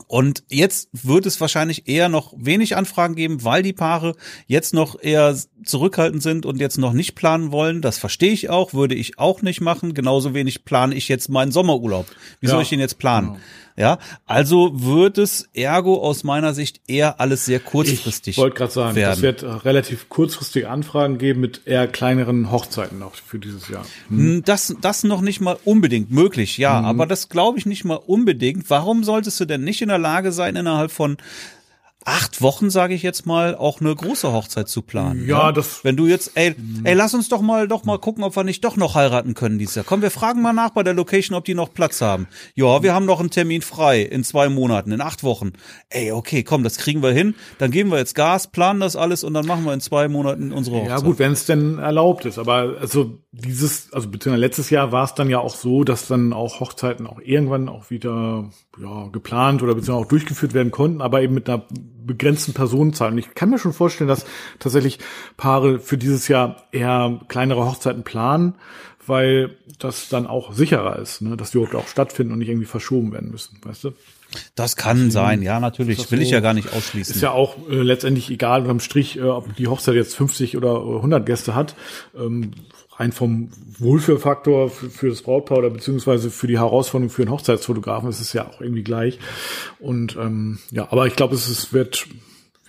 Und 0.08 0.44
jetzt 0.50 0.90
wird 0.92 1.26
es 1.26 1.40
wahrscheinlich 1.42 1.88
eher 1.88 2.10
noch 2.10 2.34
wenig 2.38 2.76
Anfragen 2.76 3.16
geben, 3.16 3.44
weil 3.44 3.64
die 3.64 3.74
Paare 3.74 4.16
jetzt 4.46 4.74
noch 4.74 5.02
eher 5.02 5.36
zurückhaltend 5.64 6.22
sind 6.22 6.46
und 6.46 6.60
jetzt 6.60 6.78
noch 6.78 6.94
nicht 6.94 7.16
planen 7.16 7.52
wollen. 7.52 7.82
Das 7.82 7.98
verstehe 7.98 8.32
ich 8.32 8.50
auch, 8.50 8.74
würde 8.74 8.94
ich 8.94 9.18
auch 9.18 9.42
nicht 9.42 9.62
machen. 9.62 9.94
Genauso 9.94 10.34
wenig 10.34 10.66
plane 10.66 10.94
ich 10.94 11.08
jetzt 11.08 11.30
meinen 11.30 11.52
Sommerurlaub. 11.52 12.08
Wie 12.40 12.48
Ja, 12.48 12.52
soll 12.52 12.62
ich 12.64 12.70
den 12.70 12.82
jetzt 12.82 13.00
planen? 13.00 13.28
genau. 13.30 13.40
Ja, 13.78 14.00
also 14.26 14.72
wird 14.74 15.18
es 15.18 15.50
ergo 15.54 16.02
aus 16.02 16.24
meiner 16.24 16.54
Sicht 16.54 16.80
eher 16.88 17.20
alles 17.20 17.44
sehr 17.44 17.60
kurzfristig 17.60 18.36
Ich 18.36 18.38
wollte 18.38 18.56
gerade 18.56 18.72
sagen, 18.72 18.96
werden. 18.96 19.14
es 19.16 19.22
wird 19.22 19.66
relativ 19.66 20.08
kurzfristige 20.08 20.70
Anfragen 20.70 21.18
geben 21.18 21.42
mit 21.42 21.62
eher 21.66 21.86
kleineren 21.88 22.52
Hochzeiten 22.52 23.00
noch 23.00 23.16
für 23.16 23.38
dieses 23.38 23.68
Jahr. 23.68 23.86
Hm, 24.08 24.44
Das, 24.46 24.74
das 24.80 25.04
noch 25.04 25.20
nicht 25.20 25.42
mal 25.42 25.58
unbedingt 25.66 26.10
möglich, 26.10 26.58
ja, 26.58 26.80
Mhm. 26.80 26.86
aber 26.86 27.06
das 27.06 27.28
glaube 27.28 27.58
ich 27.58 27.66
nicht 27.66 27.84
mal 27.84 27.96
unbedingt. 27.96 28.70
Warum 28.70 29.04
solltest 29.04 29.40
du 29.42 29.46
denn 29.46 29.66
nicht 29.66 29.82
in 29.82 29.90
der 29.90 29.98
Lage 29.98 30.32
sein, 30.32 30.56
innerhalb 30.56 30.92
von 30.92 31.18
acht 32.06 32.42
Wochen, 32.42 32.70
sage 32.70 32.94
ich 32.94 33.02
jetzt 33.04 33.26
mal, 33.26 33.56
auch 33.56 33.82
eine 33.82 33.94
große 33.94 34.32
Hochzeit 34.32 34.70
zu 34.70 34.82
planen? 34.84 35.28
Ja, 35.28 35.52
das- 35.52 35.84
Wenn 35.84 35.98
du 35.98 36.06
jetzt, 36.08 36.32
ey, 36.36 36.56
ey, 36.84 36.94
lass 36.94 37.14
uns 37.14 37.30
doch 37.30 37.42
mal, 37.42 37.68
doch 37.68 37.84
mal 37.84 37.98
gucken, 38.00 38.24
ob 38.24 38.36
wir 38.36 38.44
nicht 38.44 38.64
doch 38.64 38.78
noch 38.78 38.94
heiraten 38.96 39.34
können 39.34 39.58
dieses 39.58 39.76
Jahr. 39.76 39.86
Komm, 39.88 40.02
wir 40.02 40.12
fragen 40.12 40.42
mal 40.42 40.54
nach 40.54 40.70
bei 40.70 40.84
der 40.84 40.94
Location, 40.94 41.36
ob 41.36 41.46
die 41.46 41.56
noch 41.56 41.74
Platz 41.74 42.02
haben. 42.02 42.28
Ja, 42.54 42.84
wir 42.84 42.94
haben 42.94 43.06
noch 43.06 43.20
einen 43.20 43.32
Termin 43.32 43.62
frei 43.64 44.02
in 44.04 44.24
zwei 44.24 44.50
Monaten, 44.50 44.92
in 44.92 45.02
acht 45.02 45.24
Wochen. 45.24 45.54
Ey, 45.90 46.12
okay, 46.12 46.44
komm, 46.44 46.64
das 46.64 46.78
kriegen 46.78 47.02
wir 47.02 47.12
hin. 47.12 47.34
Dann 47.58 47.72
geben 47.72 47.90
wir 47.92 47.98
jetzt 47.98 48.14
Gas, 48.16 48.48
planen 48.52 48.80
das 48.80 48.96
alles 48.96 49.24
und 49.24 49.34
dann 49.34 49.46
machen 49.48 49.66
wir 49.66 49.74
in 49.74 49.82
zwei 49.82 50.08
Monaten 50.08 50.52
unsere 50.54 50.78
Hochzeit. 50.78 50.90
Ja 50.92 51.00
gut, 51.00 51.20
wenn 51.20 51.32
es 51.32 51.46
denn 51.46 51.80
erlaubt 51.80 52.26
ist. 52.26 52.38
Aber 52.38 52.76
also 52.80 53.18
dieses, 53.32 53.92
also 53.94 54.10
beziehungsweise 54.10 54.42
letztes 54.42 54.70
Jahr 54.70 54.92
war 54.92 55.06
es 55.06 55.16
dann 55.16 55.30
ja 55.30 55.40
auch 55.40 55.56
so, 55.56 55.84
dass 55.84 56.08
dann 56.08 56.34
auch 56.34 56.60
Hochzeiten 56.60 57.08
auch 57.08 57.20
irgendwann 57.20 57.68
auch 57.68 57.90
wieder 57.90 58.50
ja, 58.80 59.08
geplant 59.12 59.64
oder 59.64 59.74
beziehungsweise 59.74 60.06
auch 60.06 60.10
durchgeführt 60.10 60.54
werden 60.54 60.72
konnten, 60.72 61.02
aber 61.02 61.22
eben 61.22 61.34
mit 61.34 61.50
einer 61.50 61.64
begrenzten 62.06 62.54
Personenzahl. 62.54 63.12
Und 63.12 63.18
ich 63.18 63.34
kann 63.36 63.50
mir 63.50 63.60
schon 63.60 63.74
vorstellen, 63.74 64.08
dass 64.08 64.26
tatsächlich 64.60 65.00
Paare 65.38 65.80
für 65.80 65.98
dieses 65.98 66.28
Jahr 66.28 66.64
eher 66.72 67.22
kleinere 67.28 67.66
Hochzeiten 67.66 68.04
planen, 68.04 68.56
weil 69.06 69.58
das 69.80 70.10
dann 70.10 70.28
auch 70.28 70.54
sicherer 70.54 71.00
ist, 71.00 71.22
ne? 71.22 71.38
dass 71.38 71.52
die 71.52 71.58
überhaupt 71.58 71.76
auch 71.76 71.88
stattfinden 71.88 72.34
und 72.34 72.40
nicht 72.40 72.50
irgendwie 72.50 72.66
verschoben 72.66 73.12
werden 73.12 73.32
müssen, 73.32 73.58
weißt 73.64 73.86
du? 73.86 73.92
Das 74.56 74.76
kann 74.76 75.12
sein, 75.12 75.42
ja, 75.42 75.60
natürlich. 75.60 75.98
das 75.98 76.12
Will 76.12 76.22
ich 76.22 76.30
so? 76.30 76.36
ja 76.36 76.42
gar 76.42 76.54
nicht 76.54 76.74
ausschließen. 76.74 77.16
Ist 77.16 77.22
ja 77.22 77.32
auch 77.32 77.58
äh, 77.70 77.76
letztendlich 77.76 78.30
egal 78.30 78.62
unterm 78.62 78.80
Strich, 78.80 79.18
äh, 79.18 79.22
ob 79.22 79.56
die 79.56 79.68
Hochzeit 79.68 79.96
jetzt 79.96 80.16
50 80.16 80.58
oder 80.58 80.76
100 80.76 81.26
Gäste 81.26 81.56
hat. 81.56 81.76
Ähm, 82.18 82.52
rein 82.96 83.12
vom 83.12 83.50
Wohlfühlfaktor 83.80 84.70
für, 84.70 84.90
für 84.90 85.10
das 85.10 85.22
Brautpaar 85.22 85.60
oder 85.60 85.70
beziehungsweise 85.70 86.32
für 86.32 86.48
die 86.48 86.60
Herausforderung 86.60 87.10
für 87.10 87.24
einen 87.24 87.32
Hochzeitsfotografen 87.32 88.10
ist 88.10 88.22
es 88.22 88.34
ja 88.34 88.48
auch 88.48 88.62
irgendwie 88.62 88.84
gleich. 88.84 89.20
Und 89.80 90.16
ähm, 90.16 90.60
ja, 90.72 90.92
aber 90.92 91.08
ich 91.08 91.16
glaube, 91.16 91.36
es, 91.36 91.48
es 91.50 91.74
wird 91.74 92.08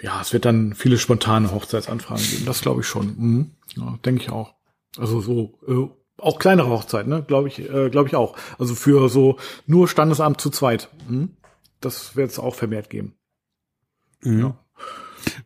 ja, 0.01 0.21
es 0.21 0.33
wird 0.33 0.45
dann 0.45 0.75
viele 0.75 0.99
spontane 0.99 1.53
Hochzeitsanfragen 1.53 2.25
geben. 2.25 2.47
Das 2.47 2.61
glaube 2.61 2.83
ich 2.83 2.87
schon. 2.87 3.15
Mhm. 3.17 3.51
Ja, 3.77 3.99
denke 4.05 4.23
ich 4.23 4.31
auch. 4.31 4.55
Also 4.99 5.21
so 5.21 5.59
äh, 5.67 6.23
auch 6.23 6.39
kleinere 6.39 6.71
Hochzeiten, 6.71 7.11
ne? 7.11 7.23
Glaube 7.27 7.49
ich, 7.49 7.59
äh, 7.59 7.91
glaube 7.91 8.09
ich 8.09 8.17
auch. 8.17 8.37
Also 8.59 8.75
für 8.75 9.09
so 9.09 9.39
nur 9.67 9.89
Standesamt 9.89 10.41
zu 10.41 10.51
zweit. 10.51 10.89
Mhm. 11.09 11.37
Das 11.81 12.17
wird 12.17 12.31
es 12.31 12.39
auch 12.39 12.55
vermehrt 12.55 12.91
geben. 12.91 13.15
Mhm. 14.23 14.41
Ja. 14.41 14.66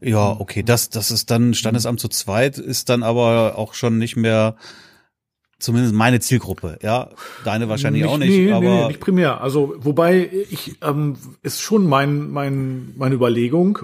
Ja, 0.01 0.37
okay, 0.39 0.63
das, 0.63 0.89
das 0.89 1.11
ist 1.11 1.31
dann 1.31 1.55
Standesamt 1.55 2.01
zu 2.01 2.09
zweit, 2.09 2.59
ist 2.59 2.89
dann 2.89 3.03
aber 3.03 3.59
auch 3.59 3.75
schon 3.75 3.99
nicht 3.99 4.17
mehr 4.17 4.57
zumindest 5.59 5.95
meine 5.95 6.21
Zielgruppe. 6.21 6.79
Ja, 6.83 7.11
deine 7.45 7.69
wahrscheinlich 7.69 8.05
auch 8.07 8.19
nicht, 8.19 8.31
nee, 8.31 8.51
aber 8.51 8.65
nee, 8.65 8.87
nicht 8.89 9.01
primär. 9.01 9.41
Also 9.41 9.75
wobei 9.79 10.31
ich 10.51 10.77
ähm, 10.83 11.17
ist 11.43 11.61
schon 11.61 11.87
mein 11.87 12.31
mein 12.31 12.95
meine 12.97 13.15
Überlegung 13.15 13.79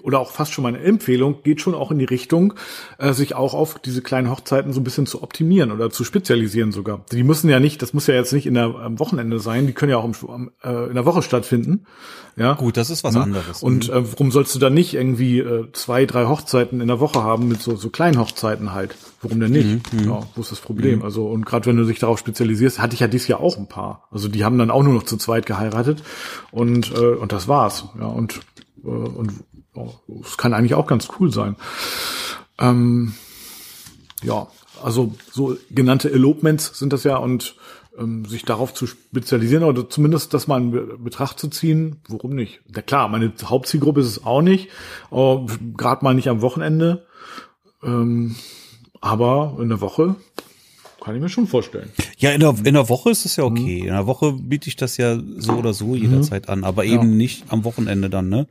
oder 0.00 0.20
auch 0.20 0.30
fast 0.32 0.52
schon 0.52 0.62
meine 0.62 0.80
Empfehlung 0.80 1.42
geht 1.42 1.60
schon 1.60 1.74
auch 1.74 1.90
in 1.90 1.98
die 1.98 2.04
Richtung, 2.04 2.54
äh, 2.98 3.12
sich 3.12 3.34
auch 3.34 3.54
auf 3.54 3.78
diese 3.78 4.02
kleinen 4.02 4.30
Hochzeiten 4.30 4.72
so 4.72 4.80
ein 4.80 4.84
bisschen 4.84 5.06
zu 5.06 5.22
optimieren 5.22 5.72
oder 5.72 5.90
zu 5.90 6.04
spezialisieren 6.04 6.72
sogar. 6.72 7.04
Die 7.12 7.22
müssen 7.22 7.48
ja 7.50 7.60
nicht, 7.60 7.82
das 7.82 7.92
muss 7.94 8.06
ja 8.06 8.14
jetzt 8.14 8.32
nicht 8.32 8.46
in 8.46 8.54
der, 8.54 8.74
am 8.74 8.98
Wochenende 8.98 9.40
sein, 9.40 9.66
die 9.66 9.72
können 9.72 9.90
ja 9.90 9.98
auch 9.98 10.04
im, 10.04 10.50
äh, 10.62 10.88
in 10.88 10.94
der 10.94 11.04
Woche 11.04 11.22
stattfinden. 11.22 11.86
Ja, 12.36 12.52
gut, 12.54 12.76
das 12.76 12.88
ist 12.88 13.02
was 13.02 13.14
Ne? 13.14 13.22
anderes. 13.22 13.62
Und 13.64 13.88
äh, 13.88 14.12
warum 14.12 14.30
sollst 14.30 14.54
du 14.54 14.60
dann 14.60 14.72
nicht 14.74 14.94
irgendwie 14.94 15.40
äh, 15.40 15.66
zwei, 15.72 16.06
drei 16.06 16.26
Hochzeiten 16.26 16.80
in 16.80 16.86
der 16.86 17.00
Woche 17.00 17.24
haben 17.24 17.48
mit 17.48 17.60
so, 17.60 17.74
so 17.74 17.90
kleinen 17.90 18.18
Hochzeiten 18.20 18.72
halt? 18.72 18.96
Warum 19.22 19.40
denn 19.40 19.50
nicht? 19.50 19.92
Mhm, 19.92 20.08
ja, 20.08 20.22
wo 20.36 20.40
ist 20.40 20.52
das 20.52 20.60
Problem? 20.60 21.02
Also 21.02 21.26
und 21.26 21.44
gerade 21.44 21.66
wenn 21.66 21.76
du 21.76 21.84
dich 21.84 21.98
darauf 21.98 22.20
spezialisierst, 22.20 22.78
hatte 22.78 22.94
ich 22.94 23.00
ja 23.00 23.08
dieses 23.08 23.26
Jahr 23.26 23.40
auch 23.40 23.56
ein 23.56 23.66
paar. 23.66 24.06
Also 24.12 24.28
die 24.28 24.44
haben 24.44 24.56
dann 24.58 24.70
auch 24.70 24.84
nur 24.84 24.94
noch 24.94 25.02
zu 25.02 25.16
zweit 25.16 25.46
geheiratet 25.46 26.04
und 26.52 26.92
äh, 26.92 27.14
und 27.14 27.32
das 27.32 27.48
war's. 27.48 27.86
Ja 27.98 28.06
und 28.06 28.40
äh, 28.84 28.88
und 28.88 29.32
es 30.22 30.36
kann 30.36 30.54
eigentlich 30.54 30.74
auch 30.74 30.86
ganz 30.86 31.08
cool 31.18 31.32
sein. 31.32 31.56
Ähm, 32.58 33.14
ja, 34.22 34.48
also 34.82 35.14
so 35.30 35.56
genannte 35.70 36.10
Elopements 36.10 36.78
sind 36.78 36.92
das 36.92 37.04
ja 37.04 37.16
und 37.16 37.54
ähm, 37.98 38.24
sich 38.24 38.44
darauf 38.44 38.74
zu 38.74 38.86
spezialisieren 38.86 39.64
oder 39.64 39.88
zumindest 39.88 40.34
das 40.34 40.46
mal 40.46 40.60
in 40.60 40.70
Be- 40.70 40.98
Betracht 40.98 41.38
zu 41.38 41.48
ziehen, 41.48 42.00
warum 42.08 42.34
nicht? 42.34 42.60
Na 42.68 42.82
klar, 42.82 43.08
meine 43.08 43.32
Hauptzielgruppe 43.44 44.00
ist 44.00 44.06
es 44.06 44.24
auch 44.24 44.42
nicht, 44.42 44.68
gerade 45.10 46.04
mal 46.04 46.14
nicht 46.14 46.28
am 46.28 46.42
Wochenende, 46.42 47.06
ähm, 47.82 48.36
aber 49.00 49.56
in 49.60 49.68
der 49.68 49.80
Woche 49.80 50.16
kann 51.02 51.14
ich 51.14 51.20
mir 51.20 51.28
schon 51.28 51.46
vorstellen. 51.46 51.90
Ja, 52.20 52.32
in 52.32 52.40
der, 52.40 52.54
in 52.64 52.74
der 52.74 52.88
Woche 52.88 53.10
ist 53.10 53.24
es 53.24 53.36
ja 53.36 53.48
Mhm. 53.48 53.52
okay. 53.52 53.78
In 53.78 53.86
der 53.86 54.06
Woche 54.06 54.32
biete 54.32 54.68
ich 54.68 54.74
das 54.76 54.96
ja 54.96 55.18
so 55.36 55.52
oder 55.52 55.72
so 55.72 55.94
jederzeit 55.94 56.48
an, 56.48 56.64
aber 56.64 56.84
eben 56.84 57.16
nicht 57.16 57.44
am 57.48 57.62
Wochenende 57.64 58.10
dann, 58.10 58.28
ne? 58.28 58.46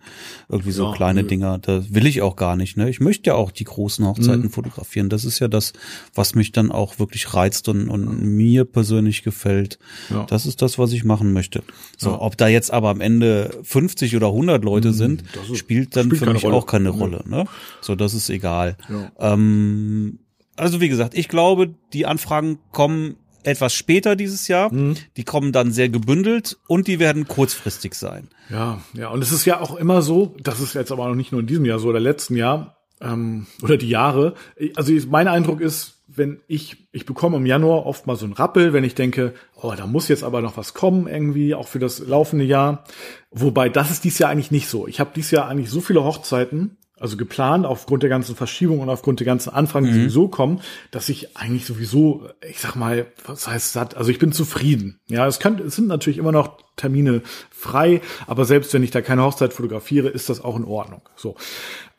Irgendwie 0.49 0.71
so 0.71 0.85
Ja, 0.85 0.93
kleine 0.93 1.23
nö. 1.23 1.27
Dinger, 1.27 1.57
das 1.59 1.93
will 1.93 2.05
ich 2.07 2.21
auch 2.21 2.35
gar 2.37 2.55
nicht, 2.55 2.77
ne? 2.77 2.89
Ich 2.89 2.99
möchte 3.01 3.29
ja 3.31 3.35
auch 3.35 3.51
die 3.51 3.65
großen 3.65 4.05
Hochzeiten 4.07 4.43
Mhm. 4.45 4.49
fotografieren. 4.51 5.09
Das 5.09 5.25
ist 5.25 5.39
ja 5.39 5.47
das, 5.49 5.73
was 6.15 6.33
mich 6.33 6.53
dann 6.53 6.71
auch 6.71 6.97
wirklich 6.99 7.33
reizt 7.33 7.67
und, 7.67 7.89
und 7.89 8.21
mir 8.23 8.63
persönlich 8.65 9.23
gefällt. 9.23 9.79
Ja. 10.09 10.25
Das 10.29 10.45
ist 10.45 10.61
das, 10.61 10.79
was 10.79 10.93
ich 10.93 11.03
machen 11.03 11.33
möchte. 11.33 11.61
So, 11.97 12.21
ob 12.21 12.37
da 12.37 12.47
jetzt 12.47 12.71
aber 12.71 12.89
am 12.89 13.01
Ende 13.01 13.59
50 13.63 14.15
oder 14.15 14.27
100 14.31 14.63
Leute 14.63 14.93
sind, 14.93 15.23
Mhm. 15.23 15.27
das 15.33 15.49
ist- 15.49 15.57
spielt 15.57 15.95
dann 15.95 16.05
spielt 16.05 16.23
für 16.23 16.31
mich 16.33 16.43
Rolle. 16.43 16.55
auch 16.55 16.65
keine. 16.65 16.89
Rolle, 16.89 17.23
ne? 17.27 17.43
So, 17.81 17.95
das 17.95 18.13
ist 18.13 18.29
egal. 18.29 18.77
Ja. 18.89 19.33
Ähm, 19.33 20.19
also 20.55 20.79
wie 20.79 20.87
gesagt, 20.89 21.17
ich 21.17 21.27
glaube, 21.27 21.73
die 21.93 22.05
Anfragen 22.05 22.59
kommen 22.71 23.15
etwas 23.47 23.73
später 23.73 24.15
dieses 24.15 24.47
Jahr. 24.47 24.69
Die 24.71 25.23
kommen 25.23 25.51
dann 25.51 25.71
sehr 25.71 25.89
gebündelt 25.89 26.57
und 26.67 26.87
die 26.87 26.99
werden 26.99 27.27
kurzfristig 27.27 27.95
sein. 27.95 28.27
Ja, 28.49 28.81
ja, 28.93 29.09
und 29.09 29.21
es 29.23 29.31
ist 29.31 29.45
ja 29.45 29.59
auch 29.61 29.75
immer 29.75 30.01
so, 30.01 30.35
das 30.41 30.59
ist 30.59 30.75
jetzt 30.75 30.91
aber 30.91 31.07
noch 31.07 31.15
nicht 31.15 31.31
nur 31.31 31.41
in 31.41 31.47
diesem 31.47 31.65
Jahr 31.65 31.79
so 31.79 31.87
oder 31.87 31.99
letzten 31.99 32.35
Jahr 32.35 32.77
ähm, 33.01 33.47
oder 33.61 33.77
die 33.77 33.89
Jahre. 33.89 34.33
Also 34.75 34.93
mein 35.09 35.27
Eindruck 35.27 35.61
ist, 35.61 36.03
wenn 36.07 36.39
ich, 36.47 36.87
ich 36.91 37.05
bekomme 37.05 37.37
im 37.37 37.45
Januar 37.45 37.85
oft 37.85 38.07
mal 38.07 38.15
so 38.15 38.25
einen 38.25 38.33
Rappel, 38.33 38.73
wenn 38.73 38.83
ich 38.83 38.95
denke, 38.95 39.33
oh, 39.61 39.73
da 39.75 39.87
muss 39.87 40.07
jetzt 40.07 40.23
aber 40.23 40.41
noch 40.41 40.57
was 40.57 40.73
kommen 40.73 41.07
irgendwie, 41.07 41.53
auch 41.53 41.67
für 41.67 41.79
das 41.79 41.99
laufende 41.99 42.45
Jahr. 42.45 42.83
Wobei, 43.31 43.69
das 43.69 43.91
ist 43.91 44.03
dies 44.03 44.19
Jahr 44.19 44.29
eigentlich 44.29 44.51
nicht 44.51 44.67
so. 44.67 44.87
Ich 44.87 44.99
habe 44.99 45.11
dies 45.15 45.31
Jahr 45.31 45.47
eigentlich 45.47 45.69
so 45.69 45.81
viele 45.81 46.03
Hochzeiten, 46.03 46.77
also 46.99 47.17
geplant, 47.17 47.65
aufgrund 47.65 48.03
der 48.03 48.09
ganzen 48.09 48.35
Verschiebung 48.35 48.79
und 48.79 48.89
aufgrund 48.89 49.19
der 49.19 49.25
ganzen 49.25 49.51
Anfragen, 49.51 49.85
die 49.85 49.93
sowieso 49.93 50.27
kommen, 50.27 50.61
dass 50.91 51.09
ich 51.09 51.37
eigentlich 51.37 51.65
sowieso, 51.65 52.27
ich 52.47 52.59
sag 52.59 52.75
mal, 52.75 53.05
was 53.25 53.47
heißt 53.47 53.73
satt, 53.73 53.95
also 53.95 54.09
ich 54.09 54.19
bin 54.19 54.31
zufrieden. 54.31 54.99
Ja, 55.07 55.27
es, 55.27 55.39
kann, 55.39 55.59
es 55.59 55.75
sind 55.75 55.87
natürlich 55.87 56.17
immer 56.17 56.31
noch 56.31 56.57
Termine 56.75 57.21
frei, 57.49 58.01
aber 58.25 58.45
selbst 58.45 58.73
wenn 58.73 58.83
ich 58.83 58.91
da 58.91 59.01
keine 59.01 59.23
Hochzeit 59.23 59.53
fotografiere, 59.53 60.07
ist 60.09 60.29
das 60.29 60.43
auch 60.43 60.55
in 60.55 60.65
Ordnung. 60.65 61.01
So. 61.15 61.35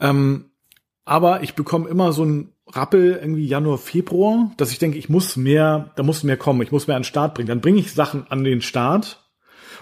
Ähm, 0.00 0.50
aber 1.04 1.42
ich 1.42 1.54
bekomme 1.54 1.88
immer 1.88 2.12
so 2.12 2.24
ein 2.24 2.52
Rappel 2.66 3.18
irgendwie 3.20 3.46
Januar, 3.46 3.78
Februar, 3.78 4.52
dass 4.56 4.72
ich 4.72 4.78
denke, 4.78 4.98
ich 4.98 5.08
muss 5.08 5.36
mehr, 5.36 5.90
da 5.96 6.02
muss 6.02 6.22
mehr 6.22 6.36
kommen, 6.36 6.60
ich 6.62 6.72
muss 6.72 6.86
mehr 6.86 6.96
an 6.96 7.02
den 7.02 7.06
Start 7.08 7.34
bringen. 7.34 7.48
Dann 7.48 7.60
bringe 7.60 7.78
ich 7.78 7.92
Sachen 7.94 8.26
an 8.28 8.44
den 8.44 8.60
Start 8.60 9.24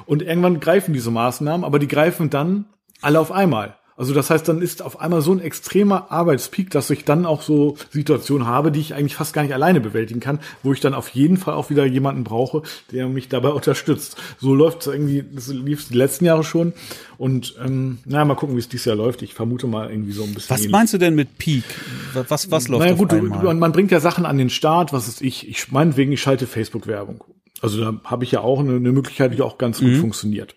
und 0.05 0.23
irgendwann 0.23 0.61
greifen 0.61 0.93
diese 0.93 1.11
Maßnahmen, 1.11 1.65
aber 1.65 1.79
die 1.79 1.89
greifen 1.89 2.31
dann 2.31 2.67
alle 3.01 3.19
auf 3.19 3.33
einmal. 3.33 3.77
Also 3.97 4.13
das 4.13 4.29
heißt, 4.29 4.47
dann 4.47 4.61
ist 4.61 4.83
auf 4.83 5.01
einmal 5.01 5.23
so 5.23 5.33
ein 5.33 5.41
extremer 5.41 6.11
Arbeitspeak, 6.11 6.71
dass 6.71 6.91
ich 6.91 7.05
dann 7.05 7.25
auch 7.25 7.41
so 7.41 7.77
Situationen 7.91 8.47
habe, 8.47 8.71
die 8.71 8.81
ich 8.81 8.95
eigentlich 8.95 9.17
fast 9.17 9.33
gar 9.33 9.43
nicht 9.43 9.55
alleine 9.55 9.81
bewältigen 9.81 10.21
kann, 10.21 10.41
wo 10.63 10.75
ich 10.75 10.81
dann 10.81 10.93
auf 10.93 11.09
jeden 11.09 11.39
Fall 11.39 11.55
auch 11.55 11.71
wieder 11.71 11.87
jemanden 11.87 12.23
brauche, 12.23 12.63
der 12.93 13.09
mich 13.09 13.29
dabei 13.29 13.49
unterstützt. 13.53 14.17
So 14.39 14.55
läuft 14.55 14.83
es 14.83 14.87
irgendwie, 14.89 15.25
das 15.33 15.49
lief 15.49 15.89
die 15.89 15.95
letzten 15.95 16.27
Jahre 16.27 16.45
schon. 16.45 16.75
Und 17.17 17.57
ähm, 17.65 17.99
naja, 18.05 18.27
mal 18.27 18.35
gucken, 18.35 18.55
wie 18.57 18.61
es 18.61 18.69
dieses 18.69 18.85
Jahr 18.85 18.97
läuft. 18.97 19.23
Ich 19.23 19.33
vermute 19.33 19.67
mal 19.67 19.91
irgendwie 19.91 20.13
so 20.13 20.25
ein 20.25 20.35
bisschen. 20.35 20.55
Was 20.55 20.69
meinst 20.69 20.93
du 20.93 20.99
denn 20.99 21.15
mit 21.15 21.39
Peak? 21.39 21.65
Was, 22.13 22.51
was 22.51 22.69
läuft 22.69 22.81
naja, 22.81 22.93
auf 22.93 22.99
gut, 22.99 23.13
du, 23.13 23.17
einmal? 23.17 23.41
du, 23.41 23.55
man 23.55 23.73
bringt 23.73 23.91
ja 23.91 24.01
Sachen 24.01 24.27
an 24.27 24.37
den 24.37 24.51
Start, 24.51 24.93
was 24.93 25.09
ist 25.09 25.23
ich, 25.23 25.49
ich 25.49 25.73
meinetwegen, 25.73 26.13
ich 26.13 26.21
schalte 26.21 26.47
Facebook-Werbung. 26.47 27.25
Also 27.63 27.81
da 27.81 27.99
habe 28.05 28.25
ich 28.25 28.33
ja 28.33 28.41
auch 28.41 28.61
eine, 28.61 28.77
eine 28.77 28.93
Möglichkeit, 28.93 29.33
die 29.33 29.41
auch 29.41 29.57
ganz 29.57 29.81
gut 29.81 29.97
funktioniert. 29.97 30.55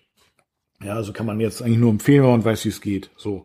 Ja, 0.82 0.94
also 0.94 1.12
kann 1.12 1.26
man 1.26 1.40
jetzt 1.40 1.60
eigentlich 1.60 1.78
nur 1.78 1.90
empfehlen, 1.90 2.22
wenn 2.22 2.30
man 2.30 2.44
weiß, 2.44 2.64
wie 2.64 2.70
es 2.70 2.80
geht. 2.80 3.10
So, 3.16 3.44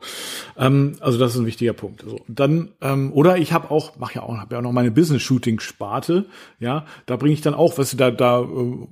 ähm, 0.57 0.95
also 1.01 1.19
das 1.19 1.33
ist 1.33 1.39
ein 1.39 1.45
wichtiger 1.45 1.73
Punkt. 1.73 2.03
So, 2.07 2.21
dann 2.29 2.69
ähm, 2.81 3.11
oder 3.11 3.37
ich 3.37 3.51
habe 3.51 3.71
auch, 3.71 3.97
mache 3.97 4.15
ja 4.15 4.23
auch, 4.23 4.37
habe 4.37 4.55
ja 4.55 4.59
auch 4.59 4.63
noch 4.63 4.71
meine 4.71 4.91
Business-Shooting-Sparte. 4.91 6.25
Ja, 6.59 6.85
da 7.05 7.17
bringe 7.17 7.33
ich 7.33 7.41
dann 7.41 7.53
auch, 7.53 7.77
weißt 7.77 7.93
du, 7.93 7.97
da 7.97 8.11
da 8.11 8.41
äh, 8.41 8.87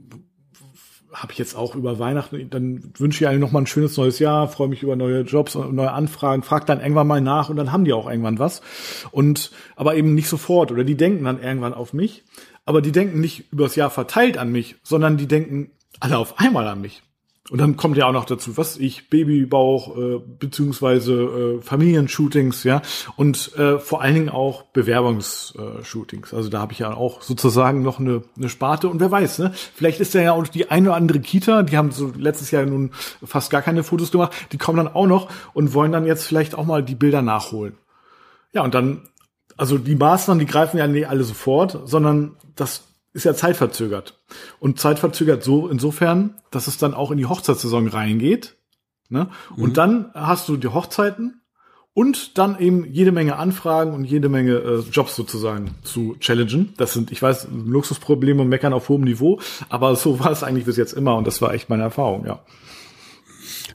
habe 1.13 1.31
ich 1.31 1.37
jetzt 1.37 1.55
auch 1.55 1.75
über 1.75 1.99
Weihnachten, 1.99 2.49
dann 2.49 2.91
wünsche 2.97 3.23
ich 3.23 3.27
allen 3.27 3.39
nochmal 3.39 3.63
ein 3.63 3.67
schönes 3.67 3.95
neues 3.95 4.19
Jahr, 4.19 4.49
freue 4.49 4.67
mich 4.67 4.83
über 4.83 4.95
neue 4.95 5.21
Jobs 5.21 5.55
und 5.55 5.73
neue 5.73 5.91
Anfragen, 5.91 6.43
frag 6.43 6.65
dann 6.65 6.81
irgendwann 6.81 7.07
mal 7.07 7.21
nach 7.21 7.49
und 7.49 7.55
dann 7.55 7.71
haben 7.71 7.85
die 7.85 7.93
auch 7.93 8.09
irgendwann 8.09 8.39
was. 8.39 8.61
Und 9.11 9.51
aber 9.75 9.95
eben 9.95 10.15
nicht 10.15 10.27
sofort 10.27 10.71
oder 10.71 10.83
die 10.83 10.97
denken 10.97 11.23
dann 11.23 11.41
irgendwann 11.41 11.73
auf 11.73 11.93
mich, 11.93 12.23
aber 12.65 12.81
die 12.81 12.91
denken 12.91 13.21
nicht 13.21 13.51
übers 13.53 13.75
Jahr 13.75 13.89
verteilt 13.89 14.37
an 14.37 14.51
mich, 14.51 14.75
sondern 14.83 15.17
die 15.17 15.27
denken 15.27 15.71
alle 15.99 16.17
auf 16.17 16.39
einmal 16.39 16.67
an 16.67 16.81
mich. 16.81 17.03
Und 17.49 17.59
dann 17.59 17.75
kommt 17.75 17.97
ja 17.97 18.07
auch 18.07 18.13
noch 18.13 18.23
dazu, 18.23 18.55
was 18.55 18.77
ich, 18.77 19.09
Babybauch, 19.09 19.97
äh, 19.97 20.19
beziehungsweise 20.39 21.13
äh, 21.13 21.61
Familienshootings, 21.61 22.63
ja, 22.63 22.81
und 23.17 23.53
äh, 23.57 23.79
vor 23.79 24.01
allen 24.01 24.13
Dingen 24.13 24.29
auch 24.29 24.63
Bewerbungsshootings. 24.71 26.33
Also 26.33 26.47
da 26.47 26.61
habe 26.61 26.71
ich 26.71 26.79
ja 26.79 26.93
auch 26.93 27.21
sozusagen 27.21 27.83
noch 27.83 27.99
eine, 27.99 28.23
eine 28.37 28.47
Sparte. 28.47 28.87
Und 28.87 29.01
wer 29.01 29.11
weiß, 29.11 29.39
ne? 29.39 29.51
Vielleicht 29.75 29.99
ist 29.99 30.15
da 30.15 30.21
ja 30.21 30.31
auch 30.31 30.47
die 30.47 30.71
eine 30.71 30.89
oder 30.89 30.95
andere 30.95 31.19
Kita, 31.19 31.63
die 31.63 31.77
haben 31.77 31.91
so 31.91 32.13
letztes 32.17 32.51
Jahr 32.51 32.65
nun 32.65 32.91
fast 33.21 33.51
gar 33.51 33.61
keine 33.61 33.83
Fotos 33.83 34.13
gemacht, 34.13 34.31
die 34.53 34.57
kommen 34.57 34.77
dann 34.77 34.93
auch 34.93 35.07
noch 35.07 35.27
und 35.53 35.73
wollen 35.73 35.91
dann 35.91 36.05
jetzt 36.05 36.25
vielleicht 36.25 36.55
auch 36.55 36.65
mal 36.65 36.81
die 36.81 36.95
Bilder 36.95 37.21
nachholen. 37.21 37.75
Ja, 38.53 38.63
und 38.63 38.73
dann, 38.73 39.09
also 39.57 39.77
die 39.77 39.95
Maßnahmen, 39.95 40.39
die 40.39 40.49
greifen 40.49 40.77
ja 40.77 40.87
nicht 40.87 41.09
alle 41.09 41.25
sofort, 41.25 41.77
sondern 41.89 42.37
das 42.55 42.92
ist 43.13 43.25
ja 43.25 43.35
zeitverzögert. 43.35 44.19
Und 44.59 44.79
zeitverzögert 44.79 45.43
so 45.43 45.67
insofern, 45.67 46.35
dass 46.51 46.67
es 46.67 46.77
dann 46.77 46.93
auch 46.93 47.11
in 47.11 47.17
die 47.17 47.27
Hochzeitssaison 47.27 47.87
reingeht. 47.87 48.57
Ne? 49.09 49.29
Und 49.55 49.77
dann 49.77 50.11
hast 50.13 50.49
du 50.49 50.57
die 50.57 50.69
Hochzeiten 50.69 51.41
und 51.93 52.39
dann 52.39 52.59
eben 52.59 52.85
jede 52.91 53.11
Menge 53.11 53.35
Anfragen 53.35 53.93
und 53.93 54.05
jede 54.05 54.29
Menge 54.29 54.53
äh, 54.53 54.79
Jobs 54.91 55.15
sozusagen 55.15 55.75
zu 55.83 56.15
challengen. 56.19 56.73
Das 56.77 56.93
sind, 56.93 57.11
ich 57.11 57.21
weiß, 57.21 57.49
Luxusprobleme 57.51 58.41
und 58.41 58.49
Meckern 58.49 58.73
auf 58.73 58.89
hohem 58.89 59.03
Niveau, 59.03 59.39
aber 59.69 59.95
so 59.95 60.19
war 60.19 60.31
es 60.31 60.43
eigentlich 60.43 60.65
bis 60.65 60.77
jetzt 60.77 60.93
immer 60.93 61.15
und 61.15 61.27
das 61.27 61.41
war 61.41 61.53
echt 61.53 61.69
meine 61.69 61.83
Erfahrung, 61.83 62.25
ja. 62.25 62.39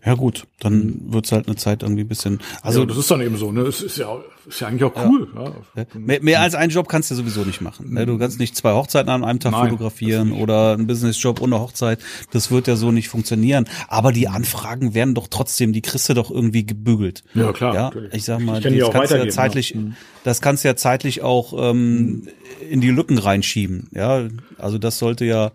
Ja 0.04 0.14
gut, 0.14 0.46
dann 0.60 1.00
wird's 1.12 1.32
halt 1.32 1.46
eine 1.46 1.56
Zeit 1.56 1.82
irgendwie 1.82 2.02
ein 2.02 2.08
bisschen. 2.08 2.38
Also 2.62 2.80
Also 2.80 2.84
das 2.86 2.98
ist 2.98 3.10
dann 3.10 3.20
eben 3.20 3.36
so, 3.36 3.52
ne? 3.52 3.62
Es 3.62 3.80
ist 3.82 3.98
ja, 3.98 4.16
ist 4.46 4.60
ja 4.60 4.68
eigentlich 4.68 4.84
auch 4.84 4.94
cool. 5.04 5.28
Ja. 5.76 5.84
mehr, 5.94 6.22
mehr 6.22 6.40
als 6.40 6.54
einen 6.54 6.70
Job 6.70 6.88
kannst 6.88 7.10
du 7.10 7.14
sowieso 7.14 7.44
nicht 7.44 7.60
machen. 7.60 7.92
Ne? 7.92 8.06
Du 8.06 8.16
kannst 8.18 8.38
nicht 8.38 8.56
zwei 8.56 8.72
Hochzeiten 8.72 9.10
an 9.10 9.24
einem 9.24 9.40
Tag 9.40 9.52
Nein, 9.52 9.70
fotografieren 9.70 10.32
oder 10.32 10.72
einen 10.74 10.86
Businessjob 10.86 11.40
und 11.40 11.52
eine 11.52 11.62
Hochzeit. 11.62 11.98
Das 12.30 12.50
wird 12.50 12.66
ja 12.68 12.76
so 12.76 12.92
nicht 12.92 13.08
funktionieren. 13.08 13.66
Aber 13.88 14.12
die 14.12 14.28
Anfragen 14.28 14.94
werden 14.94 15.14
doch 15.14 15.26
trotzdem, 15.28 15.72
die 15.72 15.82
kriegst 15.82 16.08
du 16.08 16.14
doch 16.14 16.30
irgendwie 16.30 16.64
gebügelt. 16.64 17.24
Ja, 17.34 17.52
klar, 17.52 17.74
Ja, 17.74 17.82
natürlich. 17.84 18.14
ich 18.14 18.24
sag 18.24 18.40
mal, 18.40 18.58
Ich 18.64 18.66
die 18.72 18.78
das 18.78 18.90
kannst 18.90 19.12
du 19.12 19.16
ja 19.16 19.28
zeitlich, 19.28 19.70
ja. 19.70 19.80
Mhm. 19.80 19.96
das 20.24 20.40
kannst 20.40 20.64
du 20.64 20.68
ja 20.68 20.76
zeitlich 20.76 21.22
auch 21.22 21.70
ähm, 21.70 22.28
in 22.70 22.80
die 22.80 22.90
Lücken 22.90 23.18
reinschieben. 23.18 23.88
Ja, 23.92 24.28
also 24.58 24.78
das 24.78 24.98
sollte 24.98 25.24
ja, 25.24 25.52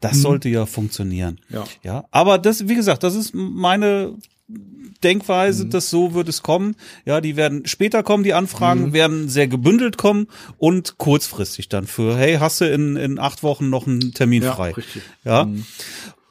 das 0.00 0.20
sollte 0.22 0.48
ja 0.48 0.66
funktionieren. 0.66 1.40
Mhm. 1.48 1.54
Ja. 1.56 1.64
Ja, 1.82 2.04
aber 2.10 2.38
das, 2.38 2.68
wie 2.68 2.74
gesagt, 2.74 3.02
das 3.02 3.14
ist 3.14 3.32
meine 3.34 4.14
Mhm. 4.48 4.94
Denkweise, 5.02 5.66
dass 5.66 5.88
so 5.88 6.14
wird 6.14 6.28
es 6.28 6.42
kommen. 6.42 6.76
Ja, 7.06 7.20
die 7.20 7.36
werden 7.36 7.64
später 7.66 8.02
kommen, 8.02 8.22
die 8.22 8.34
Anfragen 8.34 8.86
Mhm. 8.88 8.92
werden 8.92 9.28
sehr 9.28 9.48
gebündelt 9.48 9.96
kommen 9.96 10.26
und 10.58 10.98
kurzfristig 10.98 11.68
dann 11.68 11.86
für, 11.86 12.16
hey, 12.16 12.36
hast 12.38 12.60
du 12.60 12.66
in, 12.70 12.96
in 12.96 13.18
acht 13.18 13.42
Wochen 13.42 13.70
noch 13.70 13.86
einen 13.86 14.12
Termin 14.12 14.42
Ja, 14.42 14.54
frei? 14.54 14.72
richtig. 14.72 15.02
Ja. 15.24 15.48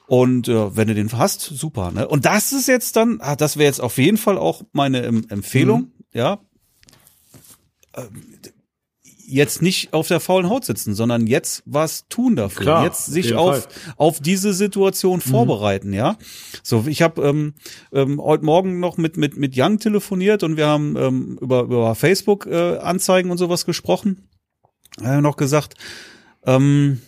Und 0.07 0.47
äh, 0.49 0.75
wenn 0.75 0.87
du 0.89 0.93
den 0.93 1.11
hast, 1.13 1.41
super. 1.41 1.91
Ne? 1.91 2.07
Und 2.07 2.25
das 2.25 2.51
ist 2.51 2.67
jetzt 2.67 2.95
dann, 2.97 3.19
ah, 3.21 3.35
das 3.35 3.55
wäre 3.57 3.67
jetzt 3.67 3.81
auf 3.81 3.97
jeden 3.97 4.17
Fall 4.17 4.37
auch 4.37 4.61
meine 4.73 5.01
em 5.03 5.25
Empfehlung, 5.29 5.81
Mhm. 5.81 5.91
ja. 6.13 6.39
Ähm, 7.95 8.23
Jetzt 9.32 9.61
nicht 9.61 9.93
auf 9.93 10.09
der 10.09 10.19
faulen 10.19 10.49
Haut 10.49 10.65
sitzen, 10.65 10.93
sondern 10.93 11.25
jetzt 11.25 11.63
was 11.65 12.07
tun 12.09 12.36
dafür. 12.36 12.63
Klar, 12.63 12.84
jetzt 12.84 13.05
sich 13.05 13.34
auf, 13.34 13.61
Fall. 13.61 13.93
auf 13.95 14.19
diese 14.19 14.53
Situation 14.53 15.21
vorbereiten, 15.21 15.93
ja. 15.93 16.17
So, 16.63 16.86
ich 16.88 17.01
habe 17.01 17.21
ähm, 17.21 17.53
ähm, 17.93 18.21
heute 18.21 18.43
Morgen 18.43 18.79
noch 18.82 18.97
mit 18.97 19.15
mit 19.15 19.38
mit 19.38 19.55
Jan 19.55 19.79
telefoniert 19.79 20.43
und 20.43 20.57
wir 20.57 20.67
haben 20.67 20.97
ähm, 20.97 21.38
über 21.41 21.61
über 21.63 21.95
Facebook 21.95 22.45
äh, 22.45 22.77
Anzeigen 22.79 23.32
und 23.32 23.38
sowas 23.38 23.65
gesprochen. 23.65 24.27
Er 25.01 25.15
hat 25.15 25.21
noch 25.21 25.38
gesagt, 25.38 25.75
ähm, 26.45 27.01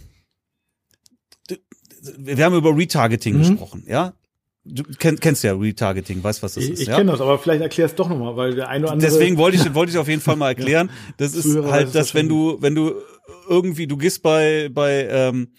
wir 2.18 2.46
haben 2.46 2.56
über 2.56 2.76
Retargeting 2.76 3.38
gesprochen, 3.38 3.84
ja. 3.88 4.14
Du 4.66 4.84
kenn, 4.84 5.20
kennst 5.20 5.44
ja 5.44 5.54
Retargeting, 5.54 6.24
weißt 6.24 6.42
was 6.42 6.54
das 6.54 6.64
Ich, 6.64 6.70
ist, 6.72 6.82
ich 6.82 6.88
ja? 6.88 6.96
kenne 6.96 7.12
das, 7.12 7.20
aber 7.20 7.38
vielleicht 7.38 7.62
erklär 7.62 7.86
es 7.86 7.96
doch 7.96 8.08
nochmal, 8.08 8.38
weil 8.38 8.56
der 8.56 8.70
eine 8.70 8.86
oder 8.86 8.94
andere. 8.94 9.12
Deswegen 9.12 9.38
wollte 9.38 9.58
ich, 9.58 9.74
wollte 9.74 9.92
ich 9.92 9.98
auf 9.98 10.08
jeden 10.08 10.22
Fall 10.22 10.38
mal 10.38 10.50
erklären. 10.50 10.90
Das 11.18 11.36
ist 11.36 11.54
weiß 11.54 11.72
halt, 11.72 11.96
dass 11.96 12.14
wenn 12.16 12.30
du, 12.30 12.58
wenn 12.62 12.74
du 12.74 12.94
irgendwie, 13.50 13.88
du 13.88 13.98
gehst 13.98 14.24
bei, 14.24 14.70
bei, 14.72 15.06
ähm, 15.10 15.50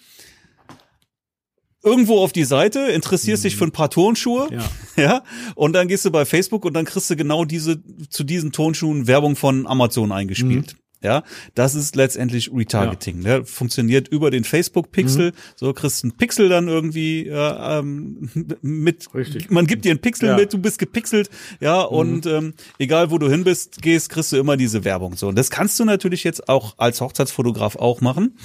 irgendwo 1.82 2.18
auf 2.18 2.32
die 2.32 2.44
Seite, 2.44 2.80
interessierst 2.80 3.44
dich 3.44 3.56
für 3.56 3.64
ein 3.64 3.72
paar 3.72 3.90
Turnschuhe, 3.90 4.48
Ja. 4.50 4.70
ja, 4.96 5.24
und 5.54 5.74
dann 5.74 5.86
gehst 5.86 6.06
du 6.06 6.10
bei 6.10 6.24
Facebook 6.24 6.64
und 6.64 6.72
dann 6.72 6.86
kriegst 6.86 7.10
du 7.10 7.16
genau 7.16 7.44
diese, 7.44 7.82
zu 8.08 8.24
diesen 8.24 8.52
Turnschuhen 8.52 9.06
Werbung 9.06 9.36
von 9.36 9.66
Amazon 9.66 10.12
eingespielt. 10.12 10.76
Ja, 11.04 11.22
das 11.54 11.74
ist 11.74 11.96
letztendlich 11.96 12.50
Retargeting. 12.50 13.20
Ne? 13.20 13.44
Funktioniert 13.44 14.08
über 14.08 14.30
den 14.30 14.42
Facebook-Pixel. 14.42 15.32
So 15.54 15.74
kriegst 15.74 16.02
du 16.02 16.06
einen 16.08 16.16
Pixel 16.16 16.48
dann 16.48 16.66
irgendwie 16.66 17.28
äh, 17.28 17.78
ähm, 17.78 18.30
mit. 18.62 19.14
Richtig. 19.14 19.50
Man 19.50 19.66
gibt 19.66 19.84
dir 19.84 19.90
einen 19.90 20.00
Pixel 20.00 20.30
Ja. 20.30 20.36
mit, 20.36 20.54
du 20.54 20.58
bist 20.58 20.78
gepixelt, 20.78 21.28
ja, 21.60 21.82
und 21.82 22.24
ähm, 22.24 22.54
egal 22.78 23.10
wo 23.10 23.18
du 23.18 23.28
hin 23.28 23.44
bist, 23.44 23.82
gehst, 23.82 24.08
kriegst 24.08 24.32
du 24.32 24.38
immer 24.38 24.56
diese 24.56 24.82
Werbung. 24.84 25.14
So, 25.14 25.28
und 25.28 25.36
das 25.36 25.50
kannst 25.50 25.78
du 25.78 25.84
natürlich 25.84 26.24
jetzt 26.24 26.48
auch 26.48 26.78
als 26.78 27.02
Hochzeitsfotograf 27.02 27.76
auch 27.76 28.00
machen. 28.00 28.38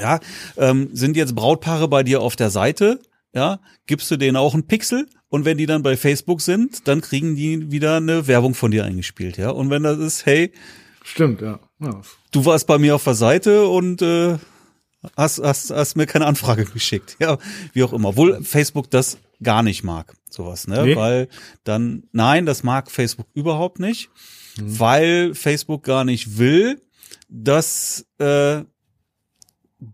Ja, 0.00 0.18
ähm, 0.56 0.88
sind 0.92 1.16
jetzt 1.16 1.36
Brautpaare 1.36 1.86
bei 1.86 2.02
dir 2.02 2.22
auf 2.22 2.34
der 2.34 2.50
Seite, 2.50 3.00
ja, 3.32 3.60
gibst 3.86 4.10
du 4.10 4.16
denen 4.16 4.36
auch 4.36 4.54
einen 4.54 4.66
Pixel 4.66 5.06
und 5.28 5.44
wenn 5.44 5.58
die 5.58 5.66
dann 5.66 5.84
bei 5.84 5.96
Facebook 5.96 6.40
sind, 6.40 6.88
dann 6.88 7.00
kriegen 7.02 7.36
die 7.36 7.70
wieder 7.70 7.98
eine 7.98 8.26
Werbung 8.26 8.54
von 8.54 8.72
dir 8.72 8.84
eingespielt, 8.84 9.36
ja. 9.36 9.50
Und 9.50 9.70
wenn 9.70 9.84
das 9.84 9.98
ist, 9.98 10.26
hey, 10.26 10.50
Stimmt, 11.04 11.40
ja. 11.42 11.58
ja. 11.80 12.00
du 12.30 12.44
warst 12.44 12.66
bei 12.66 12.78
mir 12.78 12.94
auf 12.94 13.04
der 13.04 13.14
Seite 13.14 13.66
und 13.66 14.02
äh, 14.02 14.38
hast, 15.16 15.42
hast, 15.42 15.70
hast 15.70 15.96
mir 15.96 16.06
keine 16.06 16.26
Anfrage 16.26 16.64
geschickt. 16.72 17.16
Ja, 17.20 17.38
wie 17.72 17.82
auch 17.82 17.92
immer. 17.92 18.10
Obwohl 18.10 18.42
Facebook 18.44 18.90
das 18.90 19.18
gar 19.42 19.62
nicht 19.62 19.82
mag, 19.82 20.14
sowas, 20.30 20.68
ne? 20.68 20.84
Nee. 20.84 20.96
Weil 20.96 21.28
dann, 21.64 22.04
nein, 22.12 22.46
das 22.46 22.62
mag 22.62 22.90
Facebook 22.90 23.26
überhaupt 23.34 23.80
nicht, 23.80 24.10
weil 24.60 25.34
Facebook 25.34 25.82
gar 25.82 26.04
nicht 26.04 26.38
will, 26.38 26.80
dass 27.28 28.06
äh, 28.18 28.62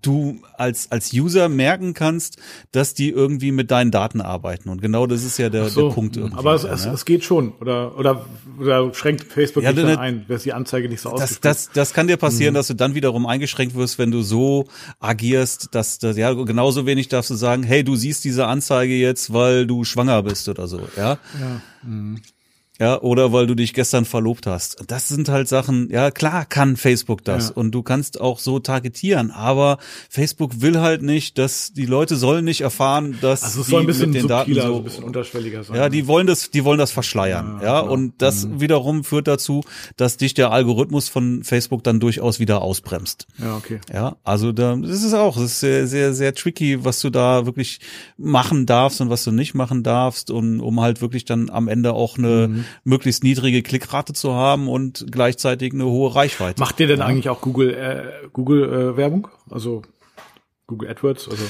du 0.03 0.41
als, 0.55 0.91
als 0.91 1.12
User 1.12 1.49
merken 1.49 1.95
kannst, 1.95 2.39
dass 2.72 2.95
die 2.95 3.11
irgendwie 3.11 3.53
mit 3.53 3.70
deinen 3.70 3.91
Daten 3.91 4.20
arbeiten. 4.20 4.68
Und 4.68 4.82
genau 4.82 5.07
das 5.07 5.24
ist 5.24 5.39
ja 5.39 5.49
der, 5.49 5.68
so, 5.68 5.89
der 5.89 5.95
Punkt 5.95 6.16
irgendwie. 6.16 6.39
Aber 6.39 6.55
es, 6.55 6.64
es, 6.64 6.84
es 6.84 7.05
geht 7.05 7.24
schon. 7.24 7.53
Oder, 7.61 7.97
oder, 7.99 8.26
oder 8.61 8.93
schränkt 8.95 9.24
Facebook 9.24 9.64
ja, 9.64 9.72
nicht 9.72 9.82
dann 9.82 9.99
ein, 9.99 10.26
dass 10.28 10.43
die 10.43 10.53
Anzeige 10.53 10.89
nicht 10.89 11.01
so 11.01 11.11
aussieht. 11.11 11.39
Das, 11.43 11.66
das, 11.66 11.70
das 11.72 11.93
kann 11.95 12.07
dir 12.07 12.16
passieren, 12.16 12.53
mhm. 12.53 12.57
dass 12.57 12.66
du 12.66 12.74
dann 12.74 12.95
wiederum 12.95 13.26
eingeschränkt 13.26 13.74
wirst, 13.74 13.99
wenn 13.99 14.11
du 14.11 14.22
so 14.22 14.66
agierst, 15.01 15.74
dass, 15.74 15.99
dass 15.99 16.16
ja, 16.16 16.32
genauso 16.32 16.86
wenig 16.86 17.09
darfst 17.09 17.30
du 17.30 17.34
sagen, 17.34 17.62
hey, 17.62 17.82
du 17.82 17.97
siehst 17.97 18.24
diese 18.24 18.47
Anzeige 18.47 18.95
jetzt, 18.95 19.32
weil 19.32 19.66
du 19.66 19.84
schwanger 19.84 20.22
bist 20.22 20.49
oder 20.49 20.66
so, 20.66 20.80
ja. 20.97 21.18
ja. 21.41 21.61
Mhm 21.82 22.20
ja, 22.81 23.01
oder 23.01 23.33
weil 23.33 23.47
du 23.47 23.57
dich 23.57 23.74
gestern 23.74 24.05
verlobt 24.05 24.47
hast. 24.47 24.85
Das 24.87 25.09
sind 25.09 25.29
halt 25.29 25.49
Sachen, 25.49 25.91
ja, 25.91 26.12
klar 26.12 26.45
kann 26.45 26.76
Facebook 26.76 27.24
das 27.24 27.49
ja. 27.49 27.55
und 27.57 27.72
du 27.72 27.83
kannst 27.83 28.20
auch 28.20 28.39
so 28.39 28.61
targetieren, 28.61 29.33
aber 29.33 29.79
Facebook 30.09 30.61
will 30.61 30.79
halt 30.79 31.03
nicht, 31.03 31.39
dass 31.39 31.72
die 31.72 31.87
Leute 31.87 32.16
sollen 32.16 32.45
nicht 32.45 32.61
erfahren, 32.61 33.18
dass 33.20 33.43
also 33.43 33.62
es 33.62 33.66
soll 33.66 33.81
ein 33.81 33.87
bisschen 33.87 34.11
mit 34.11 34.22
den 34.22 34.29
Daten 34.29 34.55
so, 34.55 34.76
ein 34.76 34.85
bisschen 34.85 35.05
unterschwelliger 35.05 35.64
sein. 35.64 35.76
Ja, 35.76 35.89
die 35.89 36.07
wollen 36.07 36.29
das, 36.29 36.51
die 36.51 36.64
wollen 36.64 36.79
das 36.79 36.93
verschleiern, 36.93 37.59
ja, 37.61 37.66
ja 37.66 37.81
und 37.81 38.14
das 38.18 38.47
mhm. 38.47 38.61
wiederum 38.61 39.03
führt 39.03 39.26
dazu, 39.26 39.64
dass 39.97 40.16
dich 40.16 40.35
der 40.35 40.53
Algorithmus 40.53 41.09
von 41.09 41.43
Facebook 41.43 41.83
dann 41.83 41.99
durchaus 41.99 42.39
wieder 42.39 42.62
ausbremst. 42.62 43.26
Ja, 43.39 43.57
okay. 43.57 43.81
Ja, 43.93 44.16
also 44.22 44.53
da, 44.53 44.76
das 44.76 45.03
ist 45.03 45.14
auch, 45.14 45.35
das 45.35 45.45
ist 45.47 45.61
sehr, 45.61 45.89
sehr, 45.89 46.14
sehr 46.14 46.33
tricky, 46.33 46.85
was 46.85 47.01
du 47.01 47.11
da 47.11 47.45
wirklich 47.45 47.81
machen 48.16 48.66
darfst 48.66 49.01
und 49.01 49.11
was 49.11 49.24
du 49.24 49.33
nicht 49.33 49.55
machen 49.55 49.83
darfst 49.83 50.31
und 50.31 50.61
um 50.61 50.81
halt 50.81 51.01
wirklich 51.01 51.24
dann 51.24 51.51
am 51.51 51.66
Ende 51.66 51.93
auch 51.93 52.18
eine 52.18 52.49
mhm 52.49 52.64
möglichst 52.85 53.23
niedrige 53.25 53.62
Klickrate 53.62 54.12
zu 54.12 54.35
haben 54.35 54.69
und 54.69 55.07
gleichzeitig 55.11 55.73
eine 55.73 55.87
hohe 55.87 56.14
Reichweite. 56.14 56.61
Macht 56.61 56.81
ihr 56.81 56.87
denn 56.87 57.01
ja. 57.01 57.07
eigentlich 57.07 57.29
auch 57.29 57.41
Google 57.41 57.75
äh, 57.75 58.29
Google 58.33 58.64
äh, 58.64 58.97
Werbung? 58.97 59.29
Also 59.51 59.83
Google 60.66 60.91
AdWords? 60.91 61.29
Also 61.29 61.45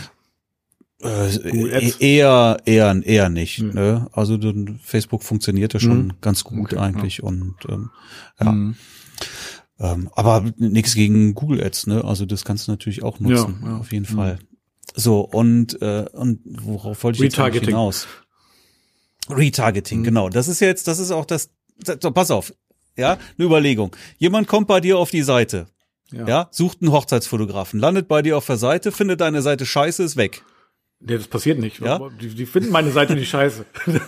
äh, 1.01 1.93
eher, 2.01 2.57
eher, 2.65 3.01
eher 3.05 3.29
nicht. 3.29 3.61
Mhm. 3.61 3.71
Ne? 3.71 4.09
Also 4.13 4.39
Facebook 4.83 5.23
funktioniert 5.23 5.75
ja 5.75 5.81
schon 5.81 6.07
mhm. 6.07 6.13
ganz 6.21 6.43
gut 6.45 6.73
okay, 6.73 6.79
eigentlich 6.79 7.19
ja. 7.19 7.25
und 7.25 7.55
ähm, 7.69 7.91
ja. 8.41 8.53
Mhm. 8.53 8.77
Ähm, 9.81 10.11
aber 10.15 10.45
nichts 10.57 10.95
gegen 10.95 11.35
Google 11.35 11.63
Ads, 11.63 11.87
ne? 11.87 12.05
Also 12.05 12.27
das 12.27 12.45
kannst 12.45 12.67
du 12.67 12.73
natürlich 12.73 13.05
auch 13.05 13.21
nutzen, 13.21 13.63
ja, 13.65 13.77
auf 13.77 13.93
jeden 13.93 14.11
mhm. 14.11 14.17
Fall. 14.17 14.39
So 14.95 15.21
und 15.21 15.81
äh, 15.83 16.07
und 16.13 16.41
worauf 16.45 17.05
wollte 17.05 17.25
ich 17.25 17.37
jetzt 17.37 17.65
hinaus? 17.65 18.09
Retargeting, 19.31 20.01
mhm. 20.01 20.05
genau. 20.05 20.29
Das 20.29 20.49
ist 20.49 20.61
jetzt, 20.61 20.89
das 20.89 20.99
ist 20.99 21.11
auch 21.11 21.25
das, 21.25 21.51
so, 22.01 22.11
pass 22.11 22.31
auf, 22.31 22.53
ja, 22.97 23.13
eine 23.13 23.47
Überlegung. 23.47 23.95
Jemand 24.19 24.49
kommt 24.49 24.67
bei 24.69 24.81
dir 24.81 24.99
auf 24.99 25.11
die 25.11 25.23
Seite, 25.23 25.67
ja. 26.13 26.27
ja, 26.27 26.49
sucht 26.51 26.83
einen 26.83 26.93
Hochzeitsfotografen, 26.93 27.81
landet 27.81 28.09
bei 28.09 28.23
dir 28.23 28.37
auf 28.37 28.47
der 28.47 28.57
Seite, 28.57 28.93
findet 28.93 29.21
deine 29.21 29.43
Seite 29.43 29.67
scheiße, 29.67 30.03
ist 30.03 30.17
weg. 30.17 30.43
Nee, 31.01 31.17
das 31.17 31.29
passiert 31.29 31.61
nicht. 31.61 31.81
Ja? 31.81 32.11
Die, 32.21 32.29
die 32.29 32.45
finden 32.45 32.71
meine 32.71 32.91
Seite 32.91 33.15
nicht 33.15 33.29
scheiße. 33.29 33.65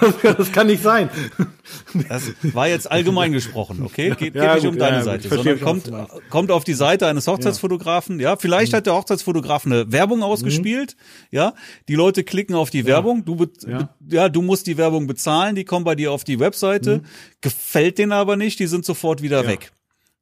Das, 0.00 0.36
das, 0.36 0.52
kann 0.52 0.66
nicht 0.66 0.82
sein. 0.82 1.10
Das 2.08 2.32
war 2.42 2.66
jetzt 2.66 2.90
allgemein 2.90 3.32
gesprochen, 3.32 3.82
okay? 3.84 4.14
Geht, 4.18 4.34
ja, 4.34 4.54
nicht 4.54 4.64
gut, 4.64 4.72
um 4.72 4.78
deine 4.78 4.96
ja, 4.96 5.02
Seite, 5.02 5.28
sondern 5.28 5.60
kommt, 5.60 5.92
kommt 6.28 6.50
auf 6.50 6.64
die 6.64 6.72
Seite 6.72 7.06
eines 7.06 7.28
Hochzeitsfotografen, 7.28 8.18
ja. 8.18 8.36
Vielleicht 8.36 8.72
mhm. 8.72 8.76
hat 8.78 8.86
der 8.86 8.94
Hochzeitsfotograf 8.94 9.64
eine 9.64 9.92
Werbung 9.92 10.22
ausgespielt, 10.24 10.96
mhm. 10.96 11.36
ja. 11.36 11.54
Die 11.88 11.94
Leute 11.94 12.24
klicken 12.24 12.56
auf 12.56 12.70
die 12.70 12.84
Werbung, 12.84 13.24
du, 13.24 13.46
ja. 13.66 13.94
ja. 14.08 14.28
du 14.28 14.42
musst 14.42 14.66
die 14.66 14.76
Werbung 14.76 15.06
bezahlen, 15.06 15.54
die 15.54 15.64
kommen 15.64 15.84
bei 15.84 15.94
dir 15.94 16.10
auf 16.10 16.24
die 16.24 16.40
Webseite, 16.40 16.98
mhm. 16.98 17.04
gefällt 17.40 17.98
denen 17.98 18.12
aber 18.12 18.36
nicht, 18.36 18.58
die 18.58 18.66
sind 18.66 18.84
sofort 18.84 19.22
wieder 19.22 19.46
weg. 19.46 19.72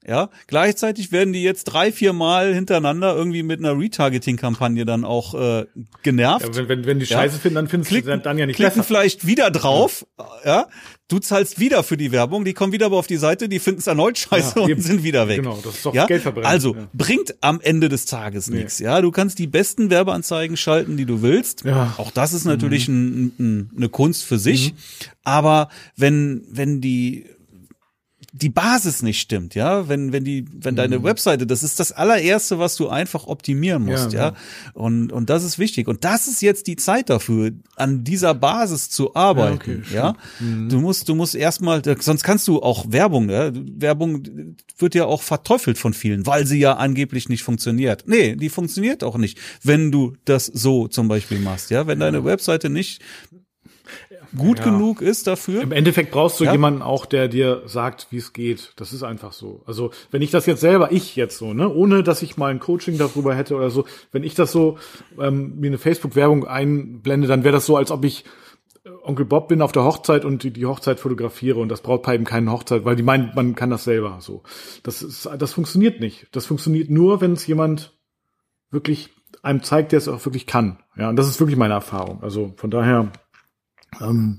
Ja, 0.07 0.31
gleichzeitig 0.47 1.13
werden 1.13 1.35
die 1.35 1.43
jetzt 1.43 1.65
drei, 1.65 1.93
vier 1.93 2.15
Mal 2.15 2.55
hintereinander 2.55 3.15
irgendwie 3.15 3.43
mit 3.43 3.59
einer 3.59 3.79
Retargeting-Kampagne 3.79 4.87
dann 4.87 5.05
auch 5.05 5.35
äh, 5.35 5.67
genervt. 6.03 6.47
Ja, 6.47 6.57
wenn, 6.57 6.69
wenn, 6.71 6.87
wenn 6.87 6.99
die 7.01 7.07
Scheiße 7.07 7.35
ja. 7.37 7.41
finden, 7.41 7.57
dann 7.57 7.69
findest 7.69 7.91
klicken, 7.91 8.11
du 8.11 8.19
dann 8.19 8.39
ja 8.39 8.47
nicht 8.47 8.57
klicken 8.57 8.77
besser. 8.77 8.85
vielleicht 8.85 9.27
wieder 9.27 9.51
drauf, 9.51 10.07
ja. 10.19 10.27
ja. 10.45 10.69
Du 11.09 11.19
zahlst 11.19 11.59
wieder 11.59 11.83
für 11.83 11.97
die 11.97 12.13
Werbung, 12.13 12.45
die 12.45 12.55
kommen 12.55 12.73
wieder 12.73 12.87
aber 12.87 12.97
auf 12.97 13.09
die 13.09 13.17
Seite, 13.17 13.49
die 13.49 13.59
finden 13.59 13.81
es 13.81 13.89
erneut 13.89 14.17
scheiße 14.17 14.61
und 14.61 14.81
sind 14.81 15.03
wieder 15.03 15.27
weg. 15.27 15.39
Genau, 15.43 15.59
das 15.63 15.75
ist 15.75 15.85
doch 15.85 15.93
ja? 15.93 16.07
Geldverbrennen. 16.07 16.49
Also 16.49 16.77
bringt 16.95 17.35
am 17.41 17.61
Ende 17.61 17.89
des 17.89 18.07
Tages 18.07 18.49
nee. 18.49 18.59
nichts. 18.59 18.79
Ja, 18.79 19.03
du 19.03 19.11
kannst 19.11 19.41
die 19.41 19.49
besten 19.49 19.91
Werbeanzeigen 19.91 20.57
schalten, 20.57 20.97
die 20.97 21.07
du 21.07 21.21
willst. 21.21 21.65
Ja. 21.65 21.95
Auch 21.99 22.13
das 22.13 22.33
ist 22.33 22.45
natürlich 22.45 22.89
mhm. 22.89 22.95
ein, 22.95 23.33
ein, 23.39 23.71
eine 23.77 23.89
Kunst 23.89 24.25
für 24.25 24.39
sich. 24.39 24.73
Mhm. 24.73 24.77
Aber 25.25 25.69
wenn 25.97 26.45
wenn 26.49 26.81
die 26.81 27.27
die 28.33 28.49
Basis 28.49 29.03
nicht 29.03 29.21
stimmt, 29.21 29.55
ja, 29.55 29.89
wenn 29.89 30.13
wenn 30.13 30.25
die 30.25 30.45
wenn 30.53 30.77
deine 30.77 31.01
mhm. 31.01 31.05
Webseite, 31.05 31.47
das 31.47 31.63
ist 31.63 31.81
das 31.81 31.91
allererste, 31.91 32.59
was 32.59 32.77
du 32.77 32.89
einfach 32.89 33.27
optimieren 33.27 33.85
musst, 33.85 34.13
ja, 34.13 34.29
ja, 34.29 34.35
und 34.75 35.13
und 35.13 35.31
das 35.31 35.43
ist 35.43 35.59
wichtig 35.59 35.89
und 35.89 36.05
das 36.05 36.29
ist 36.29 36.41
jetzt 36.41 36.67
die 36.69 36.77
Zeit 36.77 37.11
dafür, 37.11 37.51
an 37.77 38.05
dieser 38.05 38.35
Basis 38.35 38.89
zu 38.89 39.15
arbeiten, 39.17 39.85
ja. 39.93 40.11
Okay, 40.11 40.41
ja? 40.41 40.47
Mhm. 40.47 40.69
Du 40.69 40.81
musst 40.81 41.09
du 41.09 41.15
musst 41.15 41.35
erstmal, 41.35 41.83
sonst 42.01 42.23
kannst 42.23 42.47
du 42.47 42.63
auch 42.63 42.93
Werbung, 42.93 43.31
ja, 43.31 43.51
Werbung 43.53 44.23
wird 44.79 44.95
ja 44.95 45.07
auch 45.07 45.23
verteufelt 45.23 45.79
von 45.79 45.93
vielen, 45.93 46.27
weil 46.27 46.47
sie 46.47 46.61
ja 46.61 46.75
angeblich 46.75 47.29
nicht 47.29 47.43
funktioniert. 47.43 48.05
Nee, 48.07 48.37
die 48.37 48.49
funktioniert 48.49 49.03
auch 49.03 49.19
nicht, 49.19 49.39
wenn 49.63 49.91
du 49.91 50.15
das 50.25 50.47
so 50.47 50.87
zum 50.87 51.09
Beispiel 51.09 51.41
machst, 51.41 51.71
ja, 51.71 51.87
wenn 51.87 51.99
deine 51.99 52.25
Webseite 52.25 52.71
nicht 52.71 53.03
gut 54.37 54.59
ja. 54.59 54.65
genug 54.67 55.03
ist 55.03 55.27
dafür. 55.27 55.63
Im 55.63 55.73
Endeffekt 55.73 56.11
brauchst 56.11 56.41
du 56.41 56.45
ja. 56.45 56.53
jemanden 56.53 56.83
auch, 56.83 57.07
der 57.07 57.29
dir 57.29 57.63
sagt, 57.67 58.09
wie 58.11 58.19
es 58.19 58.33
geht. 58.33 58.73
Das 58.77 58.93
ist 58.93 59.03
einfach 59.03 59.33
so. 59.33 59.63
Also 59.67 59.91
wenn 60.11 60.23
ich 60.23 60.31
das 60.31 60.47
jetzt 60.47 60.61
selber, 60.61 60.93
ich 60.93 61.17
jetzt 61.17 61.39
so, 61.39 61.53
ne, 61.53 61.69
ohne 61.69 62.03
dass 62.03 62.23
ich 62.23 62.37
mal 62.37 62.51
ein 62.51 62.61
Coaching 62.61 62.99
darüber 62.99 63.35
hätte 63.35 63.57
oder 63.57 63.71
so, 63.71 63.85
wenn 64.13 64.25
ich 64.25 64.35
das 64.35 64.53
so 64.53 64.79
ähm, 65.19 65.59
mir 65.59 65.69
eine 65.69 65.79
Facebook-Werbung 65.79 66.47
einblende, 66.47 67.29
dann 67.29 67.45
wäre 67.45 67.55
das 67.55 67.67
so, 67.67 67.77
als 67.77 67.91
ob 67.91 68.05
ich 68.05 68.25
äh, 68.85 68.91
Onkel 69.03 69.27
Bob 69.27 69.49
bin 69.49 69.63
auf 69.63 69.73
der 69.73 69.85
Hochzeit 69.85 70.25
und 70.25 70.43
die, 70.43 70.51
die 70.51 70.67
Hochzeit 70.67 71.01
fotografiere 71.01 71.59
und 71.59 71.69
das 71.69 71.81
Brautpaar 71.81 72.15
eben 72.15 72.25
keine 72.25 72.51
Hochzeit, 72.53 72.85
weil 72.85 72.97
die 72.97 73.03
meinen, 73.03 73.33
man 73.35 73.55
kann 73.55 73.71
das 73.71 73.85
selber 73.85 74.19
so. 74.21 74.43
Das 74.83 75.03
ist, 75.03 75.29
das 75.39 75.53
funktioniert 75.53 76.01
nicht. 76.01 76.29
Das 76.33 76.47
funktioniert 76.47 76.91
nur, 76.91 77.21
wenn 77.21 77.33
es 77.33 77.47
jemand 77.47 77.99
wirklich 78.71 79.11
einem 79.43 79.63
zeigt, 79.63 79.93
der 79.93 79.99
es 79.99 80.09
auch 80.09 80.25
wirklich 80.25 80.47
kann. 80.47 80.79
Ja, 80.97 81.09
und 81.09 81.17
das 81.17 81.29
ist 81.29 81.41
wirklich 81.41 81.57
meine 81.57 81.75
Erfahrung. 81.75 82.23
Also 82.23 82.53
von 82.57 82.71
daher 82.71 83.11
ähm, 84.01 84.39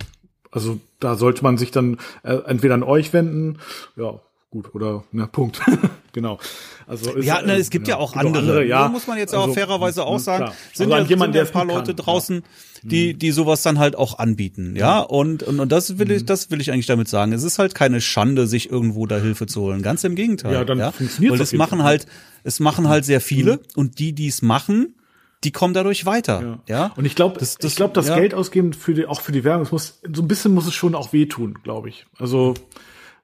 also 0.51 0.79
da 0.99 1.15
sollte 1.15 1.43
man 1.43 1.57
sich 1.57 1.71
dann 1.71 1.97
äh, 2.23 2.35
entweder 2.45 2.75
an 2.75 2.83
euch 2.83 3.13
wenden, 3.13 3.59
ja, 3.95 4.19
gut, 4.51 4.75
oder 4.75 5.05
na, 5.11 5.27
Punkt. 5.27 5.61
genau. 6.13 6.37
Also 6.85 7.13
ist, 7.13 7.25
ja, 7.25 7.41
ne, 7.41 7.53
es 7.55 7.69
gibt 7.69 7.87
äh, 7.87 7.91
ja, 7.91 7.97
ja 7.97 8.01
auch 8.01 8.15
andere. 8.15 8.39
andere 8.39 8.65
ja. 8.65 8.89
muss 8.89 9.07
man 9.07 9.17
jetzt 9.17 9.33
also, 9.33 9.49
auch 9.49 9.53
fairerweise 9.53 10.03
auch 10.05 10.19
sagen. 10.19 10.45
Klar. 10.45 10.55
Sind 10.73 10.91
also 10.91 11.03
ja, 11.03 11.09
jemand, 11.09 11.33
sind 11.33 11.41
ja 11.41 11.47
ein 11.47 11.53
paar 11.53 11.65
Leute 11.65 11.95
kann, 11.95 12.05
draußen, 12.05 12.43
die 12.83 13.13
die 13.13 13.31
sowas 13.31 13.61
dann 13.61 13.79
halt 13.79 13.95
auch 13.95 14.19
anbieten, 14.19 14.75
ja. 14.75 14.99
Und 14.99 15.43
und, 15.43 15.59
und 15.59 15.71
das 15.71 15.97
will 15.97 16.11
ich, 16.11 16.23
mhm. 16.23 16.25
das 16.25 16.51
will 16.51 16.59
ich 16.59 16.71
eigentlich 16.71 16.87
damit 16.87 17.07
sagen. 17.07 17.31
Es 17.31 17.43
ist 17.43 17.59
halt 17.59 17.75
keine 17.75 18.01
Schande, 18.01 18.45
sich 18.45 18.69
irgendwo 18.69 19.05
da 19.05 19.17
Hilfe 19.17 19.47
zu 19.47 19.61
holen. 19.61 19.81
Ganz 19.81 20.03
im 20.03 20.15
Gegenteil. 20.15 20.53
Ja, 20.53 20.65
dann 20.65 20.79
ja? 20.79 20.91
funktioniert 20.91 21.33
Weil 21.33 21.41
es 21.41 21.53
machen 21.53 21.83
halt, 21.83 22.05
es 22.43 22.59
machen 22.59 22.89
halt 22.89 23.05
sehr 23.05 23.21
viele 23.21 23.53
mhm. 23.53 23.59
und 23.75 23.99
die, 23.99 24.13
die 24.13 24.27
es 24.27 24.41
machen, 24.41 24.95
die 25.43 25.51
kommen 25.51 25.73
dadurch 25.73 26.05
weiter. 26.05 26.59
Ja. 26.67 26.75
ja? 26.75 26.91
Und 26.95 27.05
ich 27.05 27.15
glaube, 27.15 27.39
das, 27.39 27.57
das, 27.57 27.71
ich 27.71 27.75
glaube, 27.75 27.93
das 27.93 28.07
ja. 28.07 28.15
Geld 28.15 28.33
ausgeben 28.33 28.73
für 28.73 28.93
die, 28.93 29.05
auch 29.05 29.21
für 29.21 29.31
die 29.31 29.43
Werbung, 29.43 29.63
es 29.63 29.71
muss, 29.71 29.99
so 30.13 30.21
ein 30.21 30.27
bisschen 30.27 30.53
muss 30.53 30.67
es 30.67 30.73
schon 30.73 30.95
auch 30.95 31.13
wehtun, 31.13 31.59
glaube 31.63 31.89
ich. 31.89 32.05
Also, 32.19 32.53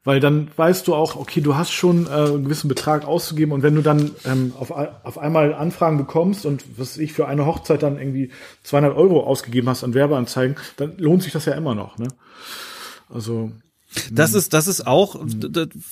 weil 0.03 0.19
dann 0.19 0.49
weißt 0.55 0.87
du 0.87 0.95
auch, 0.95 1.15
okay, 1.15 1.41
du 1.41 1.55
hast 1.55 1.71
schon 1.71 2.07
äh, 2.07 2.09
einen 2.09 2.45
gewissen 2.45 2.69
Betrag 2.69 3.05
auszugeben 3.05 3.51
und 3.51 3.61
wenn 3.61 3.75
du 3.75 3.81
dann 3.81 4.11
ähm, 4.25 4.53
auf, 4.57 4.71
auf 4.71 5.17
einmal 5.17 5.53
Anfragen 5.53 5.97
bekommst 5.97 6.45
und 6.45 6.63
was 6.77 6.97
ich 6.97 7.13
für 7.13 7.27
eine 7.27 7.45
Hochzeit 7.45 7.83
dann 7.83 7.99
irgendwie 7.99 8.31
200 8.63 8.95
Euro 8.95 9.23
ausgegeben 9.23 9.69
hast 9.69 9.83
an 9.83 9.93
Werbeanzeigen, 9.93 10.55
dann 10.77 10.97
lohnt 10.97 11.23
sich 11.23 11.33
das 11.33 11.45
ja 11.45 11.53
immer 11.53 11.75
noch, 11.75 11.97
ne? 11.97 12.07
Also 13.09 13.51
das 14.11 14.33
ist, 14.33 14.53
das 14.53 14.67
ist 14.67 14.85
auch, 14.85 15.15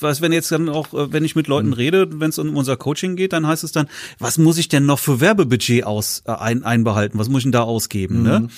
was 0.00 0.20
wenn 0.20 0.32
jetzt 0.32 0.52
dann 0.52 0.68
auch, 0.68 0.92
äh, 0.92 1.12
wenn 1.12 1.24
ich 1.24 1.34
mit 1.34 1.46
Leuten 1.46 1.72
rede, 1.72 2.20
wenn 2.20 2.30
es 2.30 2.38
um 2.38 2.56
unser 2.56 2.76
Coaching 2.76 3.16
geht, 3.16 3.32
dann 3.32 3.46
heißt 3.46 3.64
es 3.64 3.72
dann, 3.72 3.88
was 4.18 4.38
muss 4.38 4.58
ich 4.58 4.68
denn 4.68 4.86
noch 4.86 4.98
für 4.98 5.20
Werbebudget 5.20 5.84
aus 5.84 6.22
äh, 6.26 6.32
ein, 6.32 6.62
einbehalten? 6.62 7.18
Was 7.18 7.28
muss 7.28 7.40
ich 7.40 7.44
denn 7.44 7.52
da 7.52 7.62
ausgeben? 7.62 8.22
Ne? 8.22 8.40
Mhm. 8.40 8.46
Ne? 8.46 8.52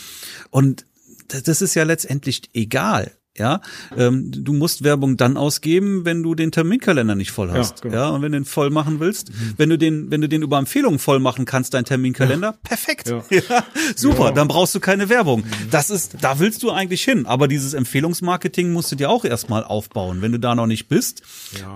Und 0.50 0.86
das 1.28 1.62
ist 1.62 1.74
ja 1.74 1.84
letztendlich 1.84 2.42
egal. 2.54 3.12
Ja, 3.38 3.60
ähm, 3.96 4.30
du 4.30 4.52
musst 4.52 4.84
Werbung 4.84 5.16
dann 5.16 5.36
ausgeben, 5.36 6.04
wenn 6.04 6.22
du 6.22 6.34
den 6.34 6.52
Terminkalender 6.52 7.14
nicht 7.14 7.30
voll 7.30 7.50
hast. 7.50 7.78
Ja, 7.78 7.90
genau. 7.90 7.96
ja 7.96 8.08
und 8.10 8.22
wenn 8.22 8.32
du 8.32 8.38
den 8.38 8.44
voll 8.44 8.70
machen 8.70 9.00
willst, 9.00 9.30
mhm. 9.30 9.54
wenn 9.56 9.68
du 9.70 9.78
den, 9.78 10.10
wenn 10.10 10.20
du 10.20 10.28
den 10.28 10.42
über 10.42 10.58
Empfehlungen 10.58 10.98
voll 10.98 11.20
machen 11.20 11.44
kannst, 11.44 11.74
dein 11.74 11.84
Terminkalender, 11.84 12.48
ja. 12.48 12.58
perfekt. 12.62 13.08
Ja. 13.08 13.22
ja 13.30 13.64
super, 13.96 14.32
dann 14.32 14.48
brauchst 14.48 14.74
du 14.74 14.80
keine 14.80 15.08
Werbung. 15.08 15.40
Mhm. 15.40 15.70
Das 15.70 15.90
ist, 15.90 16.16
da 16.20 16.38
willst 16.38 16.62
du 16.62 16.70
eigentlich 16.70 17.02
hin. 17.02 17.26
Aber 17.26 17.48
dieses 17.48 17.74
Empfehlungsmarketing 17.74 18.72
musst 18.72 18.90
du 18.92 18.96
dir 18.96 19.10
auch 19.10 19.24
erstmal 19.24 19.64
aufbauen. 19.64 20.22
Wenn 20.22 20.32
du 20.32 20.38
da 20.38 20.54
noch 20.54 20.66
nicht 20.66 20.88
bist, 20.88 21.22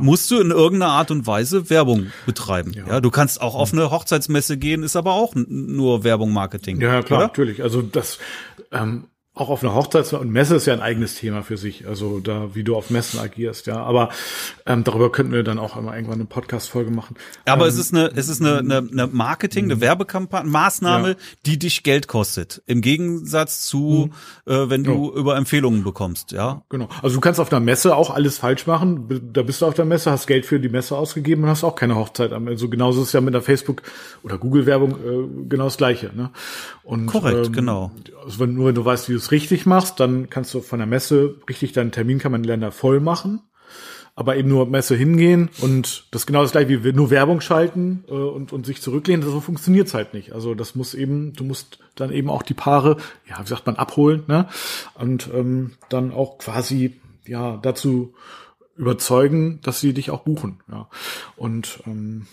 musst 0.01 0.31
du 0.31 0.41
in 0.41 0.51
irgendeiner 0.51 0.93
Art 0.93 1.11
und 1.11 1.27
Weise 1.27 1.71
Werbung 1.71 2.09
betreiben. 2.27 2.73
Ja, 2.73 3.01
du 3.01 3.11
kannst 3.11 3.41
auch 3.41 3.55
auf 3.55 3.73
eine 3.73 3.91
Hochzeitsmesse 3.91 4.57
gehen, 4.57 4.83
ist 4.83 4.97
aber 4.97 5.13
auch 5.13 5.35
nur 5.35 6.05
Werbung, 6.05 6.33
Marketing. 6.33 6.81
Ja, 6.81 7.03
klar, 7.03 7.21
oder? 7.21 7.27
natürlich. 7.29 7.63
Also 7.63 7.83
das, 7.83 8.19
ähm, 8.73 9.05
auch 9.35 9.49
auf 9.49 9.63
einer 9.65 9.75
Hochzeit 9.75 10.13
und 10.13 10.31
Messe 10.31 10.57
ist 10.57 10.67
ja 10.67 10.75
ein 10.75 10.83
eigenes 10.83 11.15
Thema 11.15 11.43
für 11.43 11.57
sich, 11.57 11.87
also 11.89 12.21
da, 12.21 12.55
wie 12.55 12.65
du 12.65 12.77
auf 12.77 12.91
Messen 12.91 13.19
agierst, 13.19 13.67
ja. 13.67 13.77
Aber 13.83 14.11
ähm, 14.67 14.85
darüber 14.85 15.11
könnten 15.11 15.33
wir 15.33 15.43
dann 15.43 15.59
auch 15.59 15.75
immer 15.79 15.95
irgendwann 15.95 16.17
eine 16.17 16.27
Podcast-Folge 16.27 16.91
machen. 16.91 17.17
Aber 17.47 17.65
ähm, 17.65 17.71
es 17.71 17.79
ist 17.79 17.95
eine, 17.95 18.13
es 18.15 18.29
ist 18.29 18.43
eine, 18.43 18.59
eine, 18.59 18.87
eine 18.93 19.07
Marketing, 19.07 19.65
eine 19.65 19.81
Werbekampagne, 19.81 20.51
Maßnahme, 20.51 21.09
Ja. 21.11 21.15
die 21.47 21.59
dich 21.59 21.83
Geld 21.83 22.09
kostet. 22.09 22.63
Im 22.67 22.83
Gegensatz 22.83 23.63
zu, 23.63 24.11
äh, 24.47 24.69
wenn 24.69 24.85
du 24.85 25.11
über 25.15 25.35
Empfehlungen 25.37 25.83
bekommst, 25.83 26.33
ja. 26.33 26.61
Genau. 26.69 26.91
Also 27.01 27.15
du 27.17 27.21
kannst 27.23 27.41
auf 27.41 27.51
einer 27.51 27.61
Messe 27.61 27.97
auch 27.97 28.11
alles 28.11 28.37
falsch 28.37 28.67
machen. 28.67 29.31
Da 29.33 29.43
bist 29.43 29.63
du 29.63 29.67
auf 29.67 29.73
der 29.75 29.87
Messe, 29.87 30.11
hast 30.11 30.27
Geld 30.27 30.45
für 30.45 30.61
die 30.61 30.69
Messe 30.69 30.95
ausgegeben 30.95 31.45
und 31.45 31.49
hast 31.49 31.65
auch 31.65 31.75
keine 31.75 31.97
Hochzeit. 31.97 32.35
am- 32.35 32.49
Also 32.49 32.69
genauso 32.69 33.01
ist 33.01 33.07
es 33.09 33.13
ja 33.15 33.23
mit 33.23 33.33
der 33.33 33.41
Facebook- 33.43 33.81
oder 34.25 34.37
Google-Werbung 34.37 34.91
äh, 34.93 35.47
genau 35.49 35.65
das 35.65 35.79
Gleiche. 35.79 36.11
Ne? 36.15 36.31
Und, 36.85 37.07
Korrekt, 37.07 37.53
genau. 37.55 37.93
Also 38.25 38.41
wenn, 38.41 38.53
nur 38.55 38.67
wenn 38.69 38.75
du 38.75 38.85
weißt, 38.85 39.09
wie 39.09 39.22
es 39.23 39.31
richtig 39.31 39.67
machst, 39.67 40.01
dann 40.01 40.31
kannst 40.31 40.53
du 40.55 40.61
von 40.61 40.79
der 40.79 40.87
Messe 40.87 41.37
richtig 41.49 41.73
deinen 41.73 41.93
Terminkalender 41.93 42.73
voll 42.73 43.01
machen. 43.01 43.41
Aber 44.15 44.37
eben 44.37 44.51
nur 44.51 44.67
Messe 44.67 44.95
hingehen 44.95 45.49
und 45.63 46.07
das 46.11 46.23
ist 46.23 46.27
genau 46.27 46.43
das 46.43 46.53
gleiche 46.53 46.85
wie 46.85 46.93
nur 46.93 47.09
Werbung 47.09 47.41
schalten 47.41 48.05
äh, 48.09 48.13
und, 48.13 48.53
und 48.53 48.67
sich 48.67 48.83
zurücklehnen, 48.83 49.27
so 49.27 49.41
funktioniert's 49.41 49.95
halt 49.95 50.13
nicht. 50.13 50.33
Also 50.33 50.55
das 50.55 50.75
muss 50.75 50.93
eben, 50.93 51.33
du 51.33 51.45
musst 51.45 51.79
dann 51.95 52.13
eben 52.13 52.29
auch 52.29 52.43
die 52.43 52.53
Paare, 52.53 52.99
ja, 53.27 53.41
wie 53.43 53.49
sagt 53.49 53.65
man, 53.65 53.77
abholen, 53.77 54.25
ne? 54.27 54.49
Und 54.97 55.31
ähm, 55.33 55.73
dann 55.89 56.13
auch 56.13 56.37
quasi 56.37 57.01
ja 57.27 57.57
dazu 57.57 58.13
überzeugen, 58.77 59.61
dass 59.63 59.81
sie 59.81 59.95
dich 59.95 60.11
auch 60.11 60.25
buchen. 60.25 60.61
Ja. 60.71 60.89
Und 61.37 61.81
ähm, 61.87 62.27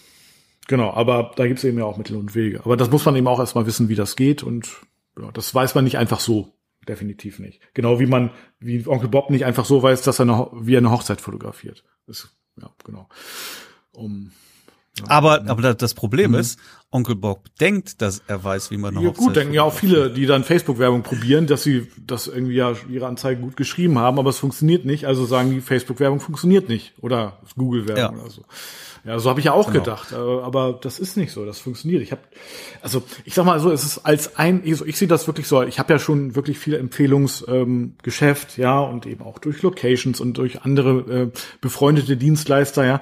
genau, 0.67 0.91
aber 0.91 1.31
da 1.35 1.47
gibt's 1.47 1.63
eben 1.63 1.77
ja 1.77 1.85
auch 1.85 1.97
Mittel 1.97 2.17
und 2.17 2.35
Wege. 2.35 2.61
Aber 2.65 2.75
das 2.75 2.91
muss 2.91 3.05
man 3.05 3.15
eben 3.15 3.27
auch 3.27 3.39
erstmal 3.39 3.65
wissen, 3.65 3.89
wie 3.89 3.95
das 3.95 4.15
geht. 4.15 4.43
Und 4.43 4.69
ja, 5.17 5.31
das 5.31 5.53
weiß 5.53 5.75
man 5.75 5.83
nicht 5.83 5.97
einfach 5.97 6.19
so. 6.19 6.53
Definitiv 6.89 7.37
nicht. 7.37 7.61
Genau 7.75 7.99
wie 7.99 8.07
man, 8.07 8.31
wie 8.59 8.87
Onkel 8.87 9.09
Bob 9.09 9.29
nicht 9.29 9.45
einfach 9.45 9.63
so 9.63 9.83
weiß, 9.83 10.01
dass 10.01 10.17
er 10.17 10.23
eine, 10.23 10.49
wie 10.53 10.73
er 10.73 10.79
eine 10.79 10.89
Hochzeit 10.89 11.21
fotografiert. 11.21 11.83
Das, 12.07 12.35
ja, 12.59 12.73
genau. 12.83 13.07
Um, 13.91 14.31
Aber, 15.07 15.47
aber 15.49 15.61
da- 15.61 15.73
das 15.73 15.93
Problem 15.93 16.33
ist, 16.35 16.59
Onkel 16.91 17.15
Bob 17.15 17.45
denkt, 17.61 18.01
dass 18.01 18.21
er 18.27 18.43
weiß, 18.43 18.71
wie 18.71 18.77
man 18.77 18.95
eine 18.97 19.05
ja, 19.05 19.09
Hochzeit 19.11 19.25
gut, 19.25 19.35
denken 19.35 19.53
ja 19.53 19.63
auch 19.63 19.73
viele, 19.73 20.09
die 20.11 20.25
dann 20.25 20.43
Facebook-Werbung 20.43 21.03
probieren, 21.03 21.45
dass 21.47 21.63
sie 21.63 21.87
das 22.05 22.27
irgendwie 22.27 22.55
ja 22.55 22.73
ihre 22.89 23.05
Anzeigen 23.07 23.41
gut 23.43 23.55
geschrieben 23.55 23.97
haben, 23.99 24.17
aber 24.19 24.31
es 24.31 24.39
funktioniert 24.39 24.85
nicht. 24.85 25.05
Also 25.05 25.25
sagen 25.25 25.51
die 25.51 25.61
Facebook-Werbung 25.61 26.19
funktioniert 26.19 26.67
nicht 26.67 26.93
oder 26.99 27.37
Google-Werbung 27.55 28.17
Ja. 28.17 28.21
oder 28.23 28.31
so. 28.31 28.41
Ja, 29.05 29.17
so 29.17 29.29
habe 29.29 29.39
ich 29.39 29.45
ja 29.45 29.53
auch 29.53 29.67
Genau. 29.71 29.79
gedacht, 29.85 30.11
äh, 30.11 30.15
aber 30.15 30.73
das 30.81 30.99
ist 30.99 31.15
nicht 31.15 31.31
so. 31.31 31.45
Das 31.45 31.57
funktioniert. 31.59 32.01
Ich 32.01 32.11
habe, 32.11 32.21
also 32.81 33.01
ich 33.23 33.33
sag 33.33 33.45
mal 33.45 33.57
so, 33.61 33.71
es 33.71 33.85
ist 33.85 33.99
als 33.99 34.35
ein, 34.35 34.61
ich, 34.65 34.81
ich 34.81 34.97
sehe 34.97 35.07
das 35.07 35.25
wirklich 35.25 35.47
so. 35.47 35.63
Ich 35.63 35.79
habe 35.79 35.93
ja 35.93 35.99
schon 35.99 36.35
wirklich 36.35 36.59
viel 36.59 36.73
Empfehlungsgeschäft, 36.73 38.57
ähm, 38.57 38.61
ja, 38.63 38.79
und 38.81 39.05
eben 39.05 39.23
auch 39.23 39.39
durch 39.39 39.61
Locations 39.61 40.19
und 40.19 40.37
durch 40.37 40.63
andere 40.63 40.99
äh, 41.31 41.31
befreundete 41.61 42.17
Dienstleister, 42.17 42.85
ja, 42.85 43.01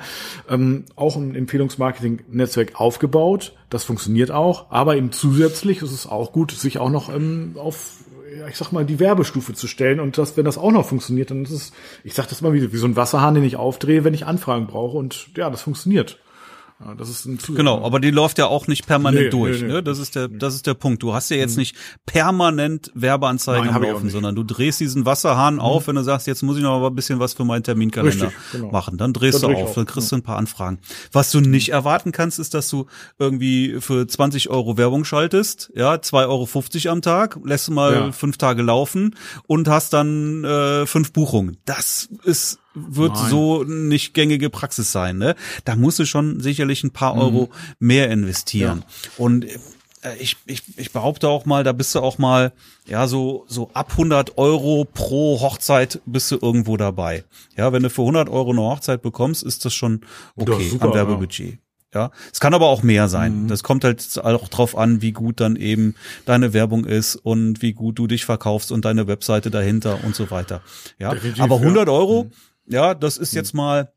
ähm, 0.50 0.86
auch 0.96 1.16
ein 1.16 1.34
Empfehlungsmarketing-Netzwerk 1.88 2.80
aufgebaut. 2.80 3.54
Das 3.70 3.84
funktioniert 3.84 4.32
auch, 4.32 4.72
aber 4.72 4.96
eben 4.96 5.12
zusätzlich 5.12 5.82
ist 5.82 5.92
es 5.92 6.08
auch 6.08 6.32
gut, 6.32 6.52
sich 6.52 6.80
auch 6.80 6.90
noch 6.90 7.14
ähm, 7.14 7.56
auf 7.58 8.04
ja, 8.38 8.48
ich 8.48 8.58
sag 8.58 8.72
mal, 8.72 8.86
die 8.86 9.00
Werbestufe 9.00 9.54
zu 9.54 9.68
stellen 9.68 10.00
und 10.00 10.18
das, 10.18 10.38
wenn 10.38 10.46
das 10.46 10.58
auch 10.58 10.72
noch 10.72 10.86
funktioniert, 10.86 11.32
dann 11.32 11.44
ist 11.44 11.52
es, 11.52 11.72
ich 12.04 12.14
sag 12.14 12.28
das 12.28 12.42
mal 12.42 12.54
wie, 12.54 12.72
wie 12.72 12.78
so 12.78 12.86
ein 12.86 12.96
Wasserhahn, 12.96 13.36
den 13.36 13.44
ich 13.44 13.56
aufdrehe, 13.56 14.04
wenn 14.04 14.14
ich 14.14 14.26
Anfragen 14.26 14.68
brauche 14.68 14.98
und 14.98 15.30
ja, 15.36 15.50
das 15.50 15.62
funktioniert. 15.62 16.20
Ja, 16.80 16.94
das 16.94 17.10
ist 17.10 17.26
ein 17.26 17.40
Zusatz. 17.40 17.58
Genau, 17.58 17.84
aber 17.84 18.00
die 18.00 18.12
läuft 18.12 18.38
ja 18.38 18.46
auch 18.46 18.68
nicht 18.68 18.86
permanent 18.86 19.24
Nee, 19.26 19.30
durch. 19.30 19.62
nee, 19.62 19.68
nee. 19.68 19.74
Ne? 19.74 19.84
Das 19.84 19.98
ist 19.98 20.16
der, 20.16 20.28
das 20.28 20.54
ist 20.54 20.68
der 20.68 20.76
Punkt. 20.76 21.02
Du 21.02 21.12
hast 21.14 21.30
ja 21.32 21.38
jetzt 21.38 21.58
nicht 21.58 21.76
permanent 22.06 22.92
Werbeanzeigen 22.94 23.66
Nein, 23.68 23.76
am 23.76 23.82
Laufen. 23.84 24.06
Mhm. 24.06 24.10
sondern 24.12 24.36
du 24.36 24.44
drehst 24.44 24.80
diesen 24.80 25.06
Wasserhahn 25.06 25.60
auf, 25.60 25.88
wenn 25.88 25.96
du 25.96 26.04
sagst, 26.04 26.28
jetzt 26.28 26.44
muss 26.44 26.58
ich 26.58 26.64
noch 26.64 26.80
mal 26.80 26.88
ein 26.88 26.96
bisschen 26.96 27.20
was 27.20 27.34
für 27.34 27.46
meinen 27.46 27.64
Terminkalender 27.64 28.28
Richtig, 28.28 28.52
genau. 28.52 28.72
machen. 28.72 28.98
Dann 28.98 29.14
drehst 29.14 29.44
Dann 29.44 29.52
du 29.52 29.58
auf, 29.58 29.70
auf, 29.70 29.76
dann 29.76 29.86
kriegst 29.86 30.12
du 30.12 30.16
ein 30.18 30.22
paar 30.24 30.38
Anfragen. 30.38 30.80
Was 31.12 31.32
du 31.32 31.40
nicht 31.42 31.70
erwarten 31.70 32.12
kannst, 32.12 32.40
ist, 32.40 32.54
dass 32.54 32.70
du 32.70 32.86
irgendwie 33.20 33.78
für 33.80 34.08
20 34.08 34.50
Euro 34.50 34.78
Werbung 34.78 35.04
schaltest, 35.06 35.72
ja, 35.76 35.94
2,50 35.96 36.86
Euro 36.88 36.94
am 36.94 37.02
Tag, 37.02 37.40
lässt 37.44 37.68
du 37.68 37.72
mal 37.72 37.94
Ja. 37.94 38.12
fünf 38.12 38.38
Tage 38.38 38.62
laufen 38.62 39.16
und 39.48 39.68
hast 39.68 39.94
dann 39.94 40.44
äh, 40.44 40.86
fünf 40.86 41.12
Buchungen. 41.12 41.58
Das 41.66 42.10
ist 42.24 42.60
wird 42.90 43.14
Nein. 43.14 43.30
so 43.30 43.64
nicht 43.64 44.14
gängige 44.14 44.50
Praxis 44.50 44.92
sein. 44.92 45.18
Ne? 45.18 45.36
Da 45.66 45.76
musst 45.76 46.00
du 46.00 46.06
schon 46.06 46.40
sicherlich 46.40 46.84
ein 46.84 46.92
paar 46.92 47.16
Mhm. 47.16 47.22
Euro 47.22 47.50
mehr 47.80 48.10
investieren. 48.12 48.84
Und 49.18 49.46
äh, 49.46 50.16
ich, 50.20 50.38
ich, 50.46 50.62
ich 50.78 50.92
behaupte 50.92 51.28
auch 51.28 51.46
mal, 51.46 51.64
da 51.64 51.72
bist 51.72 51.96
du 51.96 52.00
auch 52.00 52.18
mal, 52.18 52.52
ja, 52.88 53.08
so, 53.08 53.46
so 53.48 53.70
ab 53.74 53.92
100 53.92 54.38
Euro 54.38 54.86
pro 54.86 55.40
Hochzeit 55.42 56.00
bist 56.06 56.30
du 56.32 56.38
irgendwo 56.42 56.78
dabei. 56.78 57.24
Ja, 57.56 57.74
wenn 57.74 57.84
du 57.84 57.90
für 57.90 58.02
100 58.04 58.30
Euro 58.30 58.52
eine 58.52 58.62
Hochzeit 58.62 59.02
bekommst, 59.02 59.44
ist 59.44 59.66
das 59.66 59.74
schon 59.74 60.02
Das 60.36 60.48
okay 60.50 60.64
ist 60.66 60.72
super, 60.72 60.86
an 60.90 60.94
Werbebudget. 60.94 61.58
Ja, 61.96 62.12
es 62.34 62.42
kann 62.42 62.54
aber 62.54 62.68
auch 62.68 62.84
mehr 62.84 63.08
sein. 63.08 63.44
Mhm. 63.44 63.48
Das 63.48 63.64
kommt 63.64 63.86
halt 63.86 64.20
auch 64.22 64.50
drauf 64.50 64.78
an, 64.78 65.02
wie 65.02 65.14
gut 65.14 65.40
dann 65.40 65.56
eben 65.56 65.96
deine 66.26 66.52
Werbung 66.52 66.84
ist 66.86 67.16
und 67.16 67.62
wie 67.62 67.72
gut 67.72 67.98
du 67.98 68.08
dich 68.08 68.26
verkaufst 68.26 68.74
und 68.74 68.84
deine 68.84 69.08
Webseite 69.08 69.50
dahinter 69.50 70.04
und 70.04 70.14
so 70.14 70.30
weiter. 70.30 70.62
Ja, 71.00 71.14
Definitiv, 71.14 71.42
aber 71.42 71.56
ja. 71.56 71.62
100 71.62 71.90
Euro, 71.90 72.30
ja, 72.68 72.94
das 72.94 73.18
ist 73.18 73.34
jetzt 73.34 73.54
mal 73.54 73.92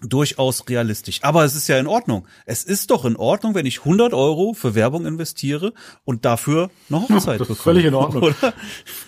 durchaus 0.00 0.68
realistisch. 0.68 1.20
Aber 1.22 1.44
es 1.44 1.56
ist 1.56 1.66
ja 1.68 1.78
in 1.78 1.86
Ordnung. 1.88 2.26
Es 2.46 2.62
ist 2.62 2.90
doch 2.90 3.04
in 3.04 3.16
Ordnung, 3.16 3.54
wenn 3.54 3.66
ich 3.66 3.80
100 3.80 4.14
Euro 4.14 4.52
für 4.54 4.74
Werbung 4.76 5.06
investiere 5.06 5.72
und 6.04 6.24
dafür 6.24 6.70
eine 6.88 7.00
Hochzeit 7.02 7.40
das 7.40 7.48
ist 7.48 7.56
bekomme. 7.56 7.56
völlig 7.56 7.84
in 7.84 7.94
Ordnung. 7.94 8.22
Oder? 8.22 8.54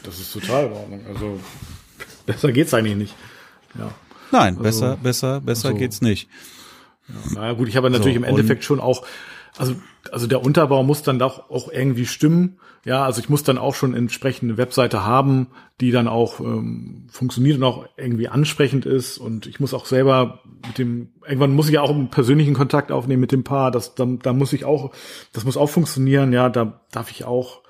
Das 0.03 0.19
ist 0.19 0.33
total 0.33 0.67
in 0.67 0.73
Ordnung. 0.73 1.01
Also 1.07 1.41
besser 2.27 2.51
geht's 2.53 2.75
eigentlich 2.75 2.97
nicht. 2.97 3.15
Ja. 3.79 3.93
Nein, 4.33 4.57
besser, 4.57 4.97
besser, 4.97 5.41
besser 5.41 5.69
also- 5.69 5.79
geht's 5.79 6.01
nicht. 6.01 6.29
Naja, 7.35 7.53
gut, 7.55 7.69
ich 7.69 7.77
habe 7.77 7.91
natürlich 7.91 8.15
So, 8.15 8.19
im 8.19 8.25
Endeffekt 8.25 8.63
schon 8.65 8.79
auch, 8.79 9.05
also, 9.59 9.75
also 10.13 10.27
der 10.27 10.43
Unterbau 10.43 10.83
muss 10.83 11.03
dann 11.03 11.19
doch 11.19 11.51
auch 11.51 11.71
irgendwie 11.71 12.07
stimmen. 12.07 12.59
Ja, 12.85 13.05
also 13.05 13.21
ich 13.21 13.29
muss 13.29 13.43
dann 13.43 13.59
auch 13.59 13.75
schon 13.75 13.95
entsprechende 13.95 14.57
Webseite 14.57 15.05
haben, 15.05 15.49
die 15.83 15.91
dann 15.91 16.09
auch 16.09 16.41
ähm, 16.41 17.09
funktioniert 17.11 17.59
und 17.59 17.65
auch 17.65 17.87
irgendwie 17.99 18.29
ansprechend 18.29 18.87
ist. 18.87 19.19
Und 19.19 19.47
ich 19.47 19.61
muss 19.61 19.75
auch 19.75 19.85
selber 19.85 20.41
mit 20.67 20.79
dem, 20.79 21.09
irgendwann 21.27 21.55
muss 21.55 21.69
ich 21.69 21.75
ja 21.75 21.83
auch 21.83 21.91
einen 21.91 22.09
persönlichen 22.09 22.55
Kontakt 22.55 22.91
aufnehmen 22.91 23.21
mit 23.21 23.33
dem 23.33 23.45
Paar. 23.45 23.71
Das, 23.71 23.95
da, 23.95 24.07
da 24.07 24.33
muss 24.33 24.55
ich 24.55 24.65
auch, 24.65 24.93
das 25.35 25.45
muss 25.45 25.59
auch 25.59 25.69
funktionieren. 25.69 26.33
Ja, 26.33 26.49
da 26.49 26.81
darf 26.91 27.11
ich 27.11 27.25
auch 27.25 27.61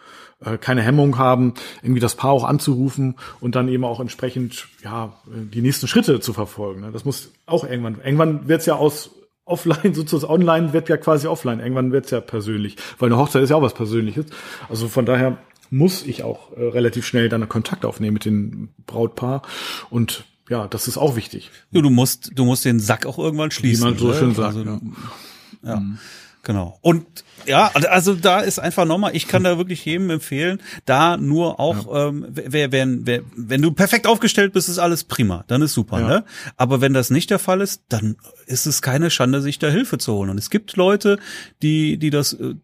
äh, 0.45 0.59
keine 0.59 0.83
Hemmung 0.83 1.18
haben, 1.18 1.55
irgendwie 1.83 2.01
das 2.01 2.14
Paar 2.14 2.31
auch 2.31 2.45
anzurufen 2.45 3.16
und 3.41 3.57
dann 3.57 3.66
eben 3.66 3.85
auch 3.85 3.99
entsprechend 3.99 4.68
ja 4.85 5.20
die 5.26 5.61
nächsten 5.61 5.89
Schritte 5.89 6.20
zu 6.20 6.33
verfolgen. 6.33 6.83
ne? 6.83 6.93
Das 6.93 7.05
muss 7.05 7.33
auch 7.47 7.64
irgendwann. 7.64 8.01
Irgendwann 8.05 8.47
wird's 8.47 8.66
ja 8.66 8.76
aus 8.76 9.11
offline 9.51 9.94
sozusagen 9.94 10.32
online 10.32 10.72
wird 10.72 10.88
ja 10.88 10.96
quasi 10.96 11.26
offline. 11.26 11.61
Irgendwann 11.61 11.92
wird's 11.92 12.11
ja 12.11 12.20
persönlich, 12.20 12.76
weil 12.98 13.09
eine 13.09 13.18
Hochzeit 13.18 13.42
ist 13.42 13.51
ja 13.51 13.57
auch 13.57 13.62
was 13.62 13.74
Persönliches. 13.74 14.26
Also 14.68 14.88
von 14.88 15.07
daher 15.07 15.38
muss 15.70 16.05
ich 16.05 16.22
auch 16.22 16.53
äh, 16.57 16.62
relativ 16.62 17.07
schnell 17.07 17.28
dann 17.28 17.48
Kontakt 17.48 17.84
aufnehmen 17.84 18.14
mit 18.14 18.24
dem 18.24 18.70
Brautpaar 18.86 19.42
und 19.88 20.24
ja, 20.48 20.66
das 20.66 20.88
ist 20.88 20.98
auch 20.98 21.14
wichtig. 21.14 21.51
Ja, 21.70 21.80
du 21.80 21.90
musst, 21.90 22.32
du 22.34 22.44
musst 22.44 22.64
den 22.64 22.80
Sack 22.80 23.07
auch 23.07 23.18
irgendwann 23.18 23.53
schließen. 23.53 23.84
man 23.84 23.96
so 23.96 24.09
ne? 24.09 24.14
schön 24.14 24.34
sagt, 24.34 24.57
Also, 24.57 24.64
ja. 24.64 24.80
ja. 25.62 25.82
Genau. 26.42 26.78
Und 26.80 27.24
ja, 27.47 27.70
also 27.74 28.14
da 28.14 28.41
ist 28.41 28.59
einfach 28.59 28.84
nochmal, 28.84 29.14
ich 29.14 29.26
kann 29.26 29.45
da 29.45 29.59
wirklich 29.59 29.84
jedem 29.84 30.11
empfehlen, 30.11 30.61
da 30.84 31.16
nur 31.16 31.59
auch, 31.61 32.09
ähm, 32.09 32.26
wer, 32.30 32.72
wenn, 32.72 33.07
wer, 33.07 33.22
wenn 33.36 33.62
du 33.62 33.72
perfekt 33.72 34.07
aufgestellt 34.07 34.53
bist, 34.53 34.68
ist 34.68 34.78
alles 34.78 35.05
prima, 35.05 35.45
dann 35.49 35.62
ist 35.62 35.74
super, 35.74 36.01
Ja. 36.01 36.09
ne? 36.09 36.24
Aber 36.57 36.80
wenn 36.80 36.93
das 36.93 37.11
nicht 37.11 37.30
der 37.30 37.38
Fall 37.38 37.61
ist, 37.61 37.82
dann 37.88 38.16
ist 38.47 38.66
es 38.66 38.82
keine 38.82 39.11
Schande, 39.11 39.41
sich 39.41 39.59
da 39.59 39.68
Hilfe 39.68 39.99
zu 39.99 40.12
holen. 40.14 40.30
Und 40.30 40.38
es 40.38 40.51
gibt 40.51 40.76
Leute, 40.76 41.18
die, 41.62 41.99
die 41.99 42.11
das 42.11 42.32
äh, 42.34 42.55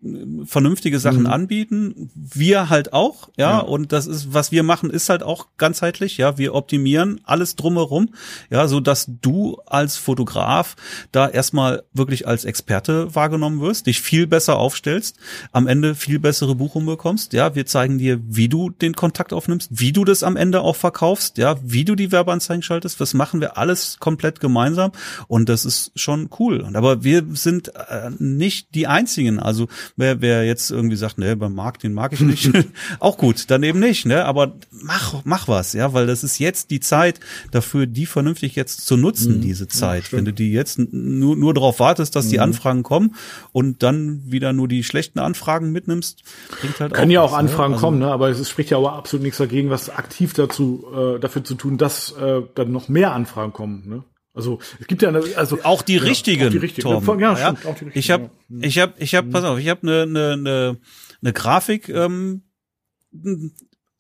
vernünftige 0.45 0.99
Sachen 0.99 1.27
anbieten, 1.27 2.11
wir 2.15 2.69
halt 2.71 2.93
auch, 2.93 3.29
ja? 3.37 3.47
Ja. 3.51 3.59
und 3.61 3.93
das 3.93 4.07
ist, 4.07 4.33
was 4.35 4.53
wir 4.53 4.63
machen, 4.63 4.91
ist 4.91 5.09
halt 5.09 5.23
auch 5.23 5.47
ganzheitlich, 5.57 6.17
ja, 6.17 6.39
wir 6.39 6.55
optimieren 6.55 7.21
alles 7.25 7.57
drumherum, 7.57 8.11
ja, 8.51 8.67
so 8.69 8.81
dass 8.81 9.07
du 9.23 9.59
als 9.67 9.97
Fotograf 9.97 10.77
da 11.13 11.29
erstmal 11.29 11.85
wirklich 11.93 12.27
als 12.27 12.45
Experte 12.45 13.15
wahrgenommen 13.15 13.61
wirst, 13.61 13.87
dich 13.87 14.01
viel 14.01 14.27
besser 14.27 14.57
aufstellst, 14.67 15.17
am 15.53 15.69
Ende 15.69 15.95
viel 15.95 16.19
bessere 16.19 16.57
Buchungen 16.57 16.87
bekommst, 16.87 17.33
ja, 17.33 17.55
wir 17.55 17.67
zeigen 17.67 17.99
dir, 17.99 18.21
wie 18.27 18.49
du 18.49 18.71
den 18.71 18.95
Kontakt 18.95 19.33
aufnimmst, 19.33 19.71
wie 19.71 19.93
du 19.93 20.05
das 20.05 20.25
am 20.25 20.37
Ende 20.37 20.61
auch 20.63 20.75
verkaufst, 20.75 21.39
ja, 21.39 21.57
wie 21.63 21.85
du 21.85 21.95
die 21.95 22.11
Werbeanzeigen 22.11 22.63
schaltest, 22.63 23.01
das 23.01 23.15
machen 23.15 23.41
wir 23.41 23.57
alles 23.57 23.99
komplett 24.01 24.41
gemeinsam 24.41 24.91
und 25.29 25.49
das 25.49 25.65
ist 25.65 25.93
schon 25.95 26.29
cool. 26.41 26.61
Und 26.61 26.75
aber 26.75 27.05
wir 27.05 27.25
sind 27.35 27.69
äh, 27.69 28.11
nicht 28.19 28.75
die 28.75 28.89
einzigen, 28.89 29.39
also 29.39 29.69
wer, 29.97 30.21
wer 30.21 30.45
jetzt 30.45 30.73
irgendwie 30.73 30.97
sagt, 30.97 31.19
ne, 31.19 31.37
beim 31.37 31.55
Markt, 31.55 31.85
den 31.85 31.95
mag 31.95 32.13
ich 32.13 32.21
nicht, 32.21 32.51
auch 32.99 33.19
gut, 33.19 33.51
dann 33.51 33.63
eben 33.63 33.79
nicht, 33.79 34.05
ne, 34.05 34.25
aber 34.25 34.55
mach, 34.71 35.23
mach 35.25 35.47
was, 35.47 35.73
ja, 35.73 35.93
weil 35.93 36.09
das 36.09 36.25
ist 36.25 36.41
jetzt 36.41 36.73
die 36.73 36.81
Zeit 36.81 37.21
dafür, 37.53 37.87
die 37.87 38.07
vernünftig 38.07 38.57
jetzt 38.57 38.87
zu 38.87 38.97
nutzen, 38.97 39.41
diese 39.41 39.69
Zeit. 39.69 40.13
Wenn 40.13 40.25
du 40.25 40.33
die 40.33 40.51
jetzt 40.53 40.79
nur, 40.79 41.37
nur 41.37 41.55
darauf 41.55 41.81
wartest, 41.81 42.17
dass 42.17 42.29
die 42.29 42.41
Anfragen 42.41 42.83
kommen 42.83 43.15
und 43.53 43.83
dann 43.83 44.23
wieder 44.27 44.53
nur 44.57 44.69
die 44.69 44.83
schlechten 44.83 45.19
Anfragen 45.19 45.71
mitnimmst, 45.73 46.23
bringt 46.61 46.81
halt 46.81 46.95
Können 46.95 47.11
auch 47.11 47.15
ja 47.15 47.21
auch 47.23 47.33
was, 47.33 47.33
ne? 47.33 47.39
Anfragen 47.39 47.71
ne? 47.71 47.77
also, 47.77 47.87
kommen, 47.87 47.99
ne? 47.99 48.09
aber 48.09 48.29
es 48.31 48.49
spricht 48.49 48.71
ja 48.71 48.79
auch 48.79 48.89
absolut 48.89 49.23
nichts 49.23 49.39
dagegen, 49.39 49.71
was 49.71 49.91
aktiv 49.91 50.33
dazu 50.33 50.87
äh, 50.95 51.21
dafür 51.21 51.45
zu 51.45 51.55
tun, 51.55 51.79
dass 51.79 52.13
äh, 52.13 52.43
dann 52.55 52.73
noch 52.73 52.89
mehr 52.89 53.13
Anfragen 53.13 53.53
kommen. 53.53 53.89
Ne? 53.89 54.05
Also 54.37 54.59
es 54.81 54.87
gibt 54.87 55.03
ja 55.03 55.09
eine, 55.09 55.23
also 55.37 55.59
auch 55.63 55.83
die 55.83 55.97
ja, 55.97 56.03
richtigen, 56.03 56.49
auch 56.49 56.51
die 56.51 56.59
richtigen. 56.59 56.89
Ja, 56.89 57.17
ja, 57.17 57.37
stimmt, 57.37 57.67
auch 57.67 57.79
die 57.79 57.85
richtigen. 57.85 57.99
Ich 57.99 58.11
habe, 58.11 58.31
ja. 58.49 58.59
ich 58.61 58.79
habe, 58.79 58.93
ich 58.99 59.15
habe, 59.15 59.29
pass 59.31 59.45
auf, 59.45 59.59
ich 59.59 59.69
habe 59.69 59.83
eine 59.83 60.03
eine 60.03 60.33
eine 60.33 60.77
eine 61.23 61.33
Grafik 61.33 61.89
ähm, 61.89 62.43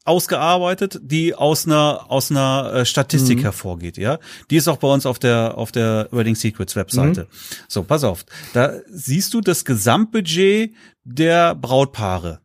ausgearbeitet, 0.07 1.01
die 1.03 1.35
aus 1.35 1.67
einer 1.67 2.07
aus 2.09 2.31
einer 2.31 2.73
äh, 2.73 2.85
Statistik 2.85 3.39
mhm. 3.39 3.43
hervorgeht, 3.43 3.97
ja. 3.97 4.19
Die 4.51 4.57
ist 4.57 4.69
auch 4.69 4.79
bei 4.79 4.89
uns 4.89 5.07
auf 5.07 5.19
der 5.19 5.59
auf 5.59 5.73
der 5.73 6.09
Wedding 6.11 6.35
Secrets 6.35 6.77
Webseite. 6.77 7.23
Mhm. 7.23 7.27
So, 7.69 7.83
pass 7.83 8.05
auf, 8.05 8.25
da 8.53 8.75
siehst 8.89 9.35
du 9.35 9.41
das 9.41 9.65
Gesamtbudget 9.65 10.75
der 11.05 11.55
Brautpaare. 11.55 12.41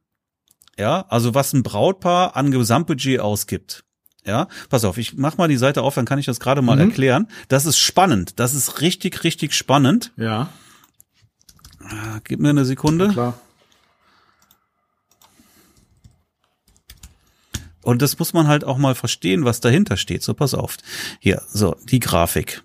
Ja, 0.78 1.06
also 1.10 1.34
was 1.34 1.54
ein 1.54 1.64
Brautpaar 1.64 2.36
an 2.36 2.52
Gesamtbudget 2.52 3.20
ausgibt. 3.20 3.84
Ja, 4.26 4.48
pass 4.70 4.86
auf, 4.86 4.98
ich 4.98 5.16
mach 5.18 5.38
mal 5.38 5.48
die 5.48 5.58
Seite 5.58 5.82
auf, 5.82 5.96
dann 5.96 6.06
kann 6.06 6.20
ich 6.20 6.28
das 6.28 6.40
gerade 6.40 6.62
mal 6.62 6.76
mhm. 6.76 6.90
erklären. 6.90 7.28
Das 7.48 7.66
ist 7.66 7.80
spannend. 7.80 8.40
Das 8.40 8.54
ist 8.54 8.82
richtig, 8.82 9.24
richtig 9.24 9.54
spannend. 9.54 10.12
Ja. 10.16 10.50
Ah, 11.84 12.20
gib 12.24 12.40
mir 12.40 12.50
eine 12.50 12.66
Sekunde. 12.66 13.06
Ja, 13.06 13.12
klar. 13.12 13.40
Und 17.84 18.02
das 18.02 18.20
muss 18.20 18.34
man 18.34 18.48
halt 18.48 18.64
auch 18.64 18.78
mal 18.78 18.96
verstehen, 18.96 19.46
was 19.46 19.60
dahinter 19.60 19.98
steht. 19.98 20.24
So, 20.24 20.34
pass 20.34 20.54
auf. 20.54 20.78
Hier, 21.20 21.42
so, 21.50 21.76
die 21.84 22.00
Grafik. 22.00 22.64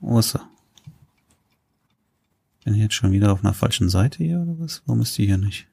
Wo 0.00 0.18
ist 0.18 0.34
er? 0.34 0.48
Bin 2.64 2.74
ich 2.74 2.80
jetzt 2.80 2.94
schon 2.94 3.12
wieder 3.12 3.32
auf 3.32 3.44
einer 3.44 3.54
falschen 3.54 3.88
Seite 3.88 4.22
hier 4.22 4.40
oder 4.40 4.58
was? 4.58 4.82
Warum 4.86 5.02
ist 5.02 5.18
die 5.18 5.26
hier 5.26 5.38
nicht? 5.38 5.66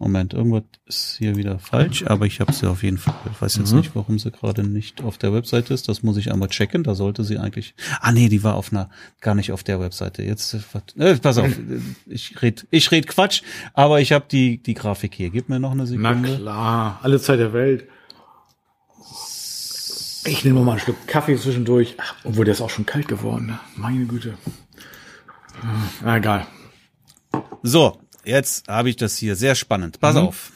Moment, 0.00 0.32
irgendwas 0.32 0.62
ist 0.86 1.16
hier 1.18 1.36
wieder 1.36 1.58
falsch, 1.58 2.06
aber 2.06 2.24
ich 2.24 2.40
habe 2.40 2.54
sie 2.54 2.66
auf 2.66 2.82
jeden 2.82 2.96
Fall. 2.96 3.12
Ich 3.30 3.42
weiß 3.42 3.56
jetzt 3.56 3.72
mhm. 3.72 3.80
nicht, 3.80 3.94
warum 3.94 4.18
sie 4.18 4.30
gerade 4.30 4.64
nicht 4.64 5.02
auf 5.02 5.18
der 5.18 5.34
Webseite 5.34 5.74
ist. 5.74 5.90
Das 5.90 6.02
muss 6.02 6.16
ich 6.16 6.32
einmal 6.32 6.48
checken. 6.48 6.84
Da 6.84 6.94
sollte 6.94 7.22
sie 7.22 7.36
eigentlich. 7.36 7.74
Ah 8.00 8.10
nee, 8.10 8.30
die 8.30 8.42
war 8.42 8.54
auf 8.54 8.72
einer, 8.72 8.88
gar 9.20 9.34
nicht 9.34 9.52
auf 9.52 9.62
der 9.62 9.78
Webseite. 9.78 10.22
Jetzt, 10.22 10.56
äh, 10.96 11.16
pass 11.16 11.36
auf, 11.36 11.50
ich 12.06 12.40
red, 12.40 12.66
ich 12.70 12.90
red 12.90 13.08
Quatsch, 13.08 13.42
aber 13.74 14.00
ich 14.00 14.12
habe 14.12 14.24
die 14.30 14.56
die 14.62 14.72
Grafik 14.72 15.14
hier. 15.14 15.28
Gib 15.28 15.50
mir 15.50 15.60
noch 15.60 15.72
eine 15.72 15.86
Sekunde. 15.86 16.30
Na 16.30 16.36
klar, 16.36 17.00
alle 17.02 17.20
Zeit 17.20 17.38
der 17.38 17.52
Welt. 17.52 17.86
Ich 20.24 20.46
nehme 20.46 20.62
mal 20.62 20.72
einen 20.72 20.80
Schluck 20.80 21.06
Kaffee 21.06 21.36
zwischendurch, 21.36 21.96
Ach, 21.98 22.14
obwohl 22.24 22.46
der 22.46 22.54
ist 22.54 22.62
auch 22.62 22.70
schon 22.70 22.86
kalt 22.86 23.06
geworden. 23.06 23.48
Ne? 23.48 23.60
Meine 23.76 24.06
Güte. 24.06 24.38
Ah, 26.02 26.16
egal. 26.16 26.46
So, 27.62 27.98
jetzt 28.24 28.68
habe 28.68 28.90
ich 28.90 28.96
das 28.96 29.16
hier 29.16 29.36
sehr 29.36 29.54
spannend. 29.54 30.00
Pass 30.00 30.14
mhm. 30.14 30.22
auf. 30.22 30.52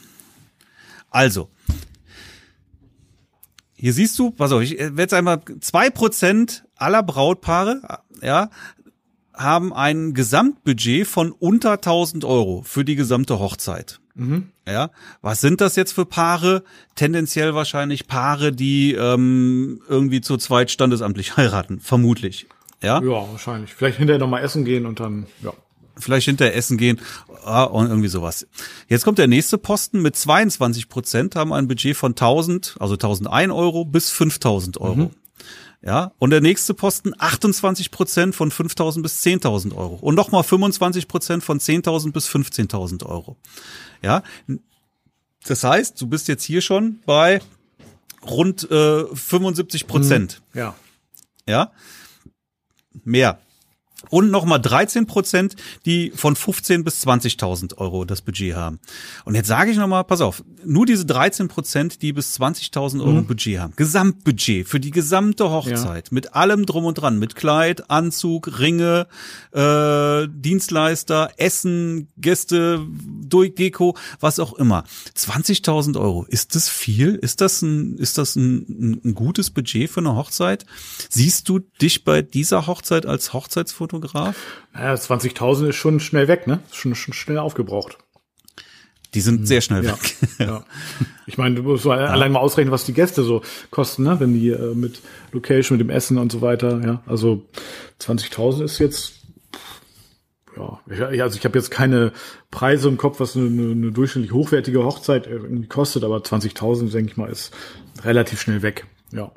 Also, 1.09 1.49
hier 3.75 3.93
siehst 3.93 4.17
du, 4.19 4.31
pass 4.31 4.51
auf, 4.51 4.61
ich 4.61 4.77
werde 4.77 5.01
jetzt 5.01 5.13
einmal, 5.13 5.41
zwei 5.61 5.89
Prozent 5.89 6.65
aller 6.75 7.03
Brautpaare, 7.03 8.01
ja, 8.21 8.49
haben 9.33 9.73
ein 9.73 10.13
Gesamtbudget 10.13 11.07
von 11.07 11.31
unter 11.31 11.73
1000 11.73 12.25
Euro 12.25 12.63
für 12.63 12.85
die 12.85 12.95
gesamte 12.95 13.39
Hochzeit. 13.39 13.99
Mhm. 14.15 14.49
Ja, 14.67 14.91
was 15.21 15.41
sind 15.41 15.61
das 15.61 15.75
jetzt 15.75 15.91
für 15.91 16.05
Paare? 16.05 16.63
Tendenziell 16.95 17.53
wahrscheinlich 17.53 18.07
Paare, 18.07 18.53
die 18.53 18.93
ähm, 18.93 19.81
irgendwie 19.87 20.21
zu 20.21 20.37
zweit 20.37 20.71
standesamtlich 20.71 21.37
heiraten, 21.37 21.79
vermutlich. 21.79 22.47
Ja, 22.81 23.01
ja 23.01 23.31
wahrscheinlich. 23.31 23.73
Vielleicht 23.73 23.97
hinterher 23.97 24.19
noch 24.19 24.29
mal 24.29 24.39
essen 24.39 24.65
gehen 24.65 24.85
und 24.85 24.99
dann, 24.99 25.27
ja 25.43 25.53
vielleicht 25.97 26.25
hinterher 26.25 26.55
essen 26.55 26.77
gehen 26.77 26.99
ah, 27.43 27.63
und 27.63 27.87
irgendwie 27.87 28.07
sowas. 28.07 28.47
Jetzt 28.87 29.03
kommt 29.05 29.17
der 29.17 29.27
nächste 29.27 29.57
Posten 29.57 30.01
mit 30.01 30.15
22 30.15 30.89
Prozent, 30.89 31.35
haben 31.35 31.53
ein 31.53 31.67
Budget 31.67 31.95
von 31.95 32.11
1000, 32.11 32.75
also 32.79 32.95
1001 32.95 33.53
Euro 33.53 33.85
bis 33.85 34.11
5000 34.11 34.79
Euro. 34.79 34.95
Mhm. 34.95 35.09
Ja, 35.81 36.13
und 36.17 36.31
der 36.31 36.41
nächste 36.41 36.73
Posten 36.73 37.13
28 37.15 37.91
Prozent 37.91 38.35
von 38.35 38.49
5000 38.49 39.03
bis 39.03 39.21
10.000 39.21 39.75
Euro 39.75 39.95
und 39.95 40.15
nochmal 40.15 40.43
25 40.43 41.07
Prozent 41.07 41.43
von 41.43 41.59
10.000 41.59 42.11
bis 42.11 42.27
15.000 42.27 43.05
Euro. 43.05 43.37
Ja, 44.01 44.23
das 45.45 45.63
heißt, 45.63 46.01
du 46.01 46.07
bist 46.07 46.27
jetzt 46.27 46.43
hier 46.43 46.61
schon 46.61 46.99
bei 47.05 47.39
rund 48.25 48.69
äh, 48.71 49.05
75 49.13 49.85
Prozent. 49.85 50.41
Mhm. 50.53 50.59
Ja. 50.59 50.75
Ja, 51.47 51.71
mehr 53.03 53.39
und 54.09 54.31
nochmal 54.31 54.59
13 54.59 55.07
Prozent, 55.07 55.55
die 55.85 56.11
von 56.15 56.35
15 56.35 56.83
bis 56.83 57.05
20.000 57.05 57.77
Euro 57.77 58.05
das 58.05 58.21
Budget 58.21 58.55
haben. 58.55 58.79
Und 59.25 59.35
jetzt 59.35 59.47
sage 59.47 59.71
ich 59.71 59.77
nochmal, 59.77 60.03
pass 60.03 60.21
auf, 60.21 60.43
nur 60.65 60.85
diese 60.85 61.05
13 61.05 61.47
Prozent, 61.47 62.01
die 62.01 62.13
bis 62.13 62.39
20.000 62.39 62.99
Euro 63.01 63.21
mhm. 63.21 63.27
Budget 63.27 63.59
haben, 63.59 63.73
Gesamtbudget 63.75 64.67
für 64.67 64.79
die 64.79 64.91
gesamte 64.91 65.49
Hochzeit, 65.49 66.07
ja. 66.07 66.13
mit 66.13 66.33
allem 66.35 66.65
drum 66.65 66.85
und 66.85 66.95
dran, 66.95 67.19
mit 67.19 67.35
Kleid, 67.35 67.89
Anzug, 67.89 68.59
Ringe, 68.59 69.07
äh, 69.51 70.27
Dienstleister, 70.29 71.31
Essen, 71.37 72.07
Gäste, 72.17 72.85
Deko, 73.31 73.95
was 74.19 74.39
auch 74.39 74.53
immer. 74.53 74.83
20.000 75.15 75.99
Euro, 75.99 76.25
ist 76.25 76.55
das 76.55 76.69
viel? 76.69 77.15
Ist 77.15 77.41
das 77.41 77.61
ein, 77.61 77.97
ist 77.97 78.17
das 78.17 78.35
ein, 78.35 79.01
ein 79.03 79.15
gutes 79.15 79.49
Budget 79.49 79.89
für 79.89 79.99
eine 79.99 80.15
Hochzeit? 80.15 80.65
Siehst 81.09 81.49
du 81.49 81.59
dich 81.59 82.03
bei 82.03 82.21
dieser 82.21 82.67
Hochzeit 82.67 83.05
als 83.05 83.33
Hochzeitsfoto 83.33 83.94
Fotograf? 83.95 84.35
Naja, 84.73 84.93
20.000 84.93 85.69
ist 85.69 85.75
schon 85.75 85.99
schnell 85.99 86.27
weg, 86.27 86.47
ne? 86.47 86.59
Schon, 86.71 86.95
schon 86.95 87.13
schnell 87.13 87.37
aufgebraucht. 87.37 87.97
Die 89.13 89.21
sind 89.21 89.47
sehr 89.47 89.61
schnell 89.61 89.85
ja, 89.85 89.93
weg. 89.93 90.15
ja. 90.39 90.65
Ich 91.25 91.37
meine, 91.37 91.55
du 91.55 91.63
musst 91.63 91.85
ja. 91.85 91.91
allein 91.91 92.33
mal 92.33 92.39
ausrechnen, 92.39 92.71
was 92.71 92.85
die 92.85 92.93
Gäste 92.93 93.23
so 93.23 93.41
kosten, 93.71 94.03
ne? 94.03 94.19
Wenn 94.19 94.33
die 94.33 94.49
äh, 94.49 94.75
mit 94.75 95.01
Location, 95.31 95.77
mit 95.77 95.87
dem 95.87 95.89
Essen 95.89 96.17
und 96.17 96.31
so 96.31 96.41
weiter, 96.41 96.81
ja. 96.85 97.01
Also 97.05 97.45
20.000 98.01 98.63
ist 98.63 98.79
jetzt 98.79 99.13
ja, 100.57 100.79
also 100.87 101.37
ich 101.37 101.45
habe 101.45 101.57
jetzt 101.57 101.69
keine 101.69 102.13
Preise 102.49 102.87
im 102.87 102.97
Kopf, 102.97 103.19
was 103.19 103.35
eine, 103.35 103.71
eine 103.71 103.91
durchschnittlich 103.91 104.31
hochwertige 104.31 104.85
Hochzeit 104.85 105.27
irgendwie 105.27 105.67
kostet, 105.67 106.05
aber 106.05 106.17
20.000, 106.17 106.91
denke 106.91 107.11
ich 107.11 107.17
mal, 107.17 107.29
ist 107.29 107.53
relativ 108.03 108.39
schnell 108.39 108.61
weg. 108.61 108.87
Ja. 109.11 109.31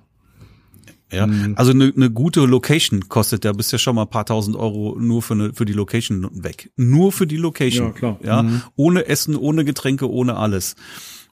Ja, 1.10 1.26
mhm. 1.26 1.54
also 1.56 1.70
eine, 1.70 1.92
eine 1.94 2.10
gute 2.10 2.40
Location 2.44 3.08
kostet 3.08 3.44
ja 3.44 3.52
bist 3.52 3.72
ja 3.72 3.78
schon 3.78 3.94
mal 3.94 4.02
ein 4.02 4.10
paar 4.10 4.26
tausend 4.26 4.56
Euro 4.56 4.96
nur 5.00 5.22
für 5.22 5.34
eine, 5.34 5.54
für 5.54 5.64
die 5.64 5.72
Location 5.72 6.28
weg. 6.44 6.70
Nur 6.76 7.12
für 7.12 7.26
die 7.26 7.38
Location. 7.38 7.86
Ja, 7.88 7.92
klar. 7.92 8.18
Ja, 8.22 8.42
mhm. 8.42 8.62
ohne 8.76 9.06
Essen, 9.06 9.34
ohne 9.34 9.64
Getränke, 9.64 10.10
ohne 10.10 10.36
alles. 10.36 10.76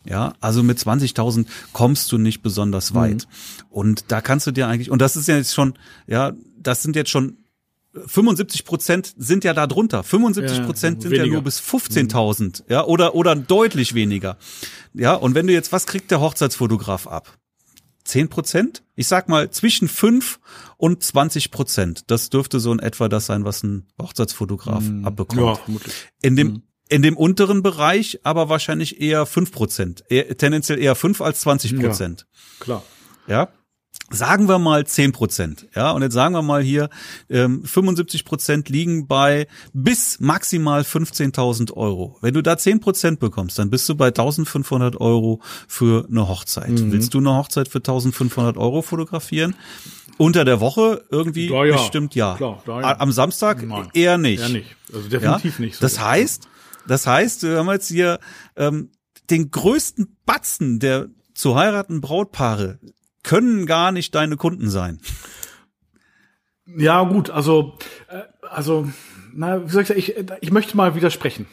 Ja, 0.08 0.34
also 0.40 0.62
mit 0.62 0.78
20.000 0.78 1.46
kommst 1.72 2.10
du 2.12 2.18
nicht 2.18 2.42
besonders 2.42 2.92
mhm. 2.92 2.96
weit. 2.96 3.26
Mhm. 3.26 3.66
Und 3.70 4.04
da 4.08 4.20
kannst 4.20 4.46
du 4.46 4.52
dir 4.52 4.66
eigentlich, 4.68 4.90
und 4.90 5.02
das 5.02 5.16
ist 5.16 5.28
ja 5.28 5.36
jetzt 5.36 5.54
schon, 5.54 5.74
ja, 6.06 6.32
das 6.58 6.82
sind 6.82 6.96
jetzt 6.96 7.10
schon 7.10 7.38
75 8.06 8.64
Prozent 8.64 9.14
sind 9.16 9.44
ja 9.44 9.54
da 9.54 9.66
drunter. 9.66 10.02
75 10.02 10.64
Prozent 10.64 11.02
ja, 11.02 11.10
sind 11.10 11.18
ja 11.18 11.26
nur 11.26 11.42
bis 11.42 11.60
15.000, 11.60 12.64
ja, 12.68 12.84
oder, 12.84 13.14
oder 13.14 13.34
deutlich 13.34 13.94
weniger. 13.94 14.36
Ja, 14.92 15.14
und 15.14 15.34
wenn 15.34 15.46
du 15.46 15.52
jetzt, 15.52 15.72
was 15.72 15.86
kriegt 15.86 16.10
der 16.10 16.20
Hochzeitsfotograf 16.20 17.06
ab? 17.06 17.38
10 18.06 18.28
Prozent? 18.28 18.82
Ich 18.94 19.08
sag 19.08 19.28
mal 19.28 19.50
zwischen 19.50 19.88
5 19.88 20.40
und 20.76 21.02
20 21.02 21.50
Prozent. 21.50 22.10
Das 22.10 22.30
dürfte 22.30 22.60
so 22.60 22.72
in 22.72 22.78
etwa 22.78 23.08
das 23.08 23.26
sein, 23.26 23.44
was 23.44 23.62
ein 23.62 23.86
Hochzeitsfotograf 24.00 24.82
mm, 24.82 25.04
abbekommt. 25.04 25.40
Ja, 25.40 25.54
vermutlich. 25.54 25.94
In 26.22 26.36
dem, 26.36 26.48
mm. 26.48 26.62
in 26.88 27.02
dem 27.02 27.16
unteren 27.16 27.62
Bereich 27.62 28.20
aber 28.22 28.48
wahrscheinlich 28.48 29.00
eher 29.00 29.26
5 29.26 29.52
Prozent. 29.52 30.04
Tendenziell 30.08 30.78
eher 30.78 30.94
5 30.94 31.20
als 31.20 31.40
20 31.40 31.78
Prozent. 31.78 32.26
Ja, 32.30 32.64
klar. 32.64 32.82
Ja 33.26 33.48
sagen 34.10 34.48
wir 34.48 34.58
mal 34.58 34.86
10 34.86 35.12
Prozent, 35.12 35.66
ja, 35.74 35.90
und 35.90 36.02
jetzt 36.02 36.14
sagen 36.14 36.34
wir 36.34 36.42
mal 36.42 36.62
hier, 36.62 36.88
ähm, 37.28 37.64
75 37.64 38.24
Prozent 38.24 38.68
liegen 38.68 39.06
bei 39.06 39.46
bis 39.72 40.20
maximal 40.20 40.82
15.000 40.82 41.72
Euro. 41.72 42.16
Wenn 42.20 42.34
du 42.34 42.42
da 42.42 42.56
10 42.56 42.80
Prozent 42.80 43.20
bekommst, 43.20 43.58
dann 43.58 43.70
bist 43.70 43.88
du 43.88 43.94
bei 43.96 44.08
1.500 44.08 44.96
Euro 44.98 45.40
für 45.66 46.06
eine 46.08 46.28
Hochzeit. 46.28 46.70
Mhm. 46.70 46.92
Willst 46.92 47.14
du 47.14 47.18
eine 47.18 47.34
Hochzeit 47.34 47.68
für 47.68 47.78
1.500 47.78 48.56
Euro 48.56 48.82
fotografieren? 48.82 49.54
Unter 50.18 50.44
der 50.44 50.60
Woche 50.60 51.04
irgendwie 51.10 51.50
ja, 51.50 51.64
ja. 51.64 51.76
bestimmt 51.76 52.14
ja. 52.14 52.36
Klar, 52.36 52.62
ja. 52.66 53.00
Am 53.00 53.12
Samstag 53.12 53.62
Nein, 53.66 53.88
eher 53.92 54.16
nicht. 54.16 54.40
Eher 54.40 54.48
nicht. 54.48 54.76
Also 54.92 55.08
definitiv 55.08 55.58
nicht. 55.58 55.76
So 55.76 55.80
das 55.82 56.00
heißt, 56.00 56.48
das 56.86 57.06
heißt, 57.06 57.42
wir 57.42 57.58
haben 57.58 57.68
jetzt 57.68 57.88
hier 57.88 58.18
ähm, 58.56 58.90
den 59.28 59.50
größten 59.50 60.16
Batzen 60.24 60.78
der 60.78 61.08
zu 61.34 61.54
heiraten 61.54 62.00
Brautpaare 62.00 62.78
können 63.26 63.66
gar 63.66 63.92
nicht 63.92 64.14
deine 64.14 64.36
Kunden 64.36 64.70
sein. 64.70 65.00
Ja, 66.66 67.02
gut, 67.02 67.28
also, 67.30 67.74
äh, 68.08 68.22
also, 68.48 68.88
na, 69.34 69.66
wie 69.66 69.70
soll 69.70 69.82
ich 69.82 69.88
sagen, 69.88 70.00
ich, 70.00 70.14
ich 70.40 70.52
möchte 70.52 70.76
mal 70.76 70.94
widersprechen. 70.94 71.46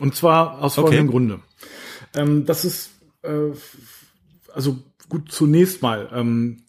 Und 0.00 0.14
zwar 0.14 0.62
aus 0.62 0.76
folgendem 0.76 1.08
okay. 1.08 1.10
Grunde. 1.10 1.40
Ähm, 2.14 2.46
das 2.46 2.64
ist, 2.64 2.90
äh, 3.22 3.50
also 4.54 4.78
gut, 5.08 5.32
zunächst 5.32 5.82
mal, 5.82 6.08
ähm, 6.12 6.62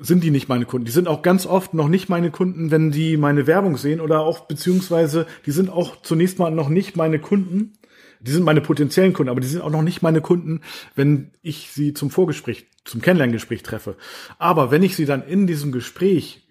sind 0.00 0.24
die 0.24 0.30
nicht 0.30 0.48
meine 0.48 0.64
Kunden. 0.64 0.86
Die 0.86 0.92
sind 0.92 1.08
auch 1.08 1.22
ganz 1.22 1.46
oft 1.46 1.74
noch 1.74 1.88
nicht 1.88 2.08
meine 2.08 2.30
Kunden, 2.30 2.70
wenn 2.70 2.90
die 2.90 3.16
meine 3.16 3.46
Werbung 3.46 3.76
sehen 3.76 4.00
oder 4.00 4.20
auch 4.20 4.40
beziehungsweise 4.40 5.26
die 5.46 5.52
sind 5.52 5.70
auch 5.70 6.02
zunächst 6.02 6.38
mal 6.38 6.50
noch 6.50 6.68
nicht 6.68 6.96
meine 6.96 7.20
Kunden. 7.20 7.74
Die 8.20 8.30
sind 8.30 8.44
meine 8.44 8.60
potenziellen 8.60 9.12
Kunden, 9.12 9.30
aber 9.30 9.40
die 9.40 9.46
sind 9.46 9.62
auch 9.62 9.70
noch 9.70 9.82
nicht 9.82 10.02
meine 10.02 10.20
Kunden, 10.20 10.60
wenn 10.94 11.30
ich 11.42 11.70
sie 11.72 11.94
zum 11.94 12.10
Vorgespräch, 12.10 12.66
zum 12.84 13.00
Kennenlerngespräch 13.00 13.62
treffe. 13.62 13.96
Aber 14.38 14.70
wenn 14.70 14.82
ich 14.82 14.96
sie 14.96 15.06
dann 15.06 15.26
in 15.26 15.46
diesem 15.46 15.72
Gespräch 15.72 16.48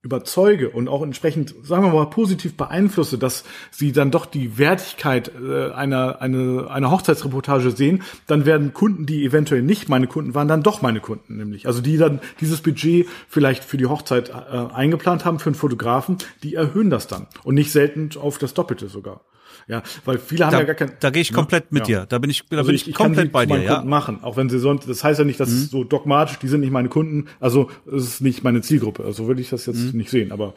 überzeuge 0.00 0.70
und 0.70 0.88
auch 0.88 1.02
entsprechend, 1.02 1.54
sagen 1.64 1.82
wir 1.82 1.92
mal, 1.92 2.06
positiv 2.06 2.56
beeinflusse, 2.56 3.18
dass 3.18 3.42
sie 3.72 3.90
dann 3.90 4.12
doch 4.12 4.26
die 4.26 4.56
Wertigkeit 4.56 5.32
äh, 5.34 5.70
einer, 5.72 6.22
eine, 6.22 6.70
einer 6.70 6.90
Hochzeitsreportage 6.92 7.72
sehen, 7.72 8.02
dann 8.28 8.46
werden 8.46 8.72
Kunden, 8.72 9.06
die 9.06 9.24
eventuell 9.24 9.62
nicht 9.62 9.88
meine 9.88 10.06
Kunden 10.06 10.34
waren, 10.34 10.46
dann 10.46 10.62
doch 10.62 10.82
meine 10.82 11.00
Kunden, 11.00 11.36
nämlich. 11.36 11.66
Also 11.66 11.82
die 11.82 11.96
dann 11.96 12.20
dieses 12.40 12.60
Budget 12.60 13.08
vielleicht 13.28 13.64
für 13.64 13.76
die 13.76 13.86
Hochzeit 13.86 14.30
äh, 14.30 14.32
eingeplant 14.32 15.24
haben, 15.24 15.40
für 15.40 15.50
einen 15.50 15.56
Fotografen, 15.56 16.18
die 16.44 16.54
erhöhen 16.54 16.90
das 16.90 17.08
dann. 17.08 17.26
Und 17.42 17.56
nicht 17.56 17.72
selten 17.72 18.10
auf 18.18 18.38
das 18.38 18.54
Doppelte 18.54 18.88
sogar. 18.88 19.22
Ja, 19.66 19.82
weil 20.04 20.18
viele 20.18 20.46
haben 20.46 20.52
da, 20.52 20.58
ja 20.60 20.64
gar 20.64 20.74
kein. 20.74 20.92
Da 21.00 21.10
gehe 21.10 21.22
ich 21.22 21.32
komplett 21.32 21.64
ja, 21.64 21.68
mit 21.70 21.88
ja. 21.88 22.00
dir. 22.00 22.06
Da 22.06 22.18
bin 22.18 22.30
ich, 22.30 22.44
da 22.48 22.58
also 22.58 22.68
bin 22.68 22.76
ich, 22.76 22.88
ich 22.88 22.94
komplett 22.94 23.32
bei 23.32 23.46
dir. 23.46 23.62
Ja. 23.62 23.82
machen, 23.82 24.22
auch 24.22 24.36
wenn 24.36 24.48
sie 24.48 24.58
sonst. 24.58 24.88
Das 24.88 25.04
heißt 25.04 25.18
ja 25.18 25.24
nicht, 25.24 25.40
dass 25.40 25.50
mhm. 25.50 25.68
so 25.70 25.84
dogmatisch. 25.84 26.38
Die 26.38 26.48
sind 26.48 26.60
nicht 26.60 26.72
meine 26.72 26.88
Kunden. 26.88 27.26
Also 27.40 27.70
es 27.86 28.04
ist 28.04 28.20
nicht 28.20 28.44
meine 28.44 28.62
Zielgruppe. 28.62 29.04
Also 29.04 29.26
würde 29.26 29.40
ich 29.40 29.50
das 29.50 29.66
jetzt 29.66 29.92
mhm. 29.92 29.98
nicht 29.98 30.10
sehen. 30.10 30.32
Aber 30.32 30.54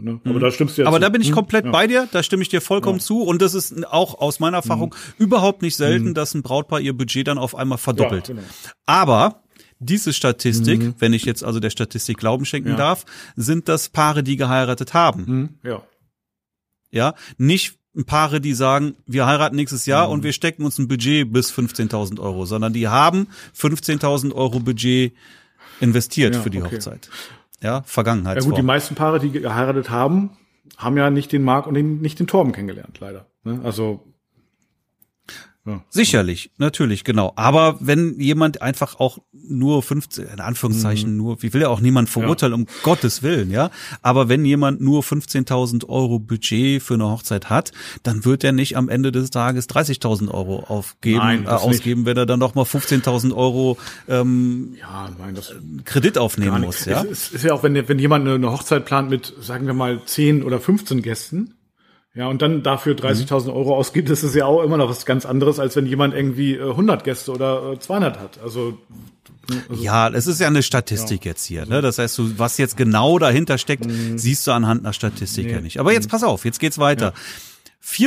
Ne? 0.00 0.20
Aber 0.24 0.34
mhm. 0.34 0.40
da 0.40 0.50
stimmst 0.52 0.78
du 0.78 0.82
ja 0.82 0.88
Aber 0.88 0.98
zu. 0.98 1.00
da 1.00 1.08
bin 1.08 1.20
ich 1.20 1.28
hm? 1.28 1.34
komplett 1.34 1.64
ja. 1.64 1.70
bei 1.72 1.88
dir, 1.88 2.08
da 2.12 2.22
stimme 2.22 2.42
ich 2.42 2.48
dir 2.48 2.60
vollkommen 2.60 2.98
ja. 2.98 3.04
zu. 3.04 3.22
Und 3.22 3.42
das 3.42 3.54
ist 3.54 3.84
auch 3.88 4.20
aus 4.20 4.38
meiner 4.38 4.58
Erfahrung 4.58 4.94
mhm. 4.94 5.24
überhaupt 5.24 5.62
nicht 5.62 5.76
selten, 5.76 6.10
mhm. 6.10 6.14
dass 6.14 6.34
ein 6.34 6.42
Brautpaar 6.42 6.80
ihr 6.80 6.96
Budget 6.96 7.26
dann 7.26 7.36
auf 7.36 7.56
einmal 7.56 7.78
verdoppelt. 7.78 8.28
Ja, 8.28 8.34
genau. 8.34 8.46
Aber 8.86 9.42
diese 9.80 10.12
Statistik, 10.12 10.80
mhm. 10.80 10.94
wenn 10.98 11.12
ich 11.12 11.24
jetzt 11.24 11.44
also 11.44 11.58
der 11.58 11.70
Statistik 11.70 12.18
Glauben 12.18 12.44
schenken 12.44 12.76
darf, 12.76 13.04
sind 13.36 13.68
das 13.68 13.88
Paare, 13.88 14.22
die 14.22 14.36
geheiratet 14.36 14.94
haben. 14.94 15.24
Mhm. 15.26 15.48
Ja. 15.64 15.82
Ja, 16.90 17.14
nicht 17.36 17.77
Paare, 18.04 18.40
die 18.40 18.54
sagen, 18.54 18.94
wir 19.06 19.26
heiraten 19.26 19.56
nächstes 19.56 19.86
Jahr 19.86 20.06
mhm. 20.06 20.14
und 20.14 20.22
wir 20.24 20.32
stecken 20.32 20.64
uns 20.64 20.78
ein 20.78 20.88
Budget 20.88 21.32
bis 21.32 21.52
15.000 21.52 22.20
Euro, 22.20 22.44
sondern 22.44 22.72
die 22.72 22.88
haben 22.88 23.28
15.000 23.56 24.34
Euro 24.34 24.60
Budget 24.60 25.12
investiert 25.80 26.34
ja, 26.34 26.40
für 26.40 26.50
die 26.50 26.62
okay. 26.62 26.76
Hochzeit. 26.76 27.10
Ja, 27.62 27.82
Vergangenheit. 27.82 28.36
Ja 28.36 28.48
gut, 28.48 28.56
die 28.56 28.62
meisten 28.62 28.94
Paare, 28.94 29.18
die 29.18 29.30
geheiratet 29.30 29.90
haben, 29.90 30.30
haben 30.76 30.96
ja 30.96 31.10
nicht 31.10 31.32
den 31.32 31.42
Marc 31.42 31.66
und 31.66 31.74
den, 31.74 32.00
nicht 32.00 32.18
den 32.20 32.26
Torben 32.26 32.52
kennengelernt, 32.52 32.98
leider. 33.00 33.26
Ne? 33.44 33.60
Also 33.64 34.04
ja. 35.68 35.84
Sicherlich, 35.90 36.50
natürlich, 36.58 37.04
genau. 37.04 37.32
Aber 37.36 37.76
wenn 37.80 38.18
jemand 38.18 38.62
einfach 38.62 38.98
auch 38.98 39.18
nur 39.32 39.82
15, 39.82 40.26
in 40.26 40.40
Anführungszeichen 40.40 41.12
mhm. 41.12 41.16
nur, 41.16 41.42
wie 41.42 41.52
will 41.52 41.62
ja 41.62 41.68
auch 41.68 41.80
niemand 41.80 42.08
verurteilen, 42.08 42.52
ja. 42.52 42.58
um 42.58 42.66
Gottes 42.82 43.22
Willen, 43.22 43.50
ja. 43.50 43.70
Aber 44.02 44.28
wenn 44.28 44.44
jemand 44.44 44.80
nur 44.80 45.02
15.000 45.02 45.88
Euro 45.88 46.18
Budget 46.18 46.82
für 46.82 46.94
eine 46.94 47.04
Hochzeit 47.04 47.50
hat, 47.50 47.72
dann 48.02 48.24
wird 48.24 48.44
er 48.44 48.52
nicht 48.52 48.76
am 48.76 48.88
Ende 48.88 49.12
des 49.12 49.30
Tages 49.30 49.68
30.000 49.68 50.30
Euro 50.30 50.60
aufgeben, 50.60 51.18
nein, 51.18 51.44
äh, 51.44 51.48
ausgeben, 51.48 52.00
nicht. 52.00 52.06
wenn 52.10 52.16
er 52.16 52.26
dann 52.26 52.38
noch 52.38 52.54
mal 52.54 52.64
15.000 52.64 53.34
Euro 53.34 53.78
ähm, 54.08 54.74
ja, 54.80 55.10
nein, 55.18 55.34
das 55.34 55.54
Kredit 55.84 56.18
aufnehmen 56.18 56.62
muss, 56.62 56.84
ja. 56.84 57.02
Es 57.02 57.10
ist, 57.10 57.32
ist 57.34 57.44
ja 57.44 57.52
auch, 57.52 57.62
wenn, 57.62 57.88
wenn 57.88 57.98
jemand 57.98 58.26
eine 58.26 58.50
Hochzeit 58.50 58.84
plant 58.84 59.10
mit, 59.10 59.34
sagen 59.40 59.66
wir 59.66 59.74
mal, 59.74 60.00
10 60.04 60.42
oder 60.42 60.60
15 60.60 61.02
Gästen, 61.02 61.54
ja, 62.18 62.26
und 62.26 62.42
dann 62.42 62.64
dafür 62.64 62.96
30.000 62.96 63.44
mhm. 63.44 63.50
Euro 63.50 63.76
ausgibt, 63.76 64.10
das 64.10 64.24
ist 64.24 64.34
ja 64.34 64.44
auch 64.44 64.64
immer 64.64 64.76
noch 64.76 64.90
was 64.90 65.06
ganz 65.06 65.24
anderes, 65.24 65.60
als 65.60 65.76
wenn 65.76 65.86
jemand 65.86 66.14
irgendwie 66.14 66.60
100 66.60 67.00
äh, 67.00 67.04
Gäste 67.04 67.30
oder 67.30 67.78
200 67.78 68.16
äh, 68.16 68.18
hat. 68.18 68.40
Also, 68.42 68.76
also 69.68 69.80
ja, 69.80 70.08
es 70.08 70.26
ist 70.26 70.40
ja 70.40 70.48
eine 70.48 70.64
Statistik 70.64 71.24
ja. 71.24 71.30
jetzt 71.30 71.44
hier. 71.44 71.64
Ne? 71.66 71.80
Das 71.80 71.98
heißt, 71.98 72.18
du, 72.18 72.36
was 72.36 72.58
jetzt 72.58 72.76
genau 72.76 73.20
dahinter 73.20 73.56
steckt, 73.56 73.86
mhm. 73.86 74.18
siehst 74.18 74.48
du 74.48 74.50
anhand 74.50 74.84
einer 74.84 74.92
Statistik 74.92 75.46
nee. 75.46 75.52
ja 75.52 75.60
nicht. 75.60 75.78
Aber 75.78 75.92
jetzt 75.92 76.06
mhm. 76.06 76.10
pass 76.10 76.24
auf, 76.24 76.44
jetzt 76.44 76.58
geht's 76.58 76.78
weiter. 76.78 77.12
Ja. 77.14 77.20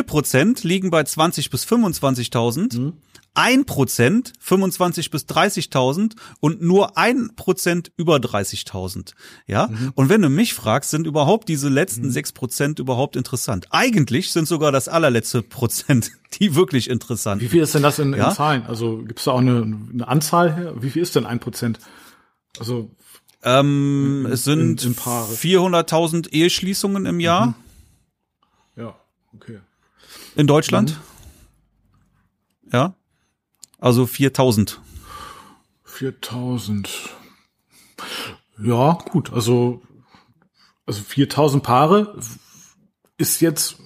Prozent 0.03 0.63
liegen 0.63 0.89
bei 0.89 1.03
20 1.03 1.49
bis 1.49 1.65
25.000. 1.65 2.79
Mhm 2.79 2.93
ein 3.33 3.65
Prozent 3.65 4.33
25 4.39 5.09
bis 5.09 5.25
30.000 5.25 6.15
und 6.39 6.61
nur 6.61 6.97
ein 6.97 7.31
Prozent 7.35 7.91
über 7.95 8.17
30.000. 8.17 9.13
Ja. 9.47 9.67
Mhm. 9.67 9.91
Und 9.95 10.09
wenn 10.09 10.21
du 10.21 10.29
mich 10.29 10.53
fragst, 10.53 10.89
sind 10.89 11.07
überhaupt 11.07 11.47
diese 11.47 11.69
letzten 11.69 12.07
mhm. 12.07 12.11
sechs 12.11 12.31
mhm. 12.31 12.35
Prozent 12.35 12.79
überhaupt 12.79 13.15
interessant? 13.15 13.67
Eigentlich 13.71 14.31
sind 14.31 14.47
sogar 14.47 14.71
das 14.71 14.89
allerletzte 14.89 15.41
Prozent 15.41 16.11
die 16.39 16.55
wirklich 16.55 16.89
interessant. 16.89 17.41
Wie 17.41 17.47
viel 17.47 17.61
ist 17.61 17.73
denn 17.73 17.83
das 17.83 17.99
in, 17.99 18.13
ja? 18.13 18.29
in 18.29 18.35
Zahlen? 18.35 18.63
Also 18.63 18.97
gibt 18.97 19.19
es 19.19 19.25
da 19.25 19.31
auch 19.31 19.39
eine, 19.39 19.61
eine 19.93 20.07
Anzahl? 20.07 20.75
Wie 20.79 20.89
viel 20.89 21.01
ist 21.01 21.15
denn 21.15 21.25
ein 21.25 21.39
Prozent? 21.39 21.79
Also 22.59 22.91
ähm, 23.43 24.25
in, 24.25 24.31
es 24.31 24.43
sind 24.43 24.81
400.000 24.81 26.29
Eheschließungen 26.29 27.05
im 27.05 27.19
Jahr. 27.21 27.47
Mhm. 27.47 27.55
Okay. 29.33 29.59
In 30.35 30.47
Deutschland. 30.47 30.99
Mhm. 32.63 32.69
Ja. 32.73 32.95
Also 33.79 34.05
4000. 34.05 34.79
4000. 35.83 37.09
Ja, 38.63 38.93
gut, 39.09 39.33
also, 39.33 39.81
also 40.85 41.01
4000 41.01 41.63
Paare 41.63 42.15
ist 43.17 43.41
jetzt 43.41 43.77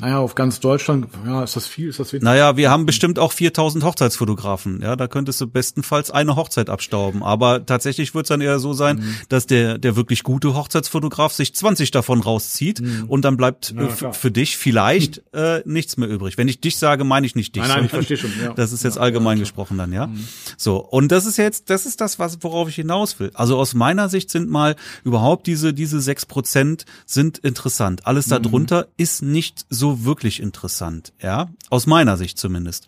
naja, 0.00 0.18
auf 0.18 0.36
ganz 0.36 0.60
Deutschland, 0.60 1.08
ja, 1.26 1.42
ist 1.42 1.56
das 1.56 1.66
viel, 1.66 1.88
ist 1.88 1.98
das 1.98 2.12
wenig? 2.12 2.22
Naja, 2.22 2.56
wir 2.56 2.70
haben 2.70 2.86
bestimmt 2.86 3.18
auch 3.18 3.32
4000 3.32 3.82
Hochzeitsfotografen. 3.82 4.80
Ja, 4.80 4.94
da 4.94 5.08
könntest 5.08 5.40
du 5.40 5.48
bestenfalls 5.48 6.12
eine 6.12 6.36
Hochzeit 6.36 6.70
abstauben. 6.70 7.24
Aber 7.24 7.66
tatsächlich 7.66 8.14
wird 8.14 8.26
es 8.26 8.28
dann 8.28 8.40
eher 8.40 8.60
so 8.60 8.74
sein, 8.74 8.98
mhm. 8.98 9.16
dass 9.28 9.46
der, 9.46 9.78
der 9.78 9.96
wirklich 9.96 10.22
gute 10.22 10.54
Hochzeitsfotograf 10.54 11.32
sich 11.32 11.52
20 11.52 11.90
davon 11.90 12.20
rauszieht 12.20 12.80
mhm. 12.80 13.06
und 13.08 13.24
dann 13.24 13.36
bleibt 13.36 13.74
ja, 13.76 14.12
für 14.12 14.30
dich 14.30 14.56
vielleicht 14.56 15.22
äh, 15.32 15.62
nichts 15.64 15.96
mehr 15.96 16.08
übrig. 16.08 16.38
Wenn 16.38 16.46
ich 16.46 16.60
dich 16.60 16.78
sage, 16.78 17.02
meine 17.02 17.26
ich 17.26 17.34
nicht 17.34 17.56
dich. 17.56 17.62
Nein, 17.62 17.70
nein, 17.70 17.84
ich 17.86 17.90
verstehe 17.90 18.16
schon. 18.16 18.30
Ja. 18.40 18.52
Das 18.58 18.72
ist 18.72 18.82
jetzt 18.82 18.96
ja, 18.96 19.02
allgemein 19.02 19.38
gesprochen 19.38 19.78
dann, 19.78 19.92
ja. 19.92 20.08
Mhm. 20.08 20.26
So. 20.56 20.76
Und 20.78 21.12
das 21.12 21.26
ist 21.26 21.38
jetzt, 21.38 21.70
das 21.70 21.86
ist 21.86 22.00
das, 22.00 22.18
was, 22.18 22.38
worauf 22.42 22.68
ich 22.68 22.74
hinaus 22.74 23.18
will. 23.20 23.30
Also 23.34 23.56
aus 23.56 23.74
meiner 23.74 24.08
Sicht 24.08 24.30
sind 24.30 24.48
mal 24.50 24.74
überhaupt 25.04 25.46
diese, 25.46 25.72
diese 25.72 26.00
sechs 26.00 26.26
Prozent 26.26 26.84
sind 27.06 27.38
interessant. 27.38 28.06
Alles 28.06 28.26
mhm. 28.26 28.42
darunter 28.42 28.88
ist 28.96 29.22
nicht 29.22 29.64
so 29.70 29.87
wirklich 30.04 30.40
interessant, 30.40 31.12
ja, 31.20 31.48
aus 31.70 31.86
meiner 31.86 32.16
Sicht 32.16 32.38
zumindest. 32.38 32.86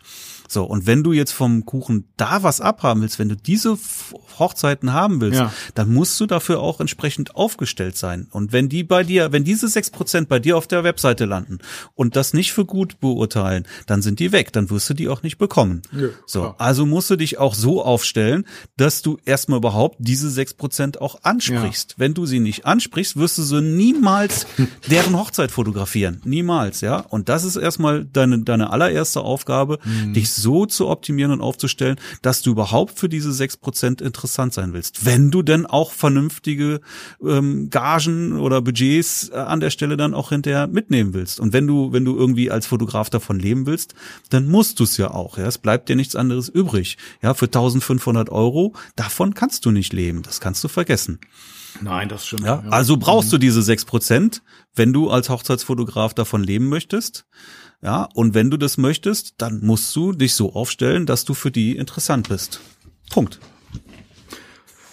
So, 0.51 0.65
und 0.65 0.85
wenn 0.85 1.01
du 1.01 1.13
jetzt 1.13 1.31
vom 1.31 1.65
Kuchen 1.65 2.09
da 2.17 2.43
was 2.43 2.59
abhaben 2.59 2.99
willst, 2.99 3.19
wenn 3.19 3.29
du 3.29 3.37
diese 3.37 3.77
Hochzeiten 4.37 4.91
haben 4.91 5.21
willst, 5.21 5.39
ja. 5.39 5.53
dann 5.75 5.93
musst 5.93 6.19
du 6.19 6.25
dafür 6.25 6.59
auch 6.59 6.81
entsprechend 6.81 7.37
aufgestellt 7.37 7.95
sein. 7.95 8.27
Und 8.31 8.51
wenn 8.51 8.67
die 8.67 8.83
bei 8.83 9.05
dir, 9.05 9.31
wenn 9.31 9.45
diese 9.45 9.69
sechs 9.69 9.89
Prozent 9.89 10.27
bei 10.27 10.39
dir 10.39 10.57
auf 10.57 10.67
der 10.67 10.83
Webseite 10.83 11.23
landen 11.23 11.59
und 11.95 12.17
das 12.17 12.33
nicht 12.33 12.51
für 12.51 12.65
gut 12.65 12.99
beurteilen, 12.99 13.65
dann 13.87 14.01
sind 14.01 14.19
die 14.19 14.33
weg, 14.33 14.51
dann 14.51 14.69
wirst 14.69 14.89
du 14.89 14.93
die 14.93 15.07
auch 15.07 15.23
nicht 15.23 15.37
bekommen. 15.37 15.83
Ja, 15.93 16.09
so, 16.25 16.53
also 16.57 16.85
musst 16.85 17.09
du 17.09 17.15
dich 17.15 17.37
auch 17.37 17.55
so 17.55 17.81
aufstellen, 17.81 18.45
dass 18.75 19.01
du 19.01 19.19
erstmal 19.23 19.59
überhaupt 19.59 19.97
diese 19.99 20.29
sechs 20.29 20.53
Prozent 20.53 20.99
auch 20.99 21.23
ansprichst. 21.23 21.91
Ja. 21.91 21.95
Wenn 21.97 22.13
du 22.13 22.25
sie 22.25 22.41
nicht 22.41 22.65
ansprichst, 22.65 23.15
wirst 23.15 23.37
du 23.37 23.43
so 23.43 23.61
niemals 23.61 24.47
deren 24.89 25.17
Hochzeit 25.17 25.51
fotografieren. 25.51 26.21
Niemals, 26.25 26.81
ja. 26.81 26.97
Und 26.97 27.29
das 27.29 27.45
ist 27.45 27.55
erstmal 27.55 28.03
deine, 28.03 28.39
deine 28.39 28.71
allererste 28.71 29.21
Aufgabe, 29.21 29.79
mhm. 29.85 30.13
dich 30.13 30.40
so 30.41 30.65
zu 30.65 30.87
optimieren 30.87 31.31
und 31.31 31.41
aufzustellen, 31.41 31.97
dass 32.21 32.41
du 32.41 32.51
überhaupt 32.51 32.97
für 32.99 33.09
diese 33.09 33.31
sechs 33.31 33.57
Prozent 33.57 34.01
interessant 34.01 34.53
sein 34.53 34.73
willst. 34.73 35.05
Wenn 35.05 35.31
du 35.31 35.41
denn 35.41 35.65
auch 35.65 35.91
vernünftige 35.91 36.81
ähm, 37.23 37.69
Gagen 37.69 38.39
oder 38.39 38.61
Budgets 38.61 39.29
äh, 39.29 39.35
an 39.35 39.59
der 39.59 39.69
Stelle 39.69 39.97
dann 39.97 40.13
auch 40.13 40.29
hinterher 40.29 40.67
mitnehmen 40.67 41.13
willst. 41.13 41.39
Und 41.39 41.53
wenn 41.53 41.67
du, 41.67 41.93
wenn 41.93 42.05
du 42.05 42.17
irgendwie 42.17 42.51
als 42.51 42.65
Fotograf 42.65 43.09
davon 43.09 43.39
leben 43.39 43.65
willst, 43.65 43.95
dann 44.29 44.47
musst 44.47 44.79
du 44.79 44.83
es 44.83 44.97
ja 44.97 45.11
auch. 45.11 45.37
Ja, 45.37 45.45
es 45.45 45.57
bleibt 45.57 45.89
dir 45.89 45.95
nichts 45.95 46.15
anderes 46.15 46.49
übrig. 46.49 46.97
Ja, 47.21 47.33
für 47.33 47.45
1500 47.45 48.29
Euro, 48.29 48.73
davon 48.95 49.33
kannst 49.33 49.65
du 49.65 49.71
nicht 49.71 49.93
leben. 49.93 50.21
Das 50.23 50.39
kannst 50.39 50.63
du 50.63 50.67
vergessen. 50.67 51.19
Nein, 51.79 52.09
das 52.09 52.27
stimmt. 52.27 52.43
Ja, 52.43 52.63
also 52.69 52.97
brauchst 52.97 53.31
du 53.31 53.37
diese 53.37 53.61
sechs 53.61 53.85
Prozent, 53.85 54.41
wenn 54.75 54.91
du 54.91 55.09
als 55.09 55.29
Hochzeitsfotograf 55.29 56.13
davon 56.13 56.43
leben 56.43 56.67
möchtest. 56.67 57.25
Ja, 57.81 58.09
und 58.13 58.33
wenn 58.33 58.51
du 58.51 58.57
das 58.57 58.77
möchtest, 58.77 59.35
dann 59.37 59.65
musst 59.65 59.95
du 59.95 60.11
dich 60.11 60.35
so 60.35 60.53
aufstellen, 60.53 61.05
dass 61.05 61.25
du 61.25 61.33
für 61.33 61.49
die 61.49 61.77
interessant 61.77 62.29
bist. 62.29 62.59
Punkt. 63.09 63.39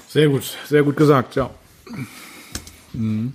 Sehr 0.08 0.28
gut, 0.28 0.56
sehr 0.66 0.82
gut 0.82 0.96
gesagt, 0.96 1.36
ja. 1.36 1.50
Mhm. 2.94 3.34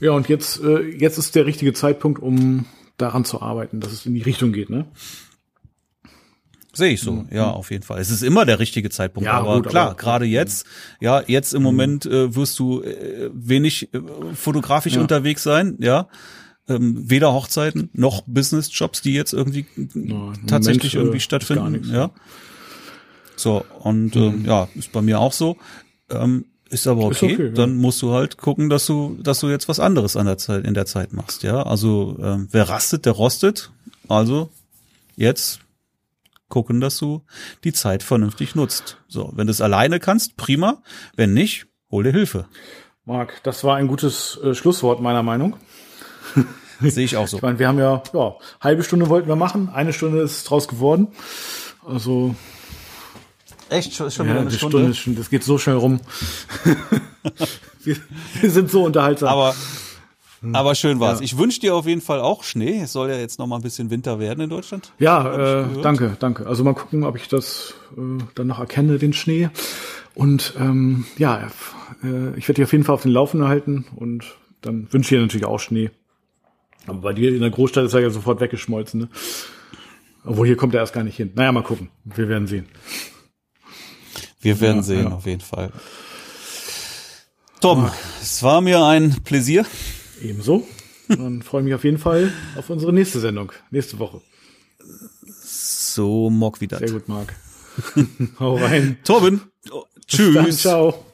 Ja, 0.00 0.10
und 0.10 0.28
jetzt, 0.28 0.60
äh, 0.60 0.80
jetzt 0.80 1.16
ist 1.16 1.34
der 1.34 1.46
richtige 1.46 1.72
Zeitpunkt, 1.72 2.20
um 2.20 2.66
daran 2.98 3.24
zu 3.24 3.40
arbeiten, 3.40 3.80
dass 3.80 3.92
es 3.92 4.04
in 4.04 4.14
die 4.14 4.22
Richtung 4.22 4.52
geht, 4.52 4.68
ne? 4.68 4.86
Sehe 6.76 6.92
ich 6.92 7.00
so, 7.00 7.12
mhm. 7.12 7.28
ja, 7.30 7.50
auf 7.50 7.70
jeden 7.70 7.82
Fall. 7.82 8.00
Es 8.00 8.10
ist 8.10 8.22
immer 8.22 8.44
der 8.44 8.58
richtige 8.58 8.90
Zeitpunkt, 8.90 9.26
ja, 9.26 9.32
aber 9.32 9.56
gut, 9.56 9.68
klar, 9.68 9.94
gerade 9.94 10.26
jetzt, 10.26 10.66
ja, 11.00 11.22
jetzt 11.26 11.54
im 11.54 11.60
mhm. 11.60 11.64
Moment 11.64 12.06
äh, 12.06 12.34
wirst 12.34 12.58
du 12.58 12.82
äh, 12.82 13.30
wenig 13.32 13.94
äh, 13.94 14.00
fotografisch 14.34 14.94
ja. 14.94 15.00
unterwegs 15.00 15.42
sein, 15.42 15.76
ja 15.80 16.08
ähm, 16.68 17.10
weder 17.10 17.32
Hochzeiten 17.32 17.90
noch 17.92 18.22
Business-Jobs, 18.26 19.02
die 19.02 19.14
jetzt 19.14 19.32
irgendwie 19.32 19.66
no, 19.94 20.32
tatsächlich 20.46 20.94
Moment, 20.94 21.06
irgendwie 21.06 21.18
äh, 21.18 21.20
stattfinden. 21.20 21.90
Ja. 21.92 22.10
So, 23.36 23.64
und 23.80 24.16
ähm, 24.16 24.44
ja, 24.44 24.68
ist 24.74 24.92
bei 24.92 25.02
mir 25.02 25.20
auch 25.20 25.32
so. 25.32 25.56
Ähm, 26.10 26.46
ist 26.68 26.86
aber 26.86 27.04
okay. 27.04 27.26
Ist 27.26 27.34
okay 27.34 27.46
ja. 27.46 27.52
Dann 27.52 27.76
musst 27.76 28.02
du 28.02 28.12
halt 28.12 28.38
gucken, 28.38 28.68
dass 28.68 28.86
du, 28.86 29.16
dass 29.22 29.40
du 29.40 29.48
jetzt 29.48 29.68
was 29.68 29.78
anderes 29.78 30.16
an 30.16 30.26
der 30.26 30.38
Zeit, 30.38 30.64
in 30.64 30.74
der 30.74 30.86
Zeit 30.86 31.12
machst, 31.12 31.42
ja. 31.42 31.62
Also 31.62 32.18
ähm, 32.20 32.48
wer 32.50 32.68
rastet, 32.68 33.06
der 33.06 33.12
rostet. 33.12 33.70
Also 34.08 34.50
jetzt 35.16 35.60
gucken, 36.48 36.80
dass 36.80 36.98
du 36.98 37.24
die 37.64 37.72
Zeit 37.72 38.02
vernünftig 38.02 38.54
nutzt. 38.54 38.98
So, 39.08 39.32
wenn 39.34 39.46
du 39.46 39.50
es 39.50 39.60
alleine 39.60 40.00
kannst, 40.00 40.36
prima. 40.36 40.82
Wenn 41.16 41.34
nicht, 41.34 41.66
hol 41.90 42.04
dir 42.04 42.12
Hilfe. 42.12 42.46
Marc, 43.04 43.42
das 43.44 43.64
war 43.64 43.76
ein 43.76 43.88
gutes 43.88 44.38
äh, 44.42 44.54
Schlusswort 44.54 45.00
meiner 45.00 45.22
Meinung. 45.22 45.56
Sehe 46.80 47.04
ich 47.04 47.16
auch 47.16 47.28
so. 47.28 47.36
Ich 47.36 47.42
meine, 47.42 47.58
wir 47.58 47.68
haben 47.68 47.78
ja, 47.78 48.02
ja, 48.12 48.34
halbe 48.60 48.82
Stunde 48.82 49.08
wollten 49.08 49.28
wir 49.28 49.36
machen, 49.36 49.70
eine 49.70 49.92
Stunde 49.92 50.20
ist 50.20 50.44
draus 50.44 50.68
geworden. 50.68 51.08
Also 51.86 52.34
Echt 53.68 53.94
schon, 53.94 54.10
schon 54.10 54.26
ja, 54.26 54.32
wieder 54.32 54.40
eine 54.42 54.50
Stunde? 54.50 54.94
Stunde? 54.94 55.18
Das 55.18 55.30
geht 55.30 55.42
so 55.42 55.58
schnell 55.58 55.76
rum. 55.76 56.00
wir, 57.82 57.96
wir, 58.40 58.50
sind 58.50 58.70
so 58.70 58.84
unterhaltsam. 58.84 59.28
Aber 59.28 59.54
aber 60.52 60.74
schön 60.74 61.00
war's. 61.00 61.20
Ja. 61.20 61.24
Ich 61.24 61.38
wünsche 61.38 61.60
dir 61.60 61.74
auf 61.74 61.86
jeden 61.86 62.00
Fall 62.00 62.20
auch 62.20 62.44
Schnee. 62.44 62.80
Es 62.82 62.92
soll 62.92 63.10
ja 63.10 63.16
jetzt 63.16 63.38
noch 63.38 63.46
mal 63.46 63.56
ein 63.56 63.62
bisschen 63.62 63.90
Winter 63.90 64.18
werden 64.18 64.40
in 64.40 64.50
Deutschland. 64.50 64.92
Ja, 64.98 65.62
äh, 65.62 65.82
danke, 65.82 66.16
danke. 66.18 66.46
Also 66.46 66.64
mal 66.64 66.74
gucken, 66.74 67.04
ob 67.04 67.16
ich 67.16 67.28
das 67.28 67.74
äh, 67.96 68.22
dann 68.34 68.46
noch 68.46 68.58
erkenne, 68.58 68.98
den 68.98 69.12
Schnee. 69.12 69.48
Und 70.14 70.54
ähm, 70.58 71.06
ja, 71.18 71.48
äh, 72.02 72.36
ich 72.36 72.48
werde 72.48 72.54
dich 72.54 72.64
auf 72.64 72.72
jeden 72.72 72.84
Fall 72.84 72.94
auf 72.94 73.02
den 73.02 73.12
Laufenden 73.12 73.48
halten 73.48 73.86
und 73.96 74.24
dann 74.62 74.92
wünsche 74.92 75.14
ich 75.14 75.18
dir 75.18 75.22
natürlich 75.22 75.46
auch 75.46 75.60
Schnee. 75.60 75.90
Aber 76.86 77.00
bei 77.00 77.12
dir 77.12 77.34
in 77.34 77.40
der 77.40 77.50
Großstadt 77.50 77.84
ist 77.84 77.94
er 77.94 78.00
ja 78.00 78.10
sofort 78.10 78.40
weggeschmolzen. 78.40 79.00
Ne? 79.00 79.08
Obwohl 80.24 80.46
hier 80.46 80.56
kommt 80.56 80.74
er 80.74 80.80
erst 80.80 80.92
gar 80.92 81.04
nicht 81.04 81.16
hin. 81.16 81.32
Naja, 81.34 81.52
mal 81.52 81.62
gucken. 81.62 81.90
Wir 82.04 82.28
werden 82.28 82.46
sehen. 82.46 82.66
Wir 84.40 84.60
werden 84.60 84.78
ja, 84.78 84.82
sehen, 84.82 85.04
ja. 85.04 85.12
auf 85.12 85.26
jeden 85.26 85.40
Fall. 85.40 85.72
Tom, 87.60 87.90
es 88.20 88.42
war 88.42 88.60
mir 88.60 88.84
ein 88.84 89.22
Pläsier. 89.24 89.64
Ebenso. 90.22 90.66
Dann 91.08 91.42
freue 91.42 91.62
ich 91.62 91.64
mich 91.66 91.74
auf 91.74 91.84
jeden 91.84 91.98
Fall 91.98 92.32
auf 92.56 92.68
unsere 92.70 92.92
nächste 92.92 93.20
Sendung, 93.20 93.52
nächste 93.70 93.98
Woche. 93.98 94.20
So 95.44 96.30
mock 96.30 96.60
wieder. 96.60 96.78
Sehr 96.78 96.90
gut, 96.90 97.08
Marc. 97.08 97.34
Hau 98.40 98.56
rein. 98.56 98.98
Torben. 99.04 99.42
Oh, 99.70 99.84
tschüss. 100.06 100.34
Dann, 100.34 100.52
ciao. 100.52 101.05